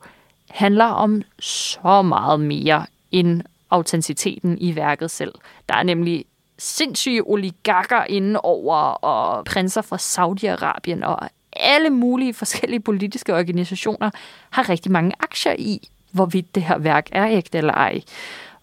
handler 0.50 0.84
om 0.84 1.22
så 1.38 2.02
meget 2.02 2.40
mere 2.40 2.87
end 3.11 3.42
autenticiteten 3.70 4.59
i 4.61 4.76
værket 4.76 5.11
selv. 5.11 5.35
Der 5.68 5.74
er 5.74 5.83
nemlig 5.83 6.24
sindssyge 6.59 7.22
oligarker 7.26 8.04
inde 8.04 8.40
over, 8.40 8.76
og 8.76 9.44
prinser 9.44 9.83
fra 9.83 9.96
Saudi-Arabien, 9.96 11.04
og 11.07 11.28
alle 11.52 11.90
mulige 11.90 12.35
forskellige 12.35 12.81
politiske 12.81 13.35
organisationer 13.35 14.11
har 14.50 14.68
rigtig 14.68 14.92
mange 14.92 15.12
aktier 15.20 15.54
i, 15.59 15.88
hvorvidt 16.12 16.54
det 16.54 16.62
her 16.62 16.78
værk 16.78 17.09
er 17.12 17.28
ægte 17.28 17.59
eller 17.59 17.72
ej. 17.72 18.00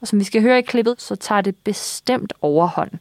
Og 0.02 0.08
som 0.08 0.20
vi 0.20 0.24
skal 0.24 0.42
høre 0.42 0.60
i 0.60 0.62
klippet, 0.62 1.02
så 1.02 1.16
tager 1.16 1.42
det 1.42 1.56
bestemt 1.56 2.34
overhånd. 2.42 2.92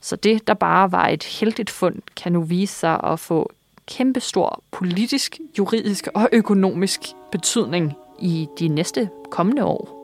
Så 0.00 0.16
det, 0.16 0.46
der 0.46 0.54
bare 0.54 0.92
var 0.92 1.08
et 1.08 1.24
heldigt 1.24 1.70
fund, 1.70 2.02
kan 2.16 2.32
nu 2.32 2.42
vise 2.42 2.74
sig 2.74 3.00
at 3.04 3.20
få 3.20 3.52
kæmpestor 3.86 4.62
politisk, 4.70 5.38
juridisk 5.58 6.08
og 6.14 6.28
økonomisk 6.32 7.00
betydning 7.32 7.94
i 8.18 8.48
de 8.58 8.68
næste 8.68 9.10
kommende 9.30 9.64
år. 9.64 9.97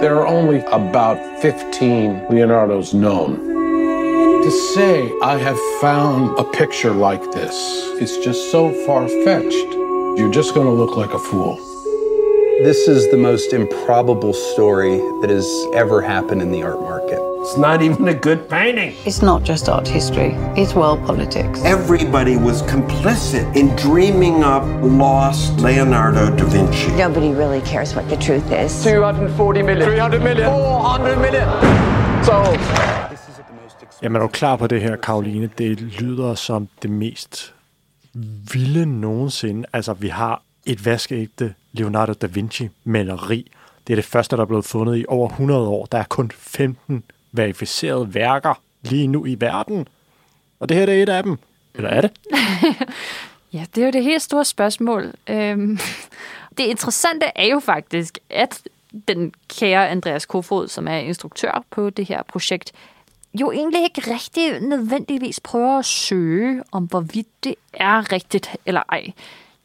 There 0.00 0.14
are 0.16 0.26
only 0.26 0.60
about 0.66 1.16
15 1.40 2.26
Leonardos 2.28 2.92
known. 2.92 3.38
To 4.42 4.50
say 4.74 5.10
I 5.22 5.38
have 5.38 5.58
found 5.80 6.38
a 6.38 6.44
picture 6.44 6.92
like 6.92 7.22
this, 7.32 7.54
it's 7.98 8.22
just 8.22 8.52
so 8.52 8.70
far 8.84 9.08
fetched. 9.08 9.72
You're 10.18 10.30
just 10.30 10.54
going 10.54 10.66
to 10.66 10.72
look 10.72 10.98
like 10.98 11.14
a 11.14 11.18
fool. 11.18 11.56
This 12.62 12.86
is 12.86 13.10
the 13.10 13.16
most 13.16 13.54
improbable 13.54 14.34
story 14.34 14.98
that 15.22 15.30
has 15.30 15.48
ever 15.72 16.02
happened 16.02 16.42
in 16.42 16.52
the 16.52 16.62
art 16.62 16.80
market. 16.80 17.25
It's 17.46 17.56
not 17.56 17.80
even 17.80 18.08
a 18.08 18.14
good 18.14 18.48
painting. 18.48 18.92
It's 19.04 19.22
not 19.22 19.44
just 19.44 19.68
art 19.68 19.86
history, 19.86 20.32
it's 20.56 20.74
world 20.74 21.06
politics. 21.06 21.62
Everybody 21.64 22.36
was 22.36 22.62
complicit 22.62 23.56
in 23.56 23.68
dreaming 23.76 24.42
up 24.42 24.64
lost 24.82 25.60
Leonardo 25.60 26.36
da 26.36 26.44
Vinci. 26.44 26.90
Nobody 26.96 27.32
really 27.32 27.60
cares 27.60 27.94
what 27.94 28.08
the 28.08 28.16
truth 28.16 28.50
is. 28.50 28.82
240 28.82 29.62
million. 29.62 29.88
300 29.88 30.22
million. 30.22 30.50
400 30.50 31.16
million. 31.16 31.48
So. 32.24 32.32
Jamen, 34.02 34.16
er 34.16 34.26
du 34.26 34.28
klar 34.28 34.56
på 34.56 34.66
det 34.66 34.80
her, 34.80 34.96
Karoline? 34.96 35.50
Det 35.58 35.80
lyder 35.80 36.34
som 36.34 36.68
det 36.82 36.90
mest 36.90 37.54
vilde 38.52 38.86
nogensinde. 38.86 39.64
Altså, 39.72 39.92
vi 39.92 40.08
har 40.08 40.42
et 40.64 40.86
vaskeægte 40.86 41.54
Leonardo 41.72 42.12
da 42.12 42.26
Vinci-maleri. 42.26 43.50
Det 43.86 43.92
er 43.92 43.96
det 43.96 44.04
første, 44.04 44.36
der 44.36 44.42
er 44.42 44.46
blevet 44.46 44.64
fundet 44.64 44.96
i 44.96 45.04
over 45.08 45.28
100 45.28 45.68
år. 45.68 45.86
Der 45.92 45.98
er 45.98 46.04
kun 46.08 46.30
15 46.34 47.04
verificerede 47.36 48.14
værker 48.14 48.60
lige 48.82 49.06
nu 49.06 49.26
i 49.26 49.36
verden. 49.40 49.88
Og 50.60 50.68
det 50.68 50.76
her 50.76 50.86
det 50.86 50.98
er 50.98 51.02
et 51.02 51.08
af 51.08 51.22
dem. 51.22 51.38
Eller 51.74 51.90
er 51.90 52.00
det? 52.00 52.10
Ja, 53.52 53.64
det 53.74 53.82
er 53.82 53.86
jo 53.86 53.92
det 53.92 54.04
helt 54.04 54.22
store 54.22 54.44
spørgsmål. 54.44 55.12
Øhm, 55.28 55.78
det 56.58 56.64
interessante 56.64 57.26
er 57.34 57.46
jo 57.46 57.60
faktisk, 57.60 58.18
at 58.30 58.62
den 59.08 59.34
kære 59.48 59.88
Andreas 59.88 60.26
Kofod, 60.26 60.68
som 60.68 60.88
er 60.88 60.96
instruktør 60.96 61.64
på 61.70 61.90
det 61.90 62.08
her 62.08 62.22
projekt, 62.22 62.72
jo 63.40 63.50
egentlig 63.50 63.82
ikke 63.82 64.12
rigtig 64.14 64.60
nødvendigvis 64.60 65.40
prøver 65.40 65.78
at 65.78 65.84
søge 65.84 66.62
om, 66.72 66.84
hvorvidt 66.84 67.44
det 67.44 67.54
er 67.72 68.12
rigtigt 68.12 68.50
eller 68.66 68.82
ej. 68.88 69.12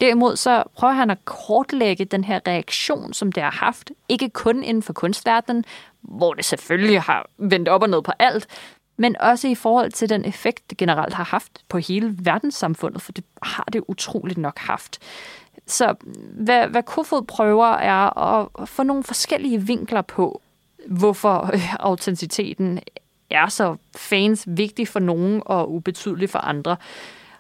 Derimod 0.02 0.36
så 0.36 0.64
prøver 0.76 0.94
han 0.94 1.10
at 1.10 1.26
kortlægge 1.26 2.06
den 2.06 2.24
her 2.24 2.40
reaktion, 2.48 3.14
som 3.14 3.32
det 3.32 3.44
har 3.44 3.52
haft, 3.52 3.92
ikke 4.10 4.30
kun 4.30 4.64
inden 4.64 4.84
for 4.84 4.94
kunstverdenen, 4.94 5.66
hvor 6.02 6.34
det 6.34 6.46
selvfølgelig 6.46 7.02
har 7.02 7.30
vendt 7.38 7.70
op 7.70 7.84
og 7.84 7.90
ned 7.90 8.02
på 8.02 8.12
alt, 8.20 8.48
men 8.98 9.16
også 9.20 9.48
i 9.48 9.56
forhold 9.56 9.92
til 9.92 10.10
den 10.10 10.26
effekt, 10.26 10.70
det 10.70 10.78
generelt 10.78 11.14
har 11.14 11.24
haft 11.24 11.52
på 11.70 11.78
hele 11.78 12.16
verdenssamfundet, 12.20 13.02
for 13.02 13.12
det 13.12 13.24
har 13.42 13.68
det 13.74 13.84
utroligt 13.88 14.38
nok 14.38 14.60
haft. 14.60 15.00
Så 15.68 15.96
hvad, 16.34 16.68
hvad 16.68 16.84
Kofod 16.84 17.22
prøver 17.22 17.68
er 17.68 18.20
at 18.62 18.70
få 18.70 18.84
nogle 18.84 19.04
forskellige 19.04 19.62
vinkler 19.62 20.02
på, 20.02 20.42
hvorfor 20.88 21.50
øh, 21.54 21.76
autenticiteten 21.80 22.80
er 23.30 23.48
så 23.48 23.76
fans 23.96 24.44
vigtig 24.48 24.88
for 24.88 25.00
nogen 25.00 25.42
og 25.46 25.72
ubetydelig 25.72 26.30
for 26.30 26.40
andre. 26.40 26.78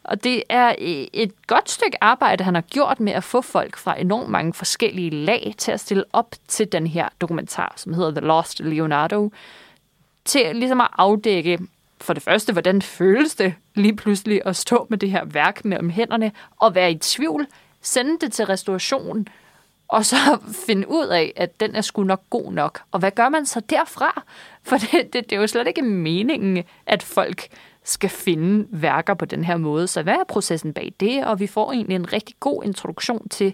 Og 0.03 0.23
det 0.23 0.43
er 0.49 0.69
øh, 0.69 1.07
et 1.13 1.47
godt 1.47 1.69
stykke 1.69 2.03
arbejde, 2.03 2.43
han 2.43 2.55
har 2.55 2.61
gjort 2.61 2.99
med 2.99 3.13
at 3.13 3.23
få 3.23 3.41
folk 3.41 3.77
fra 3.77 4.01
enormt 4.01 4.29
mange 4.29 4.53
forskellige 4.53 5.09
lag 5.09 5.53
til 5.57 5.71
at 5.71 5.79
stille 5.79 6.03
op 6.13 6.35
til 6.47 6.71
den 6.71 6.87
her 6.87 7.09
dokumentar, 7.21 7.73
som 7.77 7.93
hedder 7.93 8.11
The 8.11 8.27
Lost 8.27 8.59
Leonardo, 8.59 9.31
til 10.25 10.55
ligesom 10.55 10.81
at 10.81 10.87
afdække 10.97 11.59
for 12.01 12.13
det 12.13 12.23
første, 12.23 12.51
hvordan 12.53 12.81
føles 12.81 13.35
det 13.35 13.53
lige 13.75 13.95
pludselig 13.95 14.41
at 14.45 14.55
stå 14.55 14.87
med 14.89 14.97
det 14.97 15.11
her 15.11 15.25
værk 15.25 15.65
mellem 15.65 15.89
hænderne 15.89 16.31
og 16.59 16.75
være 16.75 16.91
i 16.91 16.97
tvivl, 16.97 17.47
sende 17.81 18.19
det 18.19 18.33
til 18.33 18.45
restauration, 18.45 19.27
og 19.87 20.05
så 20.05 20.15
finde 20.67 20.89
ud 20.89 21.07
af, 21.07 21.33
at 21.35 21.59
den 21.59 21.75
er 21.75 21.81
sgu 21.81 22.03
nok 22.03 22.21
god 22.29 22.53
nok. 22.53 22.81
Og 22.91 22.99
hvad 22.99 23.11
gør 23.11 23.29
man 23.29 23.45
så 23.45 23.59
derfra? 23.59 24.23
For 24.63 24.77
det, 24.77 25.13
det, 25.13 25.29
det 25.29 25.35
er 25.35 25.39
jo 25.39 25.47
slet 25.47 25.67
ikke 25.67 25.81
meningen, 25.81 26.63
at 26.85 27.03
folk 27.03 27.47
skal 27.83 28.09
finde 28.09 28.67
værker 28.69 29.13
på 29.13 29.25
den 29.25 29.43
her 29.43 29.57
måde. 29.57 29.87
Så 29.87 30.03
hvad 30.03 30.13
er 30.13 30.23
processen 30.27 30.73
bag 30.73 30.93
det? 30.99 31.25
Og 31.25 31.39
vi 31.39 31.47
får 31.47 31.71
egentlig 31.71 31.95
en 31.95 32.13
rigtig 32.13 32.35
god 32.39 32.63
introduktion 32.63 33.29
til, 33.29 33.53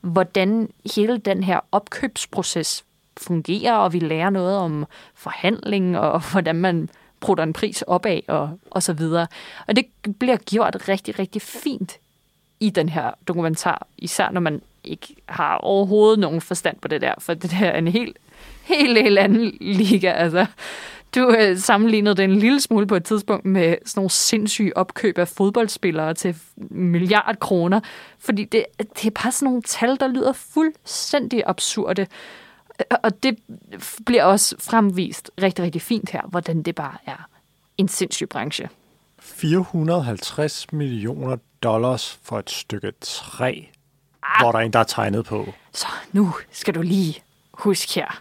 hvordan 0.00 0.68
hele 0.96 1.18
den 1.18 1.42
her 1.42 1.60
opkøbsproces 1.72 2.84
fungerer, 3.16 3.74
og 3.74 3.92
vi 3.92 3.98
lærer 3.98 4.30
noget 4.30 4.56
om 4.56 4.86
forhandling, 5.14 5.98
og 5.98 6.22
hvordan 6.32 6.56
man 6.56 6.88
prutter 7.20 7.44
en 7.44 7.52
pris 7.52 7.82
opad, 7.82 8.20
og, 8.28 8.58
og 8.70 8.82
så 8.82 8.92
videre. 8.92 9.26
Og 9.66 9.76
det 9.76 9.86
bliver 10.18 10.36
gjort 10.36 10.88
rigtig, 10.88 11.18
rigtig 11.18 11.42
fint 11.42 11.98
i 12.60 12.70
den 12.70 12.88
her 12.88 13.10
dokumentar, 13.28 13.86
især 13.98 14.30
når 14.30 14.40
man 14.40 14.62
ikke 14.84 15.16
har 15.26 15.56
overhovedet 15.56 16.18
nogen 16.18 16.40
forstand 16.40 16.76
på 16.80 16.88
det 16.88 17.00
der, 17.00 17.14
for 17.18 17.34
det 17.34 17.50
der 17.50 17.66
er 17.66 17.78
en 17.78 17.88
helt, 17.88 18.16
helt, 18.62 19.02
helt 19.02 19.18
anden 19.18 19.52
liga. 19.60 20.10
Altså, 20.10 20.46
du 21.14 21.30
øh, 21.38 21.58
sammenlignede 21.58 22.14
det 22.14 22.24
en 22.24 22.36
lille 22.36 22.60
smule 22.60 22.86
på 22.86 22.96
et 22.96 23.04
tidspunkt 23.04 23.44
med 23.44 23.76
sådan 23.86 24.00
nogle 24.00 24.10
sindssyge 24.10 24.76
opkøb 24.76 25.18
af 25.18 25.28
fodboldspillere 25.28 26.14
til 26.14 26.36
milliard 26.70 27.36
kroner, 27.40 27.80
fordi 28.18 28.44
det, 28.44 28.64
det 28.78 29.06
er 29.06 29.22
bare 29.22 29.32
sådan 29.32 29.46
nogle 29.46 29.62
tal, 29.62 30.00
der 30.00 30.08
lyder 30.08 30.32
fuldstændig 30.32 31.42
absurde. 31.46 32.06
Og 33.02 33.22
det 33.22 33.38
bliver 34.06 34.24
også 34.24 34.56
fremvist 34.58 35.30
rigtig, 35.42 35.64
rigtig 35.64 35.82
fint 35.82 36.10
her, 36.10 36.22
hvordan 36.28 36.62
det 36.62 36.74
bare 36.74 36.96
er 37.06 37.28
en 37.78 37.88
sindssyg 37.88 38.28
branche. 38.28 38.68
450 39.18 40.72
millioner 40.72 41.36
dollars 41.62 42.18
for 42.22 42.38
et 42.38 42.50
stykke 42.50 42.92
træ, 43.00 43.62
ah. 44.22 44.42
hvor 44.42 44.52
der 44.52 44.58
er 44.58 44.62
en, 44.62 44.72
der 44.72 44.78
er 44.78 44.84
tegnet 44.84 45.24
på. 45.24 45.52
Så 45.72 45.86
nu 46.12 46.34
skal 46.50 46.74
du 46.74 46.82
lige 46.82 47.22
huske 47.52 47.94
her, 47.94 48.20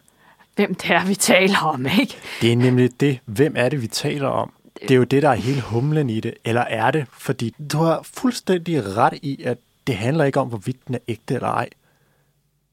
hvem 0.60 0.76
det 0.76 0.92
er, 0.92 1.06
vi 1.06 1.16
taler 1.16 1.60
om, 1.60 1.86
ikke? 1.86 2.18
Det 2.42 2.52
er 2.52 2.56
nemlig 2.56 3.00
det. 3.00 3.20
Hvem 3.26 3.54
er 3.58 3.70
det, 3.70 3.82
vi 3.82 3.88
taler 3.88 4.28
om? 4.28 4.54
Det 4.82 4.92
er 4.92 4.96
jo 4.96 5.04
det, 5.04 5.24
der 5.24 5.30
er 5.30 5.36
hele 5.36 5.62
humlen 5.62 6.10
i 6.10 6.20
det. 6.20 6.34
Eller 6.46 6.62
er 6.62 6.92
det? 6.92 7.06
Fordi 7.12 7.56
du 7.72 7.78
har 7.78 8.02
fuldstændig 8.04 8.98
ret 8.98 9.14
i, 9.22 9.44
at 9.44 9.58
det 9.88 9.96
handler 9.96 10.24
ikke 10.24 10.40
om, 10.40 10.48
hvorvidt 10.48 10.88
den 10.88 10.96
er 10.96 11.00
ægte 11.08 11.34
eller 11.34 11.48
ej. 11.48 11.70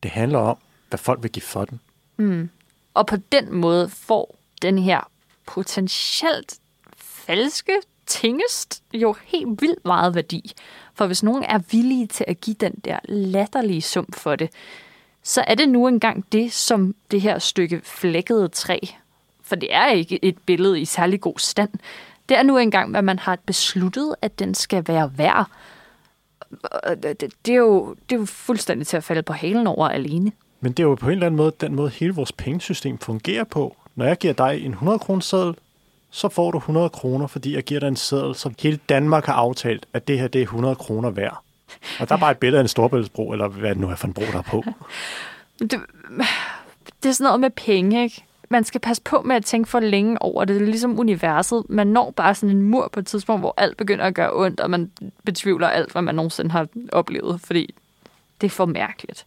Det 0.02 0.10
handler 0.10 0.38
om, 0.38 0.56
hvad 0.88 0.98
folk 0.98 1.22
vil 1.22 1.30
give 1.30 1.42
for 1.42 1.64
den. 1.64 1.80
Mm. 2.16 2.50
Og 2.94 3.06
på 3.06 3.16
den 3.32 3.54
måde 3.54 3.88
får 3.88 4.38
den 4.62 4.78
her 4.78 5.10
potentielt 5.46 6.54
falske 6.96 7.72
tingest 8.06 8.82
jo 8.94 9.16
helt 9.24 9.62
vildt 9.62 9.84
meget 9.84 10.14
værdi. 10.14 10.52
For 10.94 11.06
hvis 11.06 11.22
nogen 11.22 11.42
er 11.42 11.58
villige 11.70 12.06
til 12.06 12.24
at 12.28 12.40
give 12.40 12.56
den 12.60 12.72
der 12.84 12.98
latterlige 13.08 13.82
sum 13.82 14.06
for 14.12 14.36
det, 14.36 14.50
så 15.26 15.44
er 15.46 15.54
det 15.54 15.68
nu 15.68 15.88
engang 15.88 16.24
det, 16.32 16.52
som 16.52 16.94
det 17.10 17.20
her 17.20 17.38
stykke 17.38 17.80
flækkede 17.84 18.48
træ, 18.48 18.78
for 19.42 19.56
det 19.56 19.74
er 19.74 19.90
ikke 19.90 20.24
et 20.24 20.38
billede 20.46 20.80
i 20.80 20.84
særlig 20.84 21.20
god 21.20 21.38
stand, 21.38 21.70
det 22.28 22.38
er 22.38 22.42
nu 22.42 22.58
engang, 22.58 22.90
hvad 22.90 23.02
man 23.02 23.18
har 23.18 23.38
besluttet, 23.46 24.14
at 24.22 24.38
den 24.38 24.54
skal 24.54 24.84
være 24.88 25.12
værd. 25.18 25.46
Det 27.46 27.48
er 27.48 27.54
jo, 27.54 27.94
det 28.10 28.16
er 28.16 28.20
jo 28.20 28.26
fuldstændig 28.26 28.86
til 28.86 28.96
at 28.96 29.04
falde 29.04 29.22
på 29.22 29.32
halen 29.32 29.66
over 29.66 29.88
alene. 29.88 30.32
Men 30.60 30.72
det 30.72 30.82
er 30.82 30.86
jo 30.86 30.94
på 30.94 31.06
en 31.06 31.12
eller 31.12 31.26
anden 31.26 31.36
måde 31.36 31.52
den 31.60 31.74
måde, 31.74 31.90
hele 31.90 32.14
vores 32.14 32.32
pengesystem 32.32 32.98
fungerer 32.98 33.44
på. 33.44 33.76
Når 33.94 34.04
jeg 34.04 34.18
giver 34.18 34.34
dig 34.34 34.64
en 34.64 34.70
100 34.70 34.98
kroner 34.98 35.20
seddel, 35.20 35.54
så 36.10 36.28
får 36.28 36.50
du 36.50 36.58
100 36.58 36.88
kroner, 36.88 37.26
fordi 37.26 37.54
jeg 37.54 37.62
giver 37.62 37.80
dig 37.80 37.88
en 37.88 37.96
seddel, 37.96 38.34
som 38.34 38.54
hele 38.62 38.78
Danmark 38.88 39.24
har 39.24 39.34
aftalt, 39.34 39.86
at 39.92 40.08
det 40.08 40.18
her 40.18 40.28
det 40.28 40.38
er 40.38 40.42
100 40.42 40.74
kroner 40.74 41.10
værd. 41.10 41.45
Og 42.00 42.08
der 42.08 42.14
er 42.14 42.18
bare 42.18 42.30
et 42.30 42.38
billede 42.38 42.58
af 42.58 42.64
en 42.64 42.68
storbæltsbro, 42.68 43.32
eller 43.32 43.48
hvad 43.48 43.70
det 43.70 43.78
nu 43.78 43.90
er 43.90 43.94
for 43.94 44.06
en 44.06 44.12
bro, 44.12 44.22
der 44.32 44.38
er 44.38 44.42
på. 44.42 44.64
Det, 45.60 45.80
det 47.02 47.08
er 47.08 47.12
sådan 47.12 47.24
noget 47.24 47.40
med 47.40 47.50
penge, 47.50 48.02
ikke? 48.02 48.24
Man 48.48 48.64
skal 48.64 48.80
passe 48.80 49.02
på 49.02 49.22
med 49.22 49.36
at 49.36 49.44
tænke 49.44 49.70
for 49.70 49.80
længe 49.80 50.22
over 50.22 50.44
det. 50.44 50.54
Det 50.54 50.62
er 50.62 50.70
ligesom 50.70 50.98
universet. 50.98 51.62
Man 51.68 51.86
når 51.86 52.10
bare 52.10 52.34
sådan 52.34 52.56
en 52.56 52.62
mur 52.62 52.88
på 52.92 53.00
et 53.00 53.06
tidspunkt, 53.06 53.42
hvor 53.42 53.54
alt 53.56 53.76
begynder 53.76 54.04
at 54.04 54.14
gøre 54.14 54.30
ondt, 54.32 54.60
og 54.60 54.70
man 54.70 54.90
betvivler 55.24 55.68
alt, 55.68 55.92
hvad 55.92 56.02
man 56.02 56.14
nogensinde 56.14 56.50
har 56.50 56.68
oplevet, 56.92 57.40
fordi 57.40 57.74
det 58.40 58.46
er 58.46 58.50
for 58.50 58.66
mærkeligt. 58.66 59.26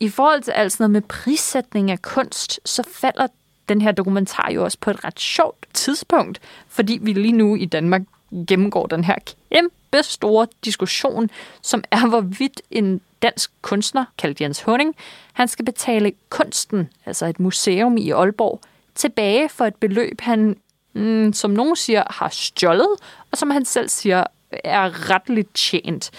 I 0.00 0.08
forhold 0.08 0.42
til 0.42 0.50
alt 0.50 0.72
sådan 0.72 0.82
noget 0.82 0.90
med 0.92 1.02
prissætning 1.08 1.90
af 1.90 2.02
kunst, 2.02 2.60
så 2.64 2.82
falder 2.82 3.26
den 3.68 3.80
her 3.80 3.92
dokumentar 3.92 4.50
jo 4.50 4.64
også 4.64 4.78
på 4.80 4.90
et 4.90 5.04
ret 5.04 5.20
sjovt 5.20 5.66
tidspunkt, 5.74 6.40
fordi 6.68 6.98
vi 7.02 7.12
lige 7.12 7.32
nu 7.32 7.54
i 7.54 7.64
Danmark 7.64 8.02
gennemgår 8.48 8.86
den 8.86 9.04
her 9.04 9.14
kæmpe 9.52 10.02
store 10.02 10.46
diskussion, 10.64 11.30
som 11.62 11.84
er, 11.90 12.08
hvorvidt 12.08 12.62
en 12.70 13.00
dansk 13.22 13.50
kunstner, 13.62 14.04
kaldt 14.18 14.40
Jens 14.40 14.60
Honing, 14.60 14.96
han 15.32 15.48
skal 15.48 15.64
betale 15.64 16.12
kunsten, 16.28 16.88
altså 17.06 17.26
et 17.26 17.40
museum 17.40 17.96
i 17.96 18.10
Aalborg, 18.10 18.60
tilbage 18.94 19.48
for 19.48 19.64
et 19.64 19.74
beløb, 19.74 20.20
han, 20.20 20.56
mm, 20.92 21.32
som 21.32 21.50
nogen 21.50 21.76
siger, 21.76 22.02
har 22.10 22.28
stjålet, 22.28 22.96
og 23.30 23.38
som 23.38 23.50
han 23.50 23.64
selv 23.64 23.88
siger, 23.88 24.24
er 24.64 25.10
retligt 25.10 25.54
tjent. 25.54 26.10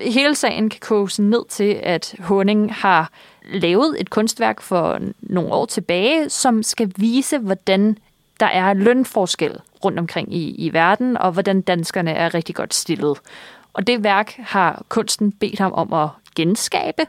Hele 0.00 0.34
sagen 0.34 0.70
kan 0.70 0.80
koges 0.80 1.18
ned 1.18 1.44
til, 1.48 1.80
at 1.82 2.14
Honing 2.18 2.74
har 2.74 3.10
lavet 3.52 4.00
et 4.00 4.10
kunstværk 4.10 4.60
for 4.60 5.00
nogle 5.20 5.52
år 5.52 5.66
tilbage, 5.66 6.30
som 6.30 6.62
skal 6.62 6.92
vise, 6.96 7.38
hvordan 7.38 7.98
der 8.40 8.46
er 8.46 8.72
lønforskel 8.72 9.60
rundt 9.84 9.98
omkring 9.98 10.34
i, 10.34 10.50
i 10.50 10.72
verden, 10.72 11.16
og 11.16 11.32
hvordan 11.32 11.60
danskerne 11.60 12.10
er 12.10 12.34
rigtig 12.34 12.54
godt 12.54 12.74
stillet. 12.74 13.18
Og 13.72 13.86
det 13.86 14.04
værk 14.04 14.34
har 14.38 14.82
kunsten 14.88 15.32
bedt 15.32 15.58
ham 15.58 15.72
om 15.72 15.92
at 15.92 16.08
genskabe. 16.34 17.02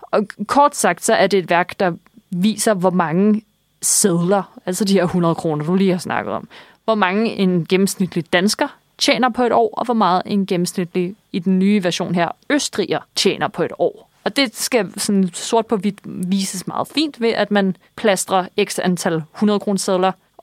Og 0.00 0.26
kort 0.46 0.76
sagt, 0.76 1.04
så 1.04 1.14
er 1.14 1.26
det 1.26 1.38
et 1.38 1.50
værk, 1.50 1.80
der 1.80 1.92
viser, 2.30 2.74
hvor 2.74 2.90
mange 2.90 3.42
sædler, 3.82 4.58
altså 4.66 4.84
de 4.84 4.92
her 4.92 5.04
100 5.04 5.34
kroner, 5.34 5.64
du 5.64 5.74
lige 5.74 5.90
har 5.90 5.98
snakket 5.98 6.32
om, 6.32 6.48
hvor 6.84 6.94
mange 6.94 7.34
en 7.34 7.66
gennemsnitlig 7.66 8.32
dansker 8.32 8.68
tjener 8.98 9.28
på 9.28 9.42
et 9.42 9.52
år, 9.52 9.74
og 9.74 9.84
hvor 9.84 9.94
meget 9.94 10.22
en 10.26 10.46
gennemsnitlig 10.46 11.14
i 11.32 11.38
den 11.38 11.58
nye 11.58 11.84
version 11.84 12.14
her 12.14 12.28
østriger 12.50 12.98
tjener 13.14 13.48
på 13.48 13.62
et 13.62 13.72
år. 13.78 14.10
Og 14.24 14.36
det 14.36 14.56
skal 14.56 15.00
sådan 15.00 15.30
sort 15.32 15.66
på 15.66 15.76
hvidt 15.76 15.98
vises 16.04 16.66
meget 16.66 16.88
fint 16.88 17.20
ved, 17.20 17.28
at 17.28 17.50
man 17.50 17.76
plastrer 17.96 18.46
x 18.64 18.78
antal 18.78 19.22
100 19.34 19.60
kroner 19.60 19.78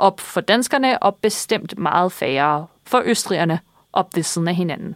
op 0.02 0.20
for 0.20 0.42
danskerne, 0.42 1.04
og 1.04 1.16
bestemt 1.16 1.78
meget 1.78 2.12
færre 2.12 2.68
for 2.86 3.02
østrigerne 3.06 3.60
op 3.94 4.16
ved 4.16 4.24
siden 4.24 4.48
af 4.48 4.56
hinanden. 4.56 4.96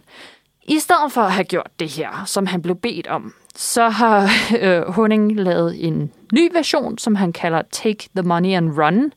I 0.62 0.78
stedet 0.78 1.12
for 1.12 1.20
at 1.20 1.32
have 1.32 1.44
gjort 1.44 1.70
det 1.80 1.88
her, 1.88 2.24
som 2.26 2.46
han 2.46 2.62
blev 2.62 2.76
bedt 2.76 3.06
om, 3.06 3.34
så 3.54 3.88
har 3.88 4.30
øh, 4.60 4.92
Honing 4.92 5.36
lavet 5.36 5.86
en 5.86 6.12
ny 6.32 6.52
version, 6.52 6.98
som 6.98 7.14
han 7.14 7.32
kalder 7.32 7.62
Take 7.72 8.08
the 8.16 8.22
Money 8.22 8.54
and 8.56 8.78
Run, 8.78 9.12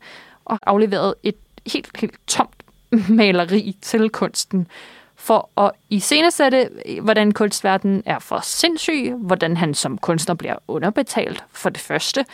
og 0.45 0.59
afleveret 0.63 1.13
et 1.23 1.35
helt, 1.67 1.97
helt 1.97 2.19
tomt 2.27 2.63
maleri 3.09 3.75
til 3.81 4.09
kunsten, 4.09 4.67
for 5.15 5.49
at 5.57 5.71
iscenesætte, 5.89 6.69
hvordan 7.01 7.31
kunstverdenen 7.31 8.03
er 8.05 8.19
for 8.19 8.39
sindssyg, 8.43 9.13
hvordan 9.17 9.57
han 9.57 9.73
som 9.73 9.97
kunstner 9.97 10.35
bliver 10.35 10.55
underbetalt 10.67 11.43
for 11.51 11.69
det 11.69 11.81
første, 11.81 12.25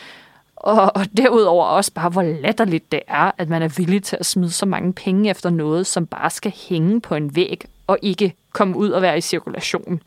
og, 0.66 0.92
og 0.96 1.06
derudover 1.18 1.66
også 1.66 1.92
bare, 1.94 2.10
hvor 2.10 2.22
latterligt 2.22 2.92
det 2.92 3.02
er, 3.08 3.32
at 3.38 3.50
man 3.50 3.62
er 3.62 3.68
villig 3.68 4.04
til 4.04 4.18
at 4.20 4.26
smide 4.26 4.52
så 4.52 4.66
mange 4.66 4.94
penge 4.94 5.30
efter 5.30 5.50
noget, 5.50 5.88
som 5.88 6.08
bare 6.08 6.30
skal 6.30 6.54
hænge 6.70 7.02
på 7.02 7.16
en 7.16 7.36
væg, 7.36 7.66
og 7.88 7.98
ikke 8.02 8.36
komme 8.52 8.78
ud 8.78 8.90
og 8.90 9.02
være 9.02 9.18
i 9.18 9.22
cirkulation. 9.22 10.02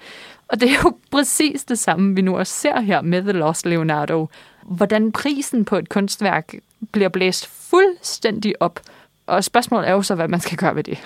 Og 0.49 0.61
det 0.61 0.71
er 0.71 0.75
jo 0.85 0.97
præcis 1.13 1.65
det 1.65 1.79
samme, 1.79 2.15
vi 2.15 2.23
nu 2.23 2.39
også 2.39 2.53
ser 2.53 2.81
her 2.81 3.01
med 3.01 3.23
The 3.23 3.33
Lost 3.33 3.67
Leonardo. 3.67 4.29
Hvordan 4.65 5.13
prisen 5.13 5.65
på 5.65 5.77
et 5.77 5.89
kunstværk 5.89 6.55
bliver 6.93 7.09
blæst 7.09 7.47
fuldstændig 7.47 8.55
op. 8.63 8.81
Og 9.27 9.45
spørgsmålet 9.45 9.89
er 9.89 9.93
jo 9.93 10.03
så, 10.03 10.15
hvad 10.15 10.29
man 10.29 10.41
skal 10.41 10.59
gøre 10.59 10.77
ved 10.77 10.85
det 10.85 10.99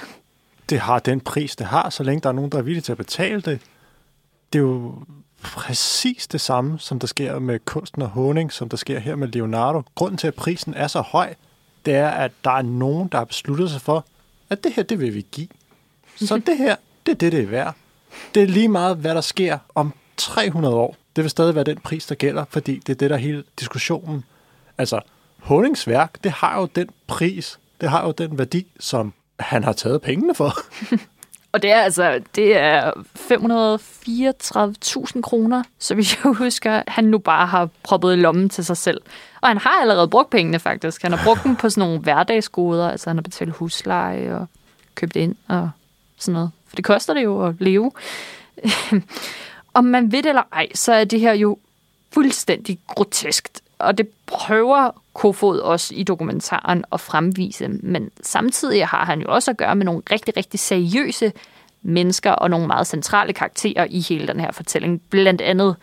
det 0.72 0.80
har 0.80 0.98
den 0.98 1.20
pris, 1.20 1.57
det 1.57 1.66
har, 1.66 1.90
så 1.90 2.03
længe 2.03 2.20
der 2.20 2.28
er 2.28 2.32
nogen, 2.32 2.53
der 2.53 2.59
er 2.59 2.62
villige 2.62 2.82
til 2.82 2.92
at 2.92 2.98
betale 2.98 3.40
det. 3.40 3.61
Det 4.53 4.59
er 4.59 4.62
jo 4.62 4.94
præcis 5.43 6.26
det 6.26 6.40
samme, 6.40 6.78
som 6.78 6.99
der 6.99 7.07
sker 7.07 7.38
med 7.38 7.59
kunsten 7.64 8.03
og 8.03 8.09
honing, 8.09 8.53
som 8.53 8.68
der 8.68 8.76
sker 8.76 8.99
her 8.99 9.16
med 9.16 9.28
Leonardo. 9.28 9.82
Grunden 9.95 10.18
til, 10.18 10.26
at 10.26 10.34
prisen 10.34 10.74
er 10.74 10.86
så 10.86 11.01
høj, 11.01 11.34
det 11.86 11.95
er, 11.95 12.09
at 12.09 12.32
der 12.45 12.51
er 12.51 12.62
nogen, 12.62 13.09
der 13.09 13.18
har 13.18 13.24
besluttet 13.24 13.70
sig 13.70 13.80
for, 13.80 14.05
at 14.51 14.64
det 14.64 14.72
her, 14.72 14.82
det 14.82 15.01
vil 15.01 15.14
vi 15.14 15.26
give. 15.32 15.49
Så 16.16 16.38
det 16.47 16.59
her, 16.59 16.76
det 17.07 17.12
er 17.12 17.16
det, 17.16 17.32
det 17.32 17.40
er 17.43 17.47
værd. 17.47 17.74
Det 18.34 18.43
er 18.43 18.47
lige 18.47 18.68
meget, 18.68 18.97
hvad 18.97 19.14
der 19.14 19.20
sker 19.20 19.59
om 19.74 19.93
300 20.16 20.74
år. 20.74 20.97
Det 21.16 21.24
vil 21.24 21.30
stadig 21.30 21.55
være 21.55 21.64
den 21.64 21.78
pris, 21.78 22.07
der 22.07 22.14
gælder, 22.14 22.45
fordi 22.51 22.74
det 22.86 22.88
er 22.88 22.95
det, 22.95 23.11
der 23.11 23.16
er 23.16 23.20
hele 23.20 23.45
diskussionen. 23.61 24.24
Altså, 24.78 25.01
Honingsværk, 25.38 26.24
det 26.24 26.32
har 26.32 26.61
jo 26.61 26.66
den 26.66 26.88
pris, 27.07 27.59
det 27.80 27.90
har 27.90 28.07
jo 28.07 28.12
den 28.12 28.38
værdi, 28.38 28.66
som 28.80 29.12
han 29.40 29.64
har 29.64 29.72
taget 29.72 30.03
pengene 30.03 30.34
for. 30.34 30.55
Og 31.53 31.62
det 31.62 31.70
er 31.70 31.80
altså 31.80 32.20
det 32.34 32.57
er 32.57 32.90
534.000 35.16 35.20
kroner, 35.20 35.62
så 35.78 35.94
vi 35.94 36.09
jeg 36.24 36.32
husker, 36.32 36.82
han 36.88 37.05
nu 37.05 37.18
bare 37.18 37.46
har 37.46 37.68
proppet 37.82 38.12
i 38.12 38.16
lommen 38.16 38.48
til 38.48 38.64
sig 38.64 38.76
selv. 38.76 39.00
Og 39.40 39.48
han 39.48 39.59
har 39.59 39.80
allerede 39.80 40.09
brugt 40.09 40.30
pengene 40.30 40.59
faktisk. 40.59 41.03
Han 41.03 41.12
har 41.12 41.24
brugt 41.24 41.44
dem 41.44 41.57
på 41.57 41.70
sådan 41.70 41.88
nogle 41.88 42.00
hverdagsgoder, 42.00 42.90
altså 42.90 43.11
han 43.11 43.16
har 43.16 43.22
betalt 43.22 43.50
husleje 43.50 44.34
og 44.34 44.46
købt 44.94 45.16
ind 45.16 45.36
og 45.48 45.70
sådan 46.18 46.32
noget. 46.32 46.50
For 46.66 46.76
det 46.76 46.84
koster 46.84 47.14
det 47.14 47.22
jo 47.22 47.46
at 47.46 47.55
leve. 47.59 47.92
Om 49.74 49.84
man 49.84 50.12
ved 50.12 50.22
det 50.22 50.28
eller 50.28 50.42
ej, 50.53 50.68
så 50.74 50.92
er 50.92 51.05
det 51.05 51.20
her 51.20 51.32
jo 51.32 51.59
fuldstændig 52.12 52.78
groteskt. 52.86 53.62
Og 53.82 53.98
det 53.98 54.08
prøver 54.26 54.90
Kofod 55.12 55.58
også 55.58 55.94
i 55.94 56.02
dokumentaren 56.02 56.84
at 56.92 57.00
fremvise. 57.00 57.68
Men 57.68 58.10
samtidig 58.22 58.86
har 58.86 59.04
han 59.04 59.20
jo 59.20 59.26
også 59.28 59.50
at 59.50 59.56
gøre 59.56 59.76
med 59.76 59.84
nogle 59.84 60.02
rigtig, 60.10 60.36
rigtig 60.36 60.60
seriøse 60.60 61.32
mennesker 61.82 62.30
og 62.30 62.50
nogle 62.50 62.66
meget 62.66 62.86
centrale 62.86 63.32
karakterer 63.32 63.86
i 63.90 64.00
hele 64.00 64.26
den 64.26 64.40
her 64.40 64.52
fortælling. 64.52 65.02
Blandt 65.10 65.40
andet 65.40 65.76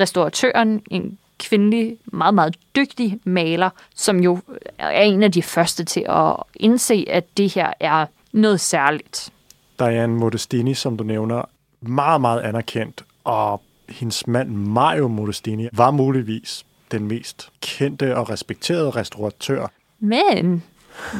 restauratøren, 0.00 0.82
en 0.90 1.18
kvindelig, 1.38 1.96
meget, 2.04 2.34
meget 2.34 2.56
dygtig 2.76 3.20
maler, 3.24 3.70
som 3.94 4.20
jo 4.20 4.38
er 4.78 5.02
en 5.02 5.22
af 5.22 5.32
de 5.32 5.42
første 5.42 5.84
til 5.84 6.04
at 6.08 6.36
indse, 6.56 7.04
at 7.08 7.36
det 7.36 7.54
her 7.54 7.72
er 7.80 8.06
noget 8.32 8.60
særligt. 8.60 9.30
Diane 9.78 10.14
Modestini, 10.14 10.74
som 10.74 10.96
du 10.96 11.04
nævner, 11.04 11.42
meget, 11.80 12.20
meget 12.20 12.40
anerkendt, 12.40 13.04
og 13.24 13.62
hendes 13.88 14.26
mand 14.26 14.50
Mario 14.50 15.08
Modestini 15.08 15.68
var 15.72 15.90
muligvis 15.90 16.64
den 16.92 17.08
mest 17.08 17.50
kendte 17.60 18.16
og 18.16 18.30
respekterede 18.30 18.90
restauratør. 18.90 19.66
Men 20.00 20.62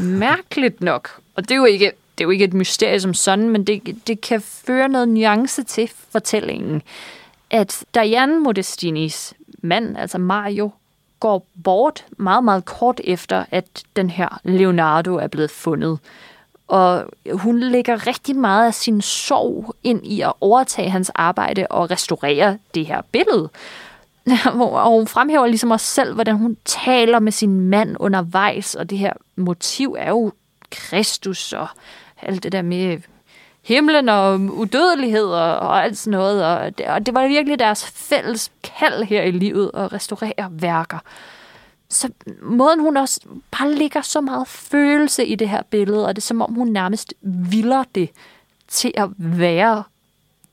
mærkeligt 0.02 0.80
nok, 0.80 1.20
og 1.34 1.42
det 1.42 1.50
er 1.50 1.56
jo 1.56 1.64
ikke, 1.64 1.92
det 2.18 2.24
er 2.24 2.26
jo 2.26 2.30
ikke 2.30 2.44
et 2.44 2.54
mysterie 2.54 3.00
som 3.00 3.14
sådan, 3.14 3.48
men 3.48 3.64
det, 3.64 3.96
det 4.06 4.20
kan 4.20 4.40
føre 4.40 4.88
noget 4.88 5.08
nuance 5.08 5.62
til 5.62 5.90
fortællingen, 6.10 6.82
at 7.50 7.84
Diane 7.94 8.40
Modestinis 8.40 9.34
mand, 9.62 9.96
altså 9.98 10.18
Mario, 10.18 10.70
går 11.20 11.46
bort 11.64 12.04
meget, 12.16 12.44
meget 12.44 12.64
kort 12.64 13.00
efter, 13.04 13.44
at 13.50 13.82
den 13.96 14.10
her 14.10 14.40
Leonardo 14.44 15.16
er 15.16 15.26
blevet 15.26 15.50
fundet. 15.50 15.98
Og 16.68 17.04
hun 17.32 17.60
lægger 17.60 18.06
rigtig 18.06 18.36
meget 18.36 18.66
af 18.66 18.74
sin 18.74 19.00
sorg 19.00 19.74
ind 19.84 20.06
i 20.06 20.20
at 20.20 20.32
overtage 20.40 20.90
hans 20.90 21.10
arbejde 21.14 21.66
og 21.70 21.90
restaurere 21.90 22.58
det 22.74 22.86
her 22.86 23.02
billede. 23.12 23.48
Og 24.54 24.90
hun 24.90 25.06
fremhæver 25.06 25.46
ligesom 25.46 25.70
også 25.70 25.86
selv, 25.86 26.14
hvordan 26.14 26.36
hun 26.36 26.56
taler 26.64 27.18
med 27.18 27.32
sin 27.32 27.60
mand 27.60 27.96
undervejs, 28.00 28.74
og 28.74 28.90
det 28.90 28.98
her 28.98 29.12
motiv 29.36 29.96
er 29.98 30.08
jo 30.10 30.32
Kristus 30.70 31.52
og 31.52 31.66
alt 32.22 32.42
det 32.42 32.52
der 32.52 32.62
med 32.62 32.98
himlen 33.62 34.08
og 34.08 34.40
udødelighed 34.40 35.24
og, 35.24 35.56
og 35.58 35.84
alt 35.84 35.98
sådan 35.98 36.10
noget. 36.10 36.44
Og 36.44 36.78
det, 36.78 36.86
og 36.86 37.06
det 37.06 37.14
var 37.14 37.28
virkelig 37.28 37.58
deres 37.58 37.86
fælles 37.86 38.52
kald 38.62 39.04
her 39.04 39.22
i 39.22 39.30
livet 39.30 39.70
at 39.74 39.92
restaurere 39.92 40.48
værker. 40.50 40.98
Så 41.88 42.10
måden 42.42 42.80
hun 42.80 42.96
også 42.96 43.20
bare 43.50 43.72
ligger 43.72 44.00
så 44.00 44.20
meget 44.20 44.48
følelse 44.48 45.26
i 45.26 45.34
det 45.34 45.48
her 45.48 45.62
billede, 45.62 46.06
og 46.06 46.16
det 46.16 46.22
er 46.22 46.26
som 46.26 46.42
om 46.42 46.54
hun 46.54 46.68
nærmest 46.68 47.14
vilder 47.22 47.84
det 47.94 48.10
til 48.68 48.92
at 48.94 49.08
være 49.16 49.82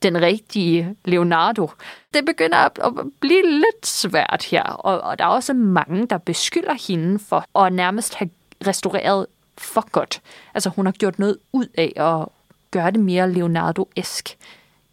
den 0.03 0.21
rigtige 0.21 0.95
Leonardo. 1.05 1.71
Det 2.13 2.25
begynder 2.25 2.57
at, 2.57 2.79
at 2.83 2.91
blive 3.19 3.51
lidt 3.51 3.85
svært 3.85 4.47
her, 4.51 4.63
og, 4.63 5.01
og 5.01 5.19
der 5.19 5.25
er 5.25 5.29
også 5.29 5.53
mange, 5.53 6.07
der 6.07 6.17
beskylder 6.17 6.87
hende 6.87 7.19
for 7.19 7.59
at 7.65 7.73
nærmest 7.73 8.15
have 8.15 8.29
restaureret 8.67 9.25
for 9.57 9.89
godt. 9.91 10.21
Altså 10.53 10.69
hun 10.69 10.85
har 10.85 10.93
gjort 10.93 11.19
noget 11.19 11.37
ud 11.53 11.65
af 11.77 11.93
at 11.95 12.27
gøre 12.71 12.91
det 12.91 12.99
mere 12.99 13.31
Leonardo-esk, 13.31 14.37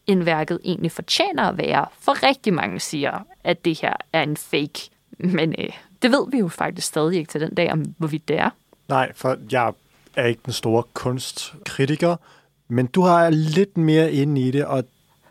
end 0.06 0.22
værket 0.22 0.60
egentlig 0.64 0.92
fortjener 0.92 1.48
at 1.48 1.58
være. 1.58 1.86
For 2.00 2.22
rigtig 2.22 2.54
mange 2.54 2.80
siger, 2.80 3.26
at 3.44 3.64
det 3.64 3.80
her 3.80 3.92
er 4.12 4.22
en 4.22 4.36
fake. 4.36 4.90
Men 5.18 5.54
øh, 5.58 5.68
det 6.02 6.10
ved 6.10 6.30
vi 6.30 6.38
jo 6.38 6.48
faktisk 6.48 6.86
stadig 6.86 7.18
ikke 7.18 7.30
til 7.30 7.40
den 7.40 7.54
dag, 7.54 7.72
om 7.72 7.94
hvorvidt 7.98 8.28
det 8.28 8.38
er. 8.38 8.50
Nej, 8.88 9.12
for 9.14 9.36
jeg 9.52 9.72
er 10.16 10.24
ikke 10.24 10.40
den 10.44 10.52
store 10.52 10.82
kunstkritiker, 10.94 12.16
men 12.68 12.86
du 12.86 13.00
har 13.00 13.30
lidt 13.30 13.76
mere 13.76 14.12
inde 14.12 14.40
i 14.40 14.50
det, 14.50 14.64
og 14.64 14.84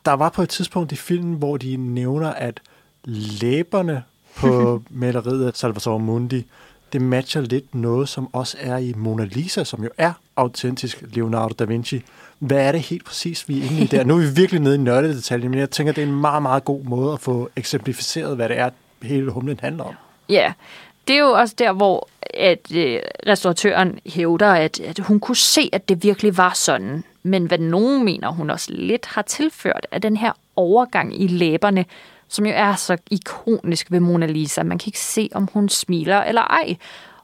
der 0.05 0.13
var 0.13 0.29
på 0.29 0.41
et 0.41 0.49
tidspunkt 0.49 0.91
i 0.91 0.95
filmen, 0.95 1.33
hvor 1.33 1.57
de 1.57 1.77
nævner, 1.77 2.29
at 2.29 2.61
læberne 3.41 4.03
på 4.35 4.81
maleriet 4.89 5.47
af 5.47 5.51
Salvatore 5.53 5.99
Mundi, 5.99 6.45
det 6.93 7.01
matcher 7.01 7.41
lidt 7.41 7.75
noget, 7.75 8.09
som 8.09 8.29
også 8.33 8.57
er 8.59 8.77
i 8.77 8.93
Mona 8.97 9.25
Lisa, 9.25 9.63
som 9.63 9.83
jo 9.83 9.89
er 9.97 10.13
autentisk 10.35 11.03
Leonardo 11.13 11.53
da 11.59 11.63
Vinci. 11.63 12.01
Hvad 12.39 12.57
er 12.57 12.71
det 12.71 12.81
helt 12.81 13.05
præcis, 13.05 13.49
vi 13.49 13.59
er 13.59 13.63
inde 13.63 13.81
i 13.81 13.85
der? 13.85 14.03
Nu 14.03 14.15
er 14.15 14.19
vi 14.19 14.29
virkelig 14.35 14.61
nede 14.61 14.75
i 14.75 14.77
nørdedetaljen, 14.77 15.51
men 15.51 15.59
jeg 15.59 15.69
tænker, 15.69 15.93
det 15.93 16.03
er 16.03 16.07
en 16.07 16.21
meget, 16.21 16.41
meget 16.41 16.65
god 16.65 16.83
måde 16.83 17.13
at 17.13 17.19
få 17.19 17.49
eksemplificeret, 17.55 18.35
hvad 18.35 18.49
det 18.49 18.57
er, 18.57 18.69
hele 19.01 19.31
humlen 19.31 19.59
handler 19.61 19.83
om. 19.83 19.93
Ja, 20.29 20.53
det 21.07 21.15
er 21.15 21.19
jo 21.19 21.31
også 21.31 21.55
der, 21.57 21.73
hvor 21.73 22.07
at 22.33 22.75
øh, 22.75 22.99
restauratøren 23.27 23.99
hævder, 24.05 24.51
at, 24.51 24.79
at 24.79 24.99
hun 24.99 25.19
kunne 25.19 25.35
se, 25.35 25.69
at 25.73 25.89
det 25.89 26.03
virkelig 26.03 26.37
var 26.37 26.53
sådan. 26.55 27.03
Men 27.25 27.45
hvad 27.45 27.57
nogen 27.57 28.05
mener, 28.05 28.29
hun 28.29 28.49
også 28.49 28.71
lidt 28.71 29.05
har 29.05 29.21
tilført, 29.21 29.87
er 29.91 29.99
den 29.99 30.17
her 30.17 30.31
overgang 30.55 31.21
i 31.21 31.27
læberne, 31.27 31.85
som 32.27 32.45
jo 32.45 32.51
er 32.55 32.75
så 32.75 32.97
ikonisk 33.11 33.91
ved 33.91 33.99
Mona 33.99 34.25
Lisa. 34.25 34.63
Man 34.63 34.77
kan 34.77 34.87
ikke 34.87 34.99
se, 34.99 35.29
om 35.33 35.49
hun 35.53 35.69
smiler 35.69 36.21
eller 36.21 36.41
ej. 36.41 36.75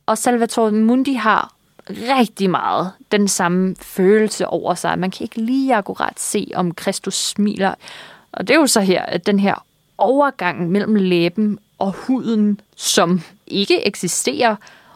Og 0.05 0.17
Salvatore 0.17 0.71
Mundi 0.71 1.13
har 1.13 1.53
rigtig 1.89 2.49
meget 2.49 2.91
den 3.11 3.27
samme 3.27 3.75
følelse 3.81 4.47
over 4.47 4.75
sig. 4.75 4.99
Man 4.99 5.11
kan 5.11 5.23
ikke 5.23 5.41
lige 5.41 5.75
akkurat 5.75 6.19
se, 6.19 6.51
om 6.55 6.73
Kristus 6.73 7.15
smiler. 7.15 7.73
Og 8.31 8.47
det 8.47 8.53
er 8.53 8.59
jo 8.59 8.67
så 8.67 8.81
her, 8.81 9.01
at 9.01 9.25
den 9.25 9.39
her 9.39 9.65
overgang 9.97 10.69
mellem 10.69 10.95
læben 10.95 11.59
og 11.79 11.91
huden, 11.91 12.59
som 12.75 13.21
ikke 13.47 13.87
eksisterer, 13.87 14.55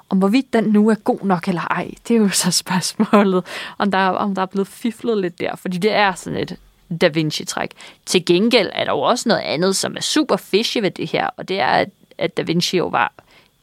om 0.10 0.18
hvorvidt 0.18 0.54
den 0.54 0.64
nu 0.64 0.90
er 0.90 0.96
god 0.96 1.20
nok 1.24 1.48
eller 1.48 1.62
ej, 1.62 1.92
det 2.08 2.16
er 2.16 2.20
jo 2.20 2.30
så 2.30 2.52
spørgsmålet, 2.52 3.46
om 3.78 3.92
der, 3.92 4.08
om 4.08 4.36
der 4.36 4.42
er 4.42 4.46
blevet 4.46 4.68
fiflet 4.68 5.18
lidt 5.18 5.40
der, 5.40 5.56
fordi 5.56 5.78
det 5.78 5.92
er 5.92 6.14
sådan 6.14 6.40
et 6.40 6.58
Da 7.02 7.08
Vinci-træk. 7.08 7.72
Til 8.06 8.26
gengæld 8.26 8.70
er 8.74 8.84
der 8.84 8.92
jo 8.92 9.02
også 9.02 9.30
noget 9.30 9.42
andet, 9.42 9.76
som 9.76 9.96
er 9.96 10.02
super 10.02 10.36
fishy 10.36 10.78
ved 10.78 10.92
det 10.92 11.12
her, 11.12 11.30
og 11.38 11.48
det 11.48 11.60
er, 11.60 11.86
at 12.18 12.38
Da 12.38 12.42
Vinci 12.42 12.78
jo 12.78 12.88
var 12.88 13.14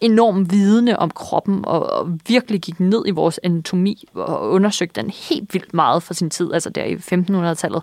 enormt 0.00 0.52
vidende 0.52 0.98
om 0.98 1.10
kroppen, 1.10 1.64
og, 1.64 1.90
og 1.90 2.18
virkelig 2.28 2.60
gik 2.60 2.80
ned 2.80 3.04
i 3.06 3.10
vores 3.10 3.40
anatomi, 3.42 4.04
og 4.14 4.50
undersøgte 4.50 5.00
den 5.00 5.10
helt 5.10 5.54
vildt 5.54 5.74
meget 5.74 6.02
for 6.02 6.14
sin 6.14 6.30
tid, 6.30 6.52
altså 6.52 6.70
der 6.70 6.84
i 6.84 6.94
1500-tallet. 6.94 7.82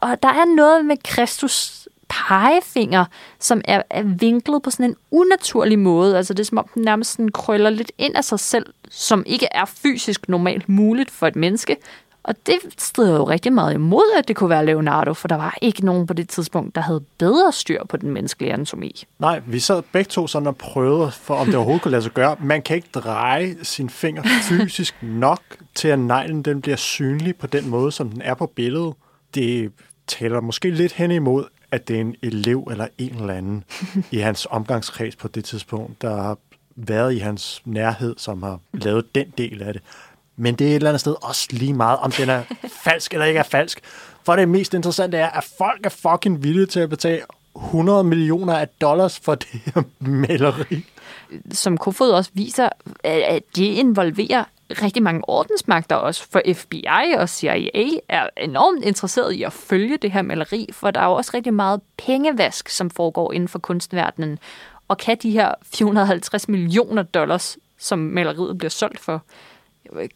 Og 0.00 0.22
der 0.22 0.28
er 0.28 0.56
noget 0.56 0.84
med 0.84 0.96
Kristus 1.04 1.87
pegefinger, 2.08 3.04
som 3.40 3.60
er, 3.64 3.82
er 3.90 4.02
vinklet 4.02 4.62
på 4.62 4.70
sådan 4.70 4.86
en 4.86 4.96
unaturlig 5.10 5.78
måde. 5.78 6.16
Altså 6.16 6.34
det 6.34 6.40
er 6.40 6.44
som 6.44 6.58
om 6.58 6.68
den 6.74 6.82
nærmest 6.82 7.12
sådan 7.12 7.28
krøller 7.28 7.70
lidt 7.70 7.92
ind 7.98 8.16
af 8.16 8.24
sig 8.24 8.40
selv, 8.40 8.66
som 8.90 9.22
ikke 9.26 9.48
er 9.50 9.64
fysisk 9.64 10.28
normalt 10.28 10.68
muligt 10.68 11.10
for 11.10 11.26
et 11.26 11.36
menneske. 11.36 11.76
Og 12.22 12.34
det 12.46 12.56
strider 12.78 13.16
jo 13.16 13.24
rigtig 13.24 13.52
meget 13.52 13.74
imod, 13.74 14.18
at 14.18 14.28
det 14.28 14.36
kunne 14.36 14.50
være 14.50 14.66
Leonardo, 14.66 15.14
for 15.14 15.28
der 15.28 15.36
var 15.36 15.58
ikke 15.62 15.86
nogen 15.86 16.06
på 16.06 16.14
det 16.14 16.28
tidspunkt, 16.28 16.74
der 16.74 16.80
havde 16.80 17.00
bedre 17.18 17.52
styr 17.52 17.84
på 17.84 17.96
den 17.96 18.10
menneskelige 18.10 18.52
anatomi. 18.52 19.04
Nej, 19.18 19.40
vi 19.46 19.58
sad 19.58 19.82
begge 19.92 20.08
to 20.08 20.26
sådan 20.26 20.48
og 20.48 20.56
prøvede, 20.56 21.10
for 21.10 21.34
om 21.34 21.46
det 21.46 21.54
overhovedet 21.54 21.82
kunne 21.82 21.90
lade 21.92 22.02
sig 22.02 22.12
gøre. 22.12 22.36
Man 22.40 22.62
kan 22.62 22.76
ikke 22.76 22.88
dreje 22.94 23.56
sin 23.62 23.90
finger 23.90 24.22
fysisk 24.48 24.94
nok 25.02 25.40
til, 25.74 25.88
at 25.88 25.98
neglen 25.98 26.42
den 26.42 26.60
bliver 26.60 26.76
synlig 26.76 27.36
på 27.36 27.46
den 27.46 27.68
måde, 27.68 27.92
som 27.92 28.10
den 28.10 28.22
er 28.22 28.34
på 28.34 28.46
billedet. 28.46 28.94
Det 29.34 29.72
taler 30.06 30.40
måske 30.40 30.70
lidt 30.70 30.92
hen 30.92 31.10
imod, 31.10 31.44
at 31.70 31.88
det 31.88 31.96
er 31.96 32.00
en 32.00 32.16
elev 32.22 32.68
eller 32.70 32.86
en 32.98 33.14
eller 33.14 33.34
anden 33.34 33.64
i 34.10 34.18
hans 34.18 34.46
omgangskreds 34.50 35.16
på 35.16 35.28
det 35.28 35.44
tidspunkt, 35.44 36.02
der 36.02 36.22
har 36.22 36.38
været 36.76 37.12
i 37.14 37.18
hans 37.18 37.62
nærhed, 37.64 38.14
som 38.18 38.42
har 38.42 38.60
lavet 38.72 39.14
den 39.14 39.32
del 39.38 39.62
af 39.62 39.72
det. 39.72 39.82
Men 40.36 40.54
det 40.54 40.64
er 40.66 40.70
et 40.70 40.74
eller 40.74 40.90
andet 40.90 41.00
sted 41.00 41.14
også 41.22 41.48
lige 41.50 41.74
meget, 41.74 41.98
om 41.98 42.12
den 42.12 42.28
er 42.28 42.42
falsk 42.84 43.12
eller 43.12 43.26
ikke 43.26 43.38
er 43.38 43.42
falsk. 43.42 43.80
For 44.24 44.36
det 44.36 44.48
mest 44.48 44.74
interessante 44.74 45.16
er, 45.16 45.30
at 45.30 45.44
folk 45.58 45.86
er 45.86 45.90
fucking 45.90 46.42
villige 46.42 46.66
til 46.66 46.80
at 46.80 46.90
betale 46.90 47.20
100 47.56 48.04
millioner 48.04 48.54
af 48.54 48.68
dollars 48.80 49.20
for 49.20 49.34
det 49.34 49.60
her 49.64 49.82
maleri. 50.00 50.84
Som 51.52 51.78
Kofod 51.78 52.10
også 52.10 52.30
viser, 52.34 52.68
at 53.04 53.42
det 53.56 53.64
involverer 53.64 54.44
rigtig 54.70 55.02
mange 55.02 55.28
ordensmagter 55.28 55.96
også, 55.96 56.26
for 56.30 56.42
FBI 56.54 57.14
og 57.18 57.28
CIA 57.28 57.90
er 58.08 58.28
enormt 58.36 58.84
interesseret 58.84 59.32
i 59.32 59.42
at 59.42 59.52
følge 59.52 59.96
det 59.96 60.12
her 60.12 60.22
maleri, 60.22 60.68
for 60.72 60.90
der 60.90 61.00
er 61.00 61.04
jo 61.04 61.12
også 61.12 61.30
rigtig 61.34 61.54
meget 61.54 61.80
pengevask, 61.96 62.68
som 62.68 62.90
foregår 62.90 63.32
inden 63.32 63.48
for 63.48 63.58
kunstverdenen. 63.58 64.38
Og 64.88 64.98
kan 64.98 65.16
de 65.22 65.30
her 65.30 65.54
450 65.62 66.48
millioner 66.48 67.02
dollars, 67.02 67.58
som 67.78 67.98
maleriet 67.98 68.58
bliver 68.58 68.70
solgt 68.70 69.00
for, 69.00 69.22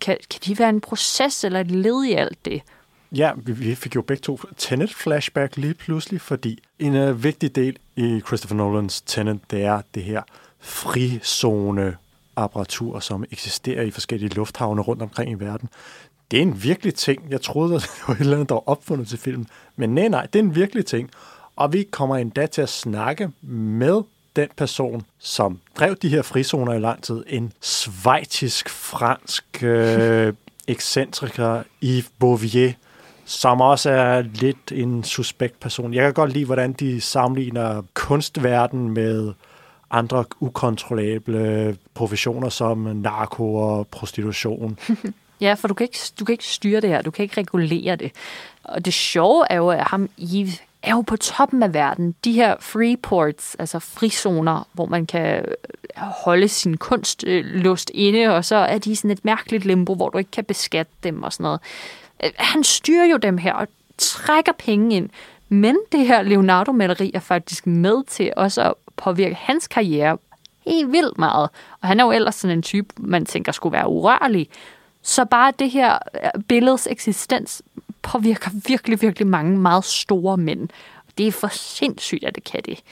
kan, 0.00 0.16
kan 0.30 0.40
de 0.46 0.59
være 0.59 0.68
en 0.68 0.80
proces 0.80 1.44
eller 1.44 1.61
et 1.61 1.70
led 1.70 2.05
i 2.05 2.12
alt 2.12 2.44
det? 2.44 2.62
Ja, 3.12 3.32
vi 3.36 3.74
fik 3.74 3.94
jo 3.94 4.03
begge 4.03 4.20
to 4.20 4.38
Tenet-flashback 4.57 5.57
lige 5.57 5.74
pludselig, 5.74 6.20
fordi 6.20 6.59
en 6.78 6.96
uh, 6.96 7.24
vigtig 7.24 7.55
del 7.55 7.76
i 7.96 8.20
Christopher 8.26 8.57
Nolans 8.57 9.00
Tenet, 9.00 9.40
det 9.50 9.64
er 9.64 9.82
det 9.94 10.03
her 10.03 10.22
frizone 10.61 11.96
apparatur, 12.37 13.01
som 13.01 13.24
eksisterer 13.30 13.83
i 13.83 13.91
forskellige 13.91 14.35
lufthavne 14.35 14.83
rundt 14.83 15.03
omkring 15.03 15.30
i 15.30 15.35
verden. 15.35 15.68
det 16.30 16.39
er 16.39 16.43
en 16.43 16.62
virkelig 16.62 16.95
ting. 16.95 17.22
Jeg 17.30 17.41
troede, 17.41 17.74
at 17.74 17.83
det 17.83 17.91
var 18.09 18.14
et 18.14 18.20
eller 18.20 18.33
andet, 18.33 18.49
der 18.49 18.55
var 18.55 18.68
opfundet 18.68 19.09
til 19.09 19.18
film. 19.18 19.47
Men 19.76 19.95
nej, 19.95 20.09
nej, 20.09 20.26
det 20.33 20.39
er 20.39 20.43
en 20.43 20.55
virkelig 20.55 20.87
ting. 20.87 21.11
Og 21.57 21.72
vi 21.72 21.83
kommer 21.91 22.16
endda 22.16 22.47
til 22.47 22.62
at 22.62 22.68
snakke 22.68 23.30
med 23.43 24.03
den 24.37 24.49
person, 24.57 25.03
som 25.18 25.61
drev 25.78 25.97
de 25.97 26.09
her 26.09 26.22
frizoner 26.22 26.72
i 26.72 26.78
lang 26.78 27.03
tid. 27.03 27.24
En 27.26 27.53
svejtisk-fransk 27.61 29.62
øh, 29.62 30.33
ekscentriker, 30.68 31.62
Yves 31.83 32.11
Bouvier, 32.18 32.72
som 33.24 33.61
også 33.61 33.91
er 33.91 34.22
lidt 34.22 34.72
en 34.72 35.05
suspekt 35.05 35.61
person. 35.61 35.95
Jeg 35.95 36.03
kan 36.03 36.14
godt 36.14 36.33
lide, 36.33 36.45
hvordan 36.45 36.72
de 36.72 37.01
sammenligner 37.01 37.83
kunstverden 37.95 38.91
med 38.91 39.33
andre 39.93 40.24
ukontrollable 40.40 41.76
professioner 41.95 42.49
som 42.49 42.78
narko 42.78 43.55
og 43.55 43.86
prostitution. 43.86 44.78
Ja, 45.40 45.55
for 45.55 45.68
du 45.68 45.74
kan, 45.74 45.84
ikke, 45.84 45.99
du 46.20 46.24
kan 46.24 46.32
ikke 46.32 46.45
styre 46.45 46.80
det 46.80 46.90
her, 46.90 47.03
du 47.03 47.11
kan 47.11 47.22
ikke 47.22 47.40
regulere 47.40 47.97
det. 47.97 48.12
Og 48.64 48.84
det 48.84 48.95
sjove 48.95 49.45
er 49.51 49.57
jo, 49.57 49.68
at 49.68 49.84
ham 49.84 50.09
Yves 50.18 50.62
er 50.82 50.90
jo 50.90 51.01
på 51.01 51.16
toppen 51.16 51.62
af 51.62 51.74
verden. 51.74 52.14
De 52.24 52.32
her 52.32 52.57
free 52.61 52.97
ports, 52.97 53.55
altså 53.55 53.78
frizoner, 53.78 54.68
hvor 54.72 54.86
man 54.86 55.07
kan 55.07 55.36
øh, 55.36 55.55
holde 55.97 56.49
sin 56.49 56.76
kunstlust 56.76 57.90
inde, 57.95 58.26
og 58.36 58.45
så 58.45 58.57
er 58.57 58.78
de 58.78 58.97
sådan 58.97 59.11
et 59.11 59.24
mærkeligt 59.24 59.64
limbo, 59.64 59.95
hvor 59.95 60.09
du 60.09 60.18
ikke 60.18 60.30
kan 60.30 60.45
beskatte 60.45 60.93
dem 61.03 61.22
og 61.22 61.32
sådan 61.32 61.45
noget. 61.45 61.61
Øh, 62.24 62.30
han 62.36 62.64
styrer 62.64 63.05
jo 63.05 63.16
dem 63.16 63.38
her 63.38 63.53
og 63.53 63.68
trækker 63.99 64.53
penge 64.59 64.97
ind. 64.97 65.11
Men 65.53 65.78
det 65.92 66.07
her 66.07 66.22
Leonardo-maleri 66.22 67.11
er 67.14 67.20
faktisk 67.20 67.66
med 67.66 68.05
til 68.05 68.32
også 68.36 68.62
at 68.62 68.74
påvirke 68.96 69.34
hans 69.34 69.68
karriere 69.68 70.18
helt 70.66 70.92
vildt 70.92 71.18
meget. 71.18 71.50
Og 71.80 71.88
han 71.88 72.00
er 72.00 72.05
jo 72.05 72.12
ellers 72.12 72.34
sådan 72.34 72.57
en 72.57 72.62
type, 72.62 72.94
man 72.96 73.26
tænker 73.26 73.53
skulle 73.53 73.72
være 73.72 73.88
urørlig. 73.88 74.48
Så 75.03 75.24
bare 75.24 75.53
det 75.59 75.70
her 75.70 75.98
billedes 76.22 76.44
billedets 76.48 76.88
eksistens 76.90 77.62
påvirker 78.03 78.50
virkelig, 78.66 79.03
virkelig 79.03 79.26
mange 79.28 79.59
meget 79.59 79.84
store 79.84 80.36
mænd. 80.36 80.68
Det 81.18 81.26
er 81.26 81.32
for 81.32 81.48
sindssygt, 81.48 82.24
at 82.24 82.34
det 82.34 82.44
kan 82.44 82.61
det. 82.64 82.82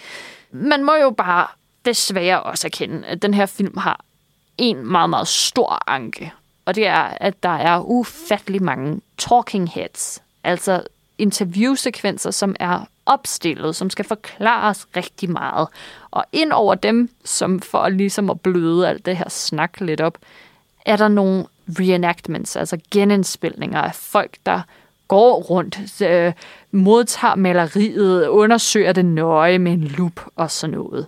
Man 0.50 0.84
må 0.84 0.94
jo 0.94 1.11
bare 1.11 1.46
desværre 1.84 2.42
også 2.42 2.66
erkende, 2.66 3.06
at 3.06 3.22
den 3.22 3.34
her 3.34 3.46
film 3.46 3.76
har 3.78 4.00
en 4.58 4.86
meget, 4.86 5.11
meget 5.11 5.28
stor 5.28 5.82
anke. 5.86 6.32
Og 6.64 6.74
det 6.74 6.86
er, 6.86 7.02
at 7.20 7.42
der 7.42 7.56
er 7.56 7.80
ufattelig 7.80 8.62
mange 8.62 9.00
talking 9.18 9.70
heads. 9.70 10.22
Altså 10.44 10.82
interviewsekvenser, 11.20 12.30
som 12.30 12.56
er 12.60 12.84
opstillet, 13.06 13.76
som 13.76 13.90
skal 13.90 14.04
forklares 14.04 14.86
rigtig 14.96 15.30
meget. 15.30 15.68
Og 16.10 16.24
ind 16.32 16.52
over 16.52 16.74
dem, 16.74 17.10
som 17.24 17.60
for 17.60 17.88
ligesom 17.88 18.30
at 18.30 18.40
bløde 18.40 18.88
alt 18.88 19.06
det 19.06 19.16
her 19.16 19.28
snak 19.28 19.80
lidt 19.80 20.00
op, 20.00 20.18
er 20.86 20.96
der 20.96 21.08
nogle 21.08 21.46
reenactments, 21.68 22.56
altså 22.56 22.78
genindspilninger 22.90 23.80
af 23.80 23.94
folk, 23.94 24.36
der 24.46 24.60
går 25.08 25.42
rundt, 25.42 26.02
øh, 26.02 26.32
modtager 26.70 27.34
maleriet, 27.34 28.28
undersøger 28.28 28.92
det 28.92 29.04
nøje 29.04 29.58
med 29.58 29.72
en 29.72 29.84
lup 29.84 30.20
og 30.36 30.50
sådan 30.50 30.76
noget. 30.76 31.06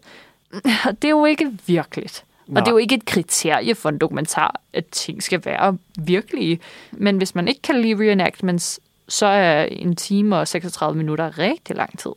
Og 0.87 1.03
det 1.03 1.05
er 1.05 1.11
jo 1.11 1.25
ikke 1.25 1.59
virkeligt. 1.67 2.25
Nej. 2.47 2.61
Og 2.61 2.67
det 2.67 2.71
er 2.71 2.75
jo 2.75 2.79
ikke 2.79 2.95
et 2.95 3.05
kriterie 3.05 3.75
for 3.75 3.89
en 3.89 3.99
dokumentar, 3.99 4.61
at 4.73 4.87
ting 4.87 5.23
skal 5.23 5.45
være 5.45 5.79
virkelige. 5.99 6.61
Men 6.93 7.17
hvis 7.17 7.35
man 7.35 7.49
ikke 7.49 7.63
kan 7.63 7.81
lide 7.81 7.95
reenactments, 7.95 8.81
så 9.13 9.27
er 9.27 9.65
en 9.65 9.97
time 9.97 10.37
og 10.37 10.49
36 10.49 10.99
minutter 10.99 11.39
rigtig 11.39 11.77
lang 11.77 11.99
tid. 11.99 12.13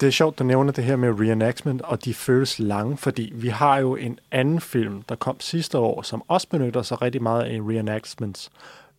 Det 0.00 0.02
er 0.02 0.10
sjovt, 0.10 0.38
du 0.38 0.44
nævner 0.44 0.72
det 0.72 0.84
her 0.84 0.96
med 0.96 1.20
reenactment, 1.20 1.82
og 1.82 2.04
de 2.04 2.14
føles 2.14 2.58
lange, 2.58 2.96
fordi 2.96 3.32
vi 3.34 3.48
har 3.48 3.78
jo 3.78 3.96
en 3.96 4.18
anden 4.32 4.60
film, 4.60 5.02
der 5.02 5.14
kom 5.14 5.40
sidste 5.40 5.78
år, 5.78 6.02
som 6.02 6.22
også 6.28 6.48
benytter 6.48 6.82
sig 6.82 7.02
rigtig 7.02 7.22
meget 7.22 7.42
af 7.42 7.60
reenactments, 7.60 8.50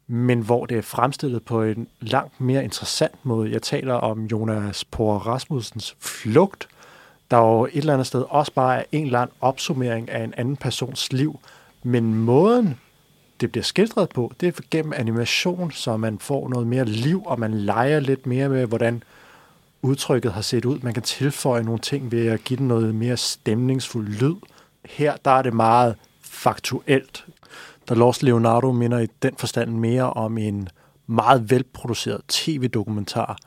men 0.07 0.39
hvor 0.39 0.65
det 0.65 0.77
er 0.77 0.81
fremstillet 0.81 1.45
på 1.45 1.63
en 1.63 1.87
langt 2.01 2.41
mere 2.41 2.63
interessant 2.63 3.15
måde. 3.23 3.51
Jeg 3.51 3.61
taler 3.61 3.93
om 3.93 4.25
Jonas 4.25 4.85
Por 4.85 5.17
Rasmussens 5.17 5.95
Flugt, 5.99 6.67
der 7.31 7.37
jo 7.37 7.65
et 7.65 7.75
eller 7.75 7.93
andet 7.93 8.07
sted 8.07 8.23
også 8.29 8.51
bare 8.51 8.79
er 8.79 8.83
en 8.91 9.05
eller 9.05 9.19
anden 9.19 9.35
opsummering 9.41 10.09
af 10.09 10.23
en 10.23 10.33
anden 10.37 10.57
persons 10.57 11.13
liv, 11.13 11.39
men 11.83 12.13
måden, 12.13 12.79
det 13.41 13.51
bliver 13.51 13.63
skildret 13.63 14.09
på, 14.09 14.33
det 14.39 14.47
er 14.47 14.61
gennem 14.71 14.93
animation, 14.95 15.71
så 15.71 15.97
man 15.97 16.19
får 16.19 16.49
noget 16.49 16.67
mere 16.67 16.85
liv, 16.85 17.23
og 17.25 17.39
man 17.39 17.53
leger 17.53 17.99
lidt 17.99 18.27
mere 18.27 18.49
med, 18.49 18.65
hvordan 18.65 19.03
udtrykket 19.81 20.33
har 20.33 20.41
set 20.41 20.65
ud. 20.65 20.79
Man 20.79 20.93
kan 20.93 21.03
tilføje 21.03 21.63
nogle 21.63 21.79
ting 21.79 22.11
ved 22.11 22.27
at 22.27 22.43
give 22.43 22.57
den 22.57 22.67
noget 22.67 22.95
mere 22.95 23.17
stemningsfuld 23.17 24.07
lyd. 24.07 24.35
Her 24.85 25.15
der 25.25 25.31
er 25.31 25.41
det 25.41 25.53
meget 25.53 25.95
faktuelt. 26.21 27.25
Der 27.89 27.95
Lost 27.95 28.23
Leonardo 28.23 28.71
minder 28.71 28.99
i 28.99 29.07
den 29.21 29.35
forstand 29.37 29.71
mere 29.71 30.13
om 30.13 30.37
en 30.37 30.69
meget 31.07 31.49
velproduceret 31.49 32.21
tv-dokumentar. 32.27 33.37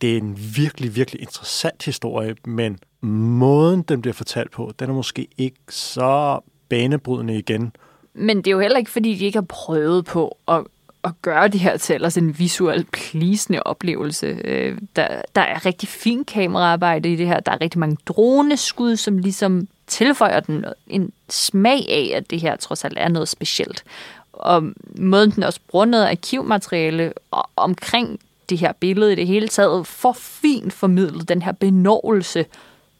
Det 0.00 0.12
er 0.12 0.16
en 0.16 0.38
virkelig, 0.56 0.96
virkelig 0.96 1.20
interessant 1.20 1.84
historie, 1.84 2.36
men 2.44 2.78
måden, 3.00 3.82
den 3.82 4.00
bliver 4.02 4.14
fortalt 4.14 4.50
på, 4.50 4.72
den 4.78 4.90
er 4.90 4.94
måske 4.94 5.28
ikke 5.38 5.60
så 5.68 6.40
banebrydende 6.68 7.38
igen. 7.38 7.72
Men 8.18 8.36
det 8.36 8.46
er 8.46 8.50
jo 8.50 8.60
heller 8.60 8.78
ikke, 8.78 8.90
fordi 8.90 9.14
de 9.14 9.24
ikke 9.24 9.36
har 9.36 9.46
prøvet 9.48 10.04
på 10.04 10.36
at, 10.48 10.64
at 11.04 11.10
gøre 11.22 11.48
det 11.48 11.60
her 11.60 11.76
til 11.76 11.94
ellers 11.94 12.16
en 12.16 12.38
visuelt 12.38 12.90
plisende 12.92 13.62
oplevelse. 13.62 14.26
Øh, 14.26 14.78
der, 14.96 15.22
der 15.34 15.40
er 15.40 15.66
rigtig 15.66 15.88
fin 15.88 16.24
kameraarbejde 16.24 17.12
i 17.12 17.16
det 17.16 17.26
her. 17.26 17.40
Der 17.40 17.52
er 17.52 17.60
rigtig 17.60 17.78
mange 17.78 17.96
droneskud, 18.06 18.96
som 18.96 19.18
ligesom 19.18 19.68
tilføjer 19.86 20.40
den 20.40 20.64
en 20.86 21.12
smag 21.28 21.86
af, 21.88 22.12
at 22.16 22.30
det 22.30 22.40
her 22.40 22.56
trods 22.56 22.84
alt 22.84 22.98
er 22.98 23.08
noget 23.08 23.28
specielt. 23.28 23.84
Og 24.32 24.64
måden 24.94 25.30
den 25.30 25.42
også 25.42 25.60
bruger 25.68 25.84
noget 25.84 26.06
arkivmateriale 26.06 27.12
omkring 27.56 28.20
det 28.48 28.58
her 28.58 28.72
billede 28.72 29.12
i 29.12 29.14
det 29.14 29.26
hele 29.26 29.48
taget, 29.48 29.86
for 29.86 30.12
fint 30.12 30.72
formidlet 30.72 31.28
den 31.28 31.42
her 31.42 31.52
benåelse, 31.52 32.46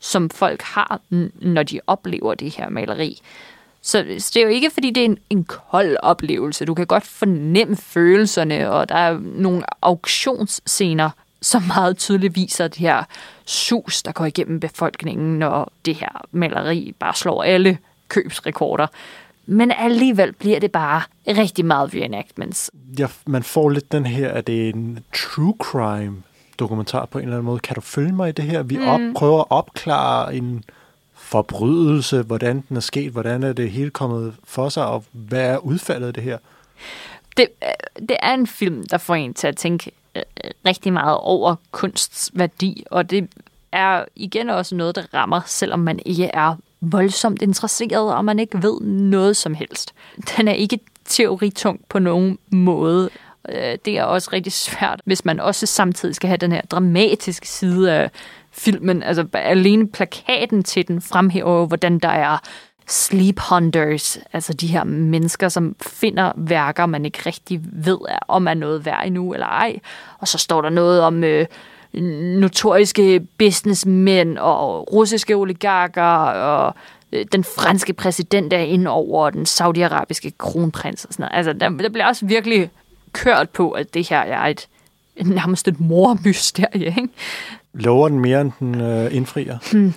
som 0.01 0.31
folk 0.31 0.63
har, 0.63 1.01
når 1.35 1.63
de 1.63 1.81
oplever 1.87 2.35
det 2.35 2.57
her 2.57 2.69
maleri. 2.69 3.23
Så, 3.87 4.03
det 4.03 4.37
er 4.37 4.43
jo 4.43 4.49
ikke, 4.49 4.71
fordi 4.71 4.91
det 4.91 5.01
er 5.01 5.05
en, 5.05 5.19
en 5.31 5.45
kold 5.45 5.97
oplevelse. 6.03 6.65
Du 6.65 6.75
kan 6.75 6.87
godt 6.87 7.07
fornemme 7.07 7.77
følelserne, 7.77 8.71
og 8.71 8.89
der 8.89 8.95
er 8.95 9.19
nogle 9.23 9.63
auktionsscener, 9.83 11.11
som 11.43 11.63
meget 11.63 11.97
tydeligt 11.97 12.37
viser 12.37 12.69
det 12.69 12.79
her 12.79 13.05
sus, 13.45 14.03
der 14.03 14.13
går 14.13 14.25
igennem 14.25 14.61
befolkningen, 14.61 15.39
når 15.39 15.73
det 15.85 15.95
her 15.95 16.25
maleri 16.33 16.95
bare 16.99 17.15
slår 17.15 17.43
alle 17.43 17.79
købsrekorder. 18.09 18.87
Men 19.47 19.73
alligevel 19.79 20.33
bliver 20.33 20.61
det 20.61 20.73
bare 20.73 21.03
rigtig 21.29 21.65
meget 21.65 21.95
reenactments. 21.95 22.71
Ja, 22.99 23.07
man 23.27 23.43
får 23.43 23.71
lidt 23.71 23.93
den 23.93 24.07
her, 24.07 24.31
at 24.31 24.47
det 24.47 24.65
er 24.65 24.69
en 24.69 24.99
true 25.15 25.55
crime 25.59 26.17
dokumentar 26.59 27.07
på 27.07 27.19
en 27.19 27.25
eller 27.25 27.37
anden 27.37 27.47
måde. 27.47 27.61
Kan 27.61 27.75
du 27.75 27.81
følge 27.81 28.13
mig 28.13 28.29
i 28.29 28.33
det 28.33 28.45
her? 28.45 28.63
Vi 28.63 28.79
op, 28.79 29.01
prøver 29.17 29.41
at 29.41 29.47
opklare 29.51 30.37
en 30.37 30.65
forbrydelse, 31.27 32.23
hvordan 32.23 32.65
den 32.69 32.77
er 32.77 32.81
sket, 32.81 33.13
hvordan 33.13 33.43
er 33.43 33.53
det 33.53 33.71
hele 33.71 33.91
kommet 33.91 34.35
for 34.45 34.69
sig, 34.69 34.87
og 34.87 35.05
hvad 35.13 35.41
er 35.41 35.59
udfaldet 35.59 36.07
af 36.07 36.15
det 36.15 36.23
her? 36.23 36.39
Det, 37.37 37.49
øh, 37.63 38.07
det 38.09 38.17
er 38.23 38.35
en 38.35 38.47
film, 38.47 38.87
der 38.87 38.99
får 38.99 39.15
en 39.15 39.35
til 39.35 39.47
at 39.47 39.57
tænke 39.57 39.91
øh, 40.17 40.23
øh, 40.45 40.51
rigtig 40.67 40.93
meget 40.93 41.17
over 41.17 41.55
kunsts 41.71 42.31
værdi, 42.35 42.85
og 42.91 43.11
det 43.11 43.29
er 43.73 44.05
igen 44.17 44.51
også 44.51 44.75
noget, 44.75 44.97
der 44.97 45.15
rammer, 45.15 45.41
selvom 45.47 45.79
man 45.79 46.01
ikke 46.07 46.31
er 46.35 46.57
voldsomt 46.81 47.43
interesseret, 47.43 48.15
og 48.15 48.25
man 48.25 48.39
ikke 48.39 48.63
ved 48.63 48.81
noget 48.81 49.37
som 49.37 49.55
helst. 49.55 49.95
Den 50.37 50.49
er 50.49 50.53
ikke 50.53 50.79
teoritung 51.05 51.81
på 51.89 51.99
nogen 51.99 52.39
måde. 52.51 53.11
Øh, 53.49 53.79
Det 53.85 53.99
er 53.99 54.05
også 54.05 54.31
rigtig 54.33 54.53
svært, 54.53 55.01
hvis 55.05 55.25
man 55.25 55.41
også 55.41 55.67
samtidig 55.67 56.15
skal 56.15 56.29
have 56.29 56.37
den 56.37 56.53
her 56.53 56.63
dramatiske 56.63 57.49
side 57.49 57.93
af 57.93 58.11
filmen. 58.53 59.03
Altså 59.03 59.27
alene 59.33 59.89
plakaten 59.89 60.63
til 60.63 60.89
den 60.89 61.01
fremhæver 61.01 61.59
jo, 61.59 61.67
hvordan 61.67 61.99
der 61.99 62.09
er 62.09 62.39
sleep 62.89 63.39
hunters, 63.39 64.19
altså 64.33 64.53
de 64.53 64.67
her 64.67 64.85
mennesker, 64.85 65.49
som 65.49 65.77
finder 65.83 66.33
værker, 66.37 66.87
man 66.87 67.05
ikke 67.05 67.19
rigtig 67.27 67.61
ved, 67.63 67.99
om 68.29 68.49
er 68.49 68.55
noget 68.55 68.85
værd 68.87 69.07
endnu 69.07 69.33
eller 69.33 69.47
ej. 69.47 69.79
Og 70.19 70.29
så 70.29 70.39
står 70.39 70.63
der 70.63 70.71
noget 70.71 71.03
om 71.03 71.25
øh, 71.25 71.47
notoriske 72.41 73.21
businessmænd 73.39 74.39
og 74.39 74.93
russiske 74.93 75.35
oligarker 75.35 76.03
og 76.03 76.75
øh, 77.13 77.27
den 77.33 77.45
franske 77.45 77.93
præsident 77.93 78.53
er 78.53 78.59
ind 78.59 78.89
over 78.89 79.31
den 79.31 79.47
saudiarabiske 79.47 80.33
kronprins 80.39 81.05
og 81.05 81.13
sådan 81.13 81.23
noget. 81.23 81.37
Altså, 81.37 81.53
der, 81.53 81.69
der 81.69 81.89
bliver 81.89 82.07
også 82.07 82.27
virkelig 82.27 82.71
kørt 83.17 83.51
på, 83.51 83.71
at 83.71 83.95
det 83.95 84.09
her 84.09 84.19
er 84.19 84.47
et 84.47 84.69
nærmest 85.25 85.69
et 85.69 85.81
mormysterie, 85.81 86.87
ikke? 86.87 87.09
Lover 87.73 88.09
den 88.09 88.21
mere, 88.21 88.41
end 88.41 88.53
den 88.61 88.81
øh, 88.81 89.15
indfrier? 89.15 89.59
Hmm. 89.73 89.95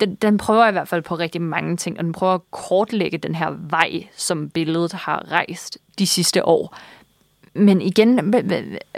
Den, 0.00 0.14
den 0.14 0.38
prøver 0.38 0.68
i 0.68 0.72
hvert 0.72 0.88
fald 0.88 1.02
på 1.02 1.14
rigtig 1.14 1.42
mange 1.42 1.76
ting, 1.76 1.98
og 1.98 2.04
den 2.04 2.12
prøver 2.12 2.34
at 2.34 2.50
kortlægge 2.50 3.18
den 3.18 3.34
her 3.34 3.50
vej, 3.50 4.06
som 4.16 4.50
billedet 4.50 4.92
har 4.92 5.32
rejst 5.32 5.78
de 5.98 6.06
sidste 6.06 6.44
år. 6.44 6.76
Men 7.54 7.82
igen 7.82 8.34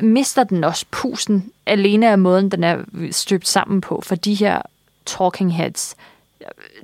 mister 0.03 0.45
den 0.45 0.65
også 0.65 0.87
pusen 0.91 1.53
alene 1.67 2.11
af 2.11 2.19
måden, 2.19 2.51
den 2.51 2.65
er 2.65 2.79
støbt 3.11 3.49
sammen 3.49 3.81
på, 3.81 4.03
for 4.07 4.15
de 4.15 4.35
her 4.35 4.63
talking 5.07 5.55
heads 5.55 5.97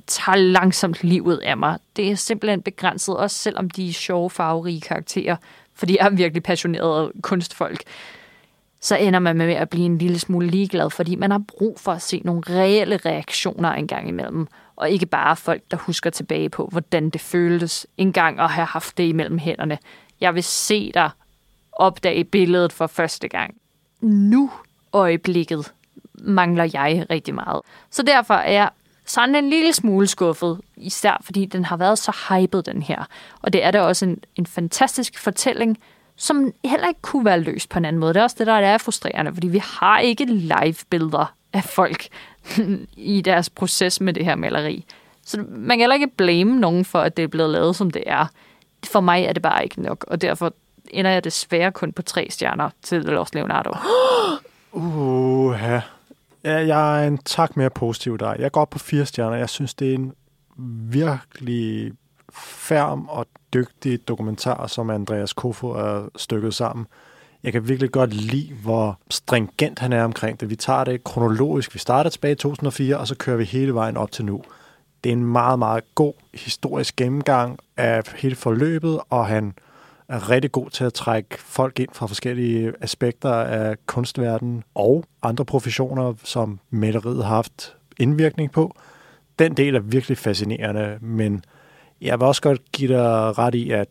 tager 0.07 0.35
langsomt 0.35 1.03
livet 1.03 1.37
af 1.37 1.57
mig. 1.57 1.77
Det 1.95 2.11
er 2.11 2.15
simpelthen 2.15 2.61
begrænset, 2.61 3.17
også 3.17 3.37
selvom 3.37 3.69
de 3.69 3.89
er 3.89 3.93
sjove, 3.93 4.29
farverige 4.29 4.81
karakterer 4.81 5.35
fordi 5.75 5.97
jeg 5.99 6.05
er 6.05 6.09
virkelig 6.09 6.43
passioneret 6.43 7.11
kunstfolk, 7.21 7.83
så 8.81 8.95
ender 8.95 9.19
man 9.19 9.37
med 9.37 9.53
at 9.53 9.69
blive 9.69 9.85
en 9.85 9.97
lille 9.97 10.19
smule 10.19 10.47
ligeglad, 10.47 10.89
fordi 10.89 11.15
man 11.15 11.31
har 11.31 11.41
brug 11.47 11.79
for 11.79 11.91
at 11.91 12.01
se 12.01 12.21
nogle 12.25 12.41
reelle 12.49 12.97
reaktioner 12.97 13.71
en 13.71 13.87
gang 13.87 14.07
imellem, 14.07 14.47
og 14.75 14.89
ikke 14.89 15.05
bare 15.05 15.35
folk, 15.35 15.61
der 15.71 15.77
husker 15.77 16.09
tilbage 16.09 16.49
på, 16.49 16.69
hvordan 16.71 17.09
det 17.09 17.21
føltes 17.21 17.87
engang 17.97 18.39
at 18.39 18.49
have 18.49 18.65
haft 18.65 18.97
det 18.97 19.03
imellem 19.03 19.37
hænderne. 19.37 19.77
Jeg 20.21 20.35
vil 20.35 20.43
se 20.43 20.91
dig 20.93 21.09
opdage 21.71 22.23
billedet 22.23 22.73
for 22.73 22.87
første 22.87 23.27
gang. 23.27 23.55
Nu 24.01 24.51
øjeblikket 24.93 25.73
mangler 26.13 26.69
jeg 26.73 27.05
rigtig 27.09 27.35
meget. 27.35 27.61
Så 27.89 28.03
derfor 28.03 28.33
er 28.33 28.51
jeg 28.51 28.69
sådan 29.05 29.35
en 29.35 29.49
lille 29.49 29.73
smule 29.73 30.07
skuffet, 30.07 30.61
især 30.77 31.21
fordi 31.21 31.45
den 31.45 31.65
har 31.65 31.77
været 31.77 31.97
så 31.97 32.11
hyped, 32.29 32.63
den 32.63 32.81
her. 32.81 33.05
Og 33.41 33.53
det 33.53 33.63
er 33.63 33.71
da 33.71 33.81
også 33.81 34.05
en, 34.05 34.17
en 34.35 34.45
fantastisk 34.45 35.19
fortælling, 35.19 35.77
som 36.15 36.51
heller 36.65 36.87
ikke 36.87 37.01
kunne 37.01 37.25
være 37.25 37.39
løst 37.39 37.69
på 37.69 37.79
en 37.79 37.85
anden 37.85 37.99
måde. 37.99 38.13
Det 38.13 38.19
er 38.19 38.23
også 38.23 38.35
det, 38.39 38.47
der 38.47 38.53
er 38.53 38.77
frustrerende, 38.77 39.33
fordi 39.33 39.47
vi 39.47 39.61
har 39.63 39.99
ikke 39.99 40.25
live-billeder 40.25 41.33
af 41.53 41.63
folk 41.63 42.07
i 42.97 43.21
deres 43.21 43.49
proces 43.49 44.01
med 44.01 44.13
det 44.13 44.25
her 44.25 44.35
maleri. 44.35 44.85
Så 45.25 45.45
man 45.49 45.77
kan 45.77 45.79
heller 45.79 45.93
ikke 45.93 46.07
blame 46.17 46.59
nogen 46.59 46.85
for, 46.85 46.99
at 46.99 47.17
det 47.17 47.23
er 47.23 47.27
blevet 47.27 47.49
lavet, 47.49 47.75
som 47.75 47.91
det 47.91 48.03
er. 48.05 48.25
For 48.83 48.99
mig 48.99 49.23
er 49.23 49.33
det 49.33 49.41
bare 49.41 49.63
ikke 49.63 49.81
nok, 49.81 50.05
og 50.07 50.21
derfor 50.21 50.53
ender 50.89 51.11
jeg 51.11 51.23
desværre 51.23 51.71
kun 51.71 51.93
på 51.93 52.01
tre 52.01 52.27
stjerner 52.29 52.69
til 52.81 53.01
Los 53.01 53.33
Leonardo. 53.33 53.71
Uh, 54.75 55.55
ja. 56.45 56.67
Jeg 56.67 57.03
er 57.03 57.07
en 57.07 57.17
tak 57.17 57.57
mere 57.57 57.69
positiv 57.69 58.17
der. 58.17 58.35
Jeg 58.39 58.51
går 58.51 58.61
op 58.61 58.69
på 58.69 58.79
fire 58.79 59.05
stjerner. 59.05 59.37
Jeg 59.37 59.49
synes, 59.49 59.73
det 59.73 59.89
er 59.89 59.95
en 59.95 60.13
virkelig 60.91 61.91
færm 62.33 63.05
og 63.09 63.27
dygtig 63.53 64.07
dokumentar, 64.07 64.67
som 64.67 64.89
Andreas 64.89 65.33
Kofo 65.33 65.69
er 65.69 66.09
stykket 66.15 66.53
sammen. 66.53 66.87
Jeg 67.43 67.53
kan 67.53 67.67
virkelig 67.67 67.91
godt 67.91 68.13
lide, 68.13 68.53
hvor 68.53 68.99
stringent 69.09 69.79
han 69.79 69.93
er 69.93 70.03
omkring 70.03 70.39
det. 70.39 70.49
Vi 70.49 70.55
tager 70.55 70.83
det 70.83 71.03
kronologisk. 71.03 71.73
Vi 71.73 71.79
starter 71.79 72.09
tilbage 72.09 72.31
i 72.31 72.35
2004, 72.35 72.97
og 72.97 73.07
så 73.07 73.15
kører 73.15 73.37
vi 73.37 73.43
hele 73.43 73.73
vejen 73.73 73.97
op 73.97 74.11
til 74.11 74.25
nu. 74.25 74.41
Det 75.03 75.09
er 75.09 75.13
en 75.13 75.25
meget, 75.25 75.59
meget 75.59 75.83
god 75.95 76.13
historisk 76.33 76.95
gennemgang 76.95 77.59
af 77.77 78.03
hele 78.15 78.35
forløbet, 78.35 78.99
og 79.09 79.27
han 79.27 79.53
er 80.09 80.29
rigtig 80.29 80.51
god 80.51 80.69
til 80.69 80.83
at 80.83 80.93
trække 80.93 81.39
folk 81.39 81.79
ind 81.79 81.89
fra 81.93 82.07
forskellige 82.07 82.73
aspekter 82.81 83.33
af 83.33 83.75
kunstverdenen 83.85 84.63
og 84.75 85.05
andre 85.23 85.45
professioner, 85.45 86.13
som 86.23 86.59
maleriet 86.69 87.23
har 87.23 87.35
haft 87.35 87.75
indvirkning 87.99 88.51
på. 88.51 88.75
Den 89.39 89.57
del 89.57 89.75
er 89.75 89.79
virkelig 89.79 90.17
fascinerende, 90.17 90.97
men 91.01 91.43
jeg 92.01 92.19
vil 92.19 92.27
også 92.27 92.41
godt 92.41 92.71
give 92.71 92.93
dig 92.93 93.37
ret 93.37 93.55
i, 93.55 93.71
at 93.71 93.87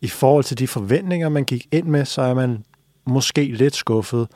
i 0.00 0.08
forhold 0.08 0.44
til 0.44 0.58
de 0.58 0.68
forventninger, 0.68 1.28
man 1.28 1.44
gik 1.44 1.66
ind 1.72 1.86
med, 1.86 2.04
så 2.04 2.22
er 2.22 2.34
man 2.34 2.64
måske 3.04 3.44
lidt 3.44 3.74
skuffet. 3.74 4.28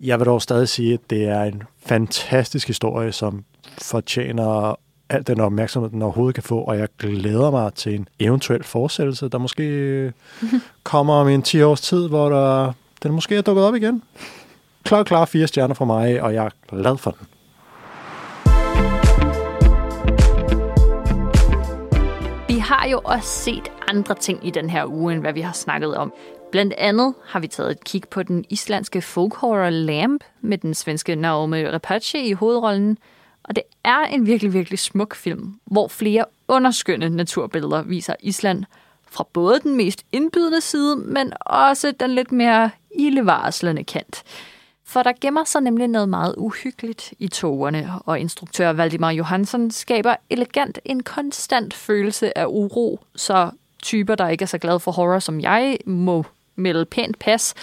Jeg 0.00 0.18
vil 0.18 0.26
dog 0.26 0.42
stadig 0.42 0.68
sige, 0.68 0.94
at 0.94 1.10
det 1.10 1.24
er 1.24 1.42
en 1.42 1.62
fantastisk 1.86 2.66
historie, 2.66 3.12
som 3.12 3.44
fortjener 3.78 4.76
al 5.12 5.26
den 5.26 5.40
opmærksomhed, 5.40 5.90
den 5.90 6.02
overhovedet 6.02 6.34
kan 6.34 6.42
få, 6.42 6.58
og 6.58 6.78
jeg 6.78 6.88
glæder 6.98 7.50
mig 7.50 7.74
til 7.74 7.94
en 7.94 8.08
eventuel 8.20 8.64
fortsættelse, 8.64 9.28
der 9.28 9.38
måske 9.38 10.12
kommer 10.82 11.14
om 11.14 11.28
en 11.28 11.42
10 11.42 11.62
års 11.62 11.80
tid, 11.80 12.08
hvor 12.08 12.28
der, 12.28 12.72
den 13.02 13.12
måske 13.12 13.36
er 13.36 13.42
dukket 13.42 13.64
op 13.64 13.74
igen. 13.74 14.02
Klar, 14.84 15.02
klar 15.02 15.24
fire 15.24 15.46
stjerner 15.46 15.74
fra 15.74 15.84
mig, 15.84 16.22
og 16.22 16.34
jeg 16.34 16.44
er 16.44 16.50
glad 16.68 16.96
for 16.96 17.10
den. 17.10 17.26
Vi 22.48 22.58
har 22.58 22.88
jo 22.88 23.00
også 23.04 23.28
set 23.28 23.72
andre 23.88 24.14
ting 24.14 24.46
i 24.46 24.50
den 24.50 24.70
her 24.70 24.86
uge, 24.86 25.12
end 25.12 25.20
hvad 25.20 25.32
vi 25.32 25.40
har 25.40 25.52
snakket 25.52 25.96
om. 25.96 26.12
Blandt 26.52 26.74
andet 26.78 27.14
har 27.24 27.40
vi 27.40 27.46
taget 27.46 27.70
et 27.70 27.84
kig 27.84 28.02
på 28.10 28.22
den 28.22 28.44
islandske 28.48 29.02
folk 29.02 29.34
horror 29.34 29.70
Lamp 29.70 30.24
med 30.40 30.58
den 30.58 30.74
svenske 30.74 31.14
Naomi 31.14 31.66
Rapace 31.66 32.18
i 32.18 32.32
hovedrollen. 32.32 32.98
Er 33.84 33.98
en 33.98 34.26
virkelig, 34.26 34.52
virkelig 34.52 34.78
smuk 34.78 35.14
film, 35.14 35.60
hvor 35.64 35.88
flere 35.88 36.24
underskønne 36.48 37.08
naturbilleder 37.08 37.82
viser 37.82 38.14
Island 38.20 38.64
fra 39.10 39.26
både 39.32 39.60
den 39.60 39.76
mest 39.76 40.02
indbydende 40.12 40.60
side, 40.60 40.96
men 40.96 41.32
også 41.40 41.92
den 42.00 42.10
lidt 42.10 42.32
mere 42.32 42.70
ildevarslende 42.90 43.84
kant. 43.84 44.22
For 44.84 45.02
der 45.02 45.12
gemmer 45.20 45.44
sig 45.44 45.60
nemlig 45.60 45.88
noget 45.88 46.08
meget 46.08 46.34
uhyggeligt 46.38 47.14
i 47.18 47.28
togerne, 47.28 47.90
og 48.06 48.20
instruktør 48.20 48.72
Valdimar 48.72 49.10
Johansson 49.10 49.70
skaber 49.70 50.16
elegant 50.30 50.78
en 50.84 51.02
konstant 51.02 51.74
følelse 51.74 52.38
af 52.38 52.46
uro, 52.46 53.00
så 53.16 53.50
typer, 53.82 54.14
der 54.14 54.28
ikke 54.28 54.42
er 54.42 54.46
så 54.46 54.58
glade 54.58 54.80
for 54.80 54.92
horror 54.92 55.18
som 55.18 55.40
jeg, 55.40 55.78
må 55.86 56.24
melde 56.56 56.84
pænt 56.84 57.18
pas. 57.18 57.54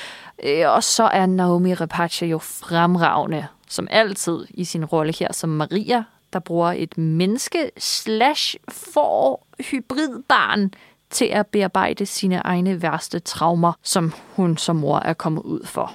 Øh, 0.43 0.69
og 0.69 0.83
så 0.83 1.03
er 1.03 1.25
Naomi 1.25 1.73
Rapace 1.73 2.25
jo 2.25 2.37
fremragende, 2.37 3.47
som 3.69 3.87
altid 3.91 4.45
i 4.49 4.63
sin 4.63 4.85
rolle 4.85 5.13
her 5.19 5.33
som 5.33 5.49
Maria, 5.49 6.03
der 6.33 6.39
bruger 6.39 6.71
et 6.71 6.97
menneske 6.97 7.71
slash 7.77 8.55
for 8.69 9.45
hybridbarn 9.71 10.71
til 11.09 11.25
at 11.25 11.47
bearbejde 11.47 12.05
sine 12.05 12.35
egne 12.35 12.81
værste 12.81 13.19
traumer, 13.19 13.73
som 13.83 14.13
hun 14.35 14.57
som 14.57 14.75
mor 14.75 14.99
er 14.99 15.13
kommet 15.13 15.41
ud 15.41 15.65
for. 15.65 15.91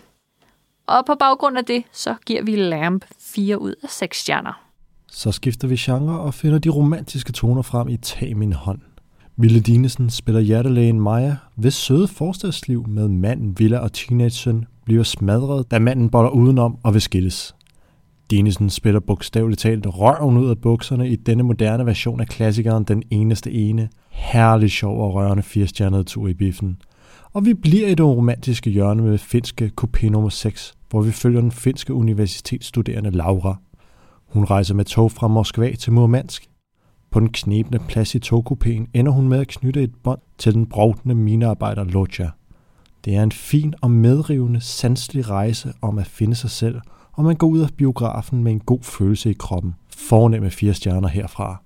Og 0.86 1.06
på 1.06 1.14
baggrund 1.14 1.58
af 1.58 1.64
det, 1.64 1.84
så 1.92 2.14
giver 2.26 2.42
vi 2.42 2.56
Lamp 2.56 3.04
4 3.18 3.60
ud 3.60 3.74
af 3.82 3.88
6 3.90 4.20
stjerner. 4.20 4.60
Så 5.08 5.32
skifter 5.32 5.68
vi 5.68 5.76
genre 5.76 6.20
og 6.20 6.34
finder 6.34 6.58
de 6.58 6.68
romantiske 6.68 7.32
toner 7.32 7.62
frem 7.62 7.88
i 7.88 7.96
Tag 7.96 8.36
min 8.36 8.52
hånd. 8.52 8.80
Ville 9.36 9.60
Dinesen 9.60 10.10
spiller 10.10 10.40
hjertelægen 10.40 11.00
Maja, 11.00 11.36
hvis 11.54 11.74
søde 11.74 12.08
forstadsliv 12.08 12.88
med 12.88 13.08
manden, 13.08 13.58
Villa 13.58 13.78
og 13.78 13.92
teenage-søn 13.92 14.66
bliver 14.84 15.02
smadret, 15.02 15.70
da 15.70 15.78
manden 15.78 16.10
boller 16.10 16.30
udenom 16.30 16.78
og 16.82 16.94
vil 16.94 17.02
skilles. 17.02 17.54
Dinesen 18.30 18.70
spiller 18.70 19.00
bogstaveligt 19.00 19.60
talt 19.60 19.86
røven 19.86 20.36
ud 20.36 20.50
af 20.50 20.58
bukserne 20.58 21.08
i 21.08 21.16
denne 21.16 21.42
moderne 21.42 21.86
version 21.86 22.20
af 22.20 22.28
klassikeren 22.28 22.84
Den 22.84 23.02
Eneste 23.10 23.52
Ene. 23.52 23.88
Herlig 24.10 24.70
sjov 24.70 25.04
og 25.04 25.14
rørende 25.14 25.42
firestjernede 25.42 26.04
tur 26.04 26.28
i 26.28 26.34
biffen. 26.34 26.76
Og 27.32 27.44
vi 27.44 27.54
bliver 27.54 27.88
i 27.88 27.94
det 27.94 28.06
romantiske 28.06 28.70
hjørne 28.70 29.02
med 29.02 29.18
finske 29.18 29.70
kopé 29.80 30.08
nummer 30.08 30.28
6, 30.28 30.74
hvor 30.90 31.02
vi 31.02 31.10
følger 31.12 31.40
den 31.40 31.52
finske 31.52 31.94
universitetsstuderende 31.94 33.10
Laura. 33.10 33.56
Hun 34.26 34.44
rejser 34.44 34.74
med 34.74 34.84
tog 34.84 35.12
fra 35.12 35.28
Moskva 35.28 35.74
til 35.74 35.92
Murmansk. 35.92 36.48
På 37.10 37.20
den 37.20 37.32
knebende 37.32 37.78
plads 37.88 38.14
i 38.14 38.18
togkupéen 38.18 38.90
ender 38.94 39.12
hun 39.12 39.28
med 39.28 39.38
at 39.38 39.48
knytte 39.48 39.82
et 39.82 39.94
bånd 40.02 40.20
til 40.38 40.54
den 40.54 40.66
brovtende 40.66 41.14
minearbejder 41.14 41.84
Lodja. 41.84 42.30
Det 43.04 43.16
er 43.16 43.22
en 43.22 43.32
fin 43.32 43.74
og 43.82 43.90
medrivende, 43.90 44.60
sanselig 44.60 45.30
rejse 45.30 45.72
om 45.82 45.98
at 45.98 46.06
finde 46.06 46.34
sig 46.34 46.50
selv, 46.50 46.80
og 47.14 47.24
man 47.24 47.36
går 47.36 47.46
ud 47.46 47.60
af 47.60 47.68
biografen 47.76 48.44
med 48.44 48.52
en 48.52 48.60
god 48.60 48.82
følelse 48.82 49.30
i 49.30 49.34
kroppen. 49.38 49.74
Fornemme 49.96 50.50
fire 50.50 50.74
stjerner 50.74 51.08
herfra. 51.08 51.62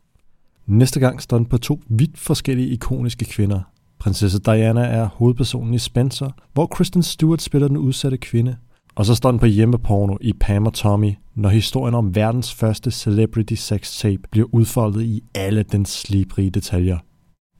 Næste 0.66 1.00
gang 1.00 1.22
står 1.22 1.36
den 1.36 1.46
på 1.46 1.58
to 1.58 1.80
vidt 1.88 2.18
forskellige 2.18 2.68
ikoniske 2.68 3.24
kvinder. 3.24 3.60
Prinsesse 3.98 4.38
Diana 4.38 4.80
er 4.80 5.08
hovedpersonen 5.14 5.74
i 5.74 5.78
Spencer, 5.78 6.30
hvor 6.52 6.66
Kristen 6.66 7.02
Stewart 7.02 7.42
spiller 7.42 7.68
den 7.68 7.76
udsatte 7.76 8.16
kvinde. 8.16 8.56
Og 8.94 9.06
så 9.06 9.14
står 9.14 9.30
den 9.30 9.40
på 9.40 9.46
hjemmeporno 9.46 10.16
i 10.20 10.32
Pam 10.32 10.66
og 10.66 10.72
Tommy, 10.72 11.12
når 11.34 11.48
historien 11.48 11.94
om 11.94 12.14
verdens 12.14 12.54
første 12.54 12.90
celebrity 12.90 13.54
sex 13.54 13.98
tape 13.98 14.22
bliver 14.30 14.46
udfoldet 14.52 15.02
i 15.02 15.22
alle 15.34 15.62
dens 15.62 15.88
slibrige 15.88 16.50
detaljer. 16.50 16.98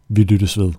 Vi 0.09 0.23
lyttes 0.23 0.59
ved. 0.59 0.73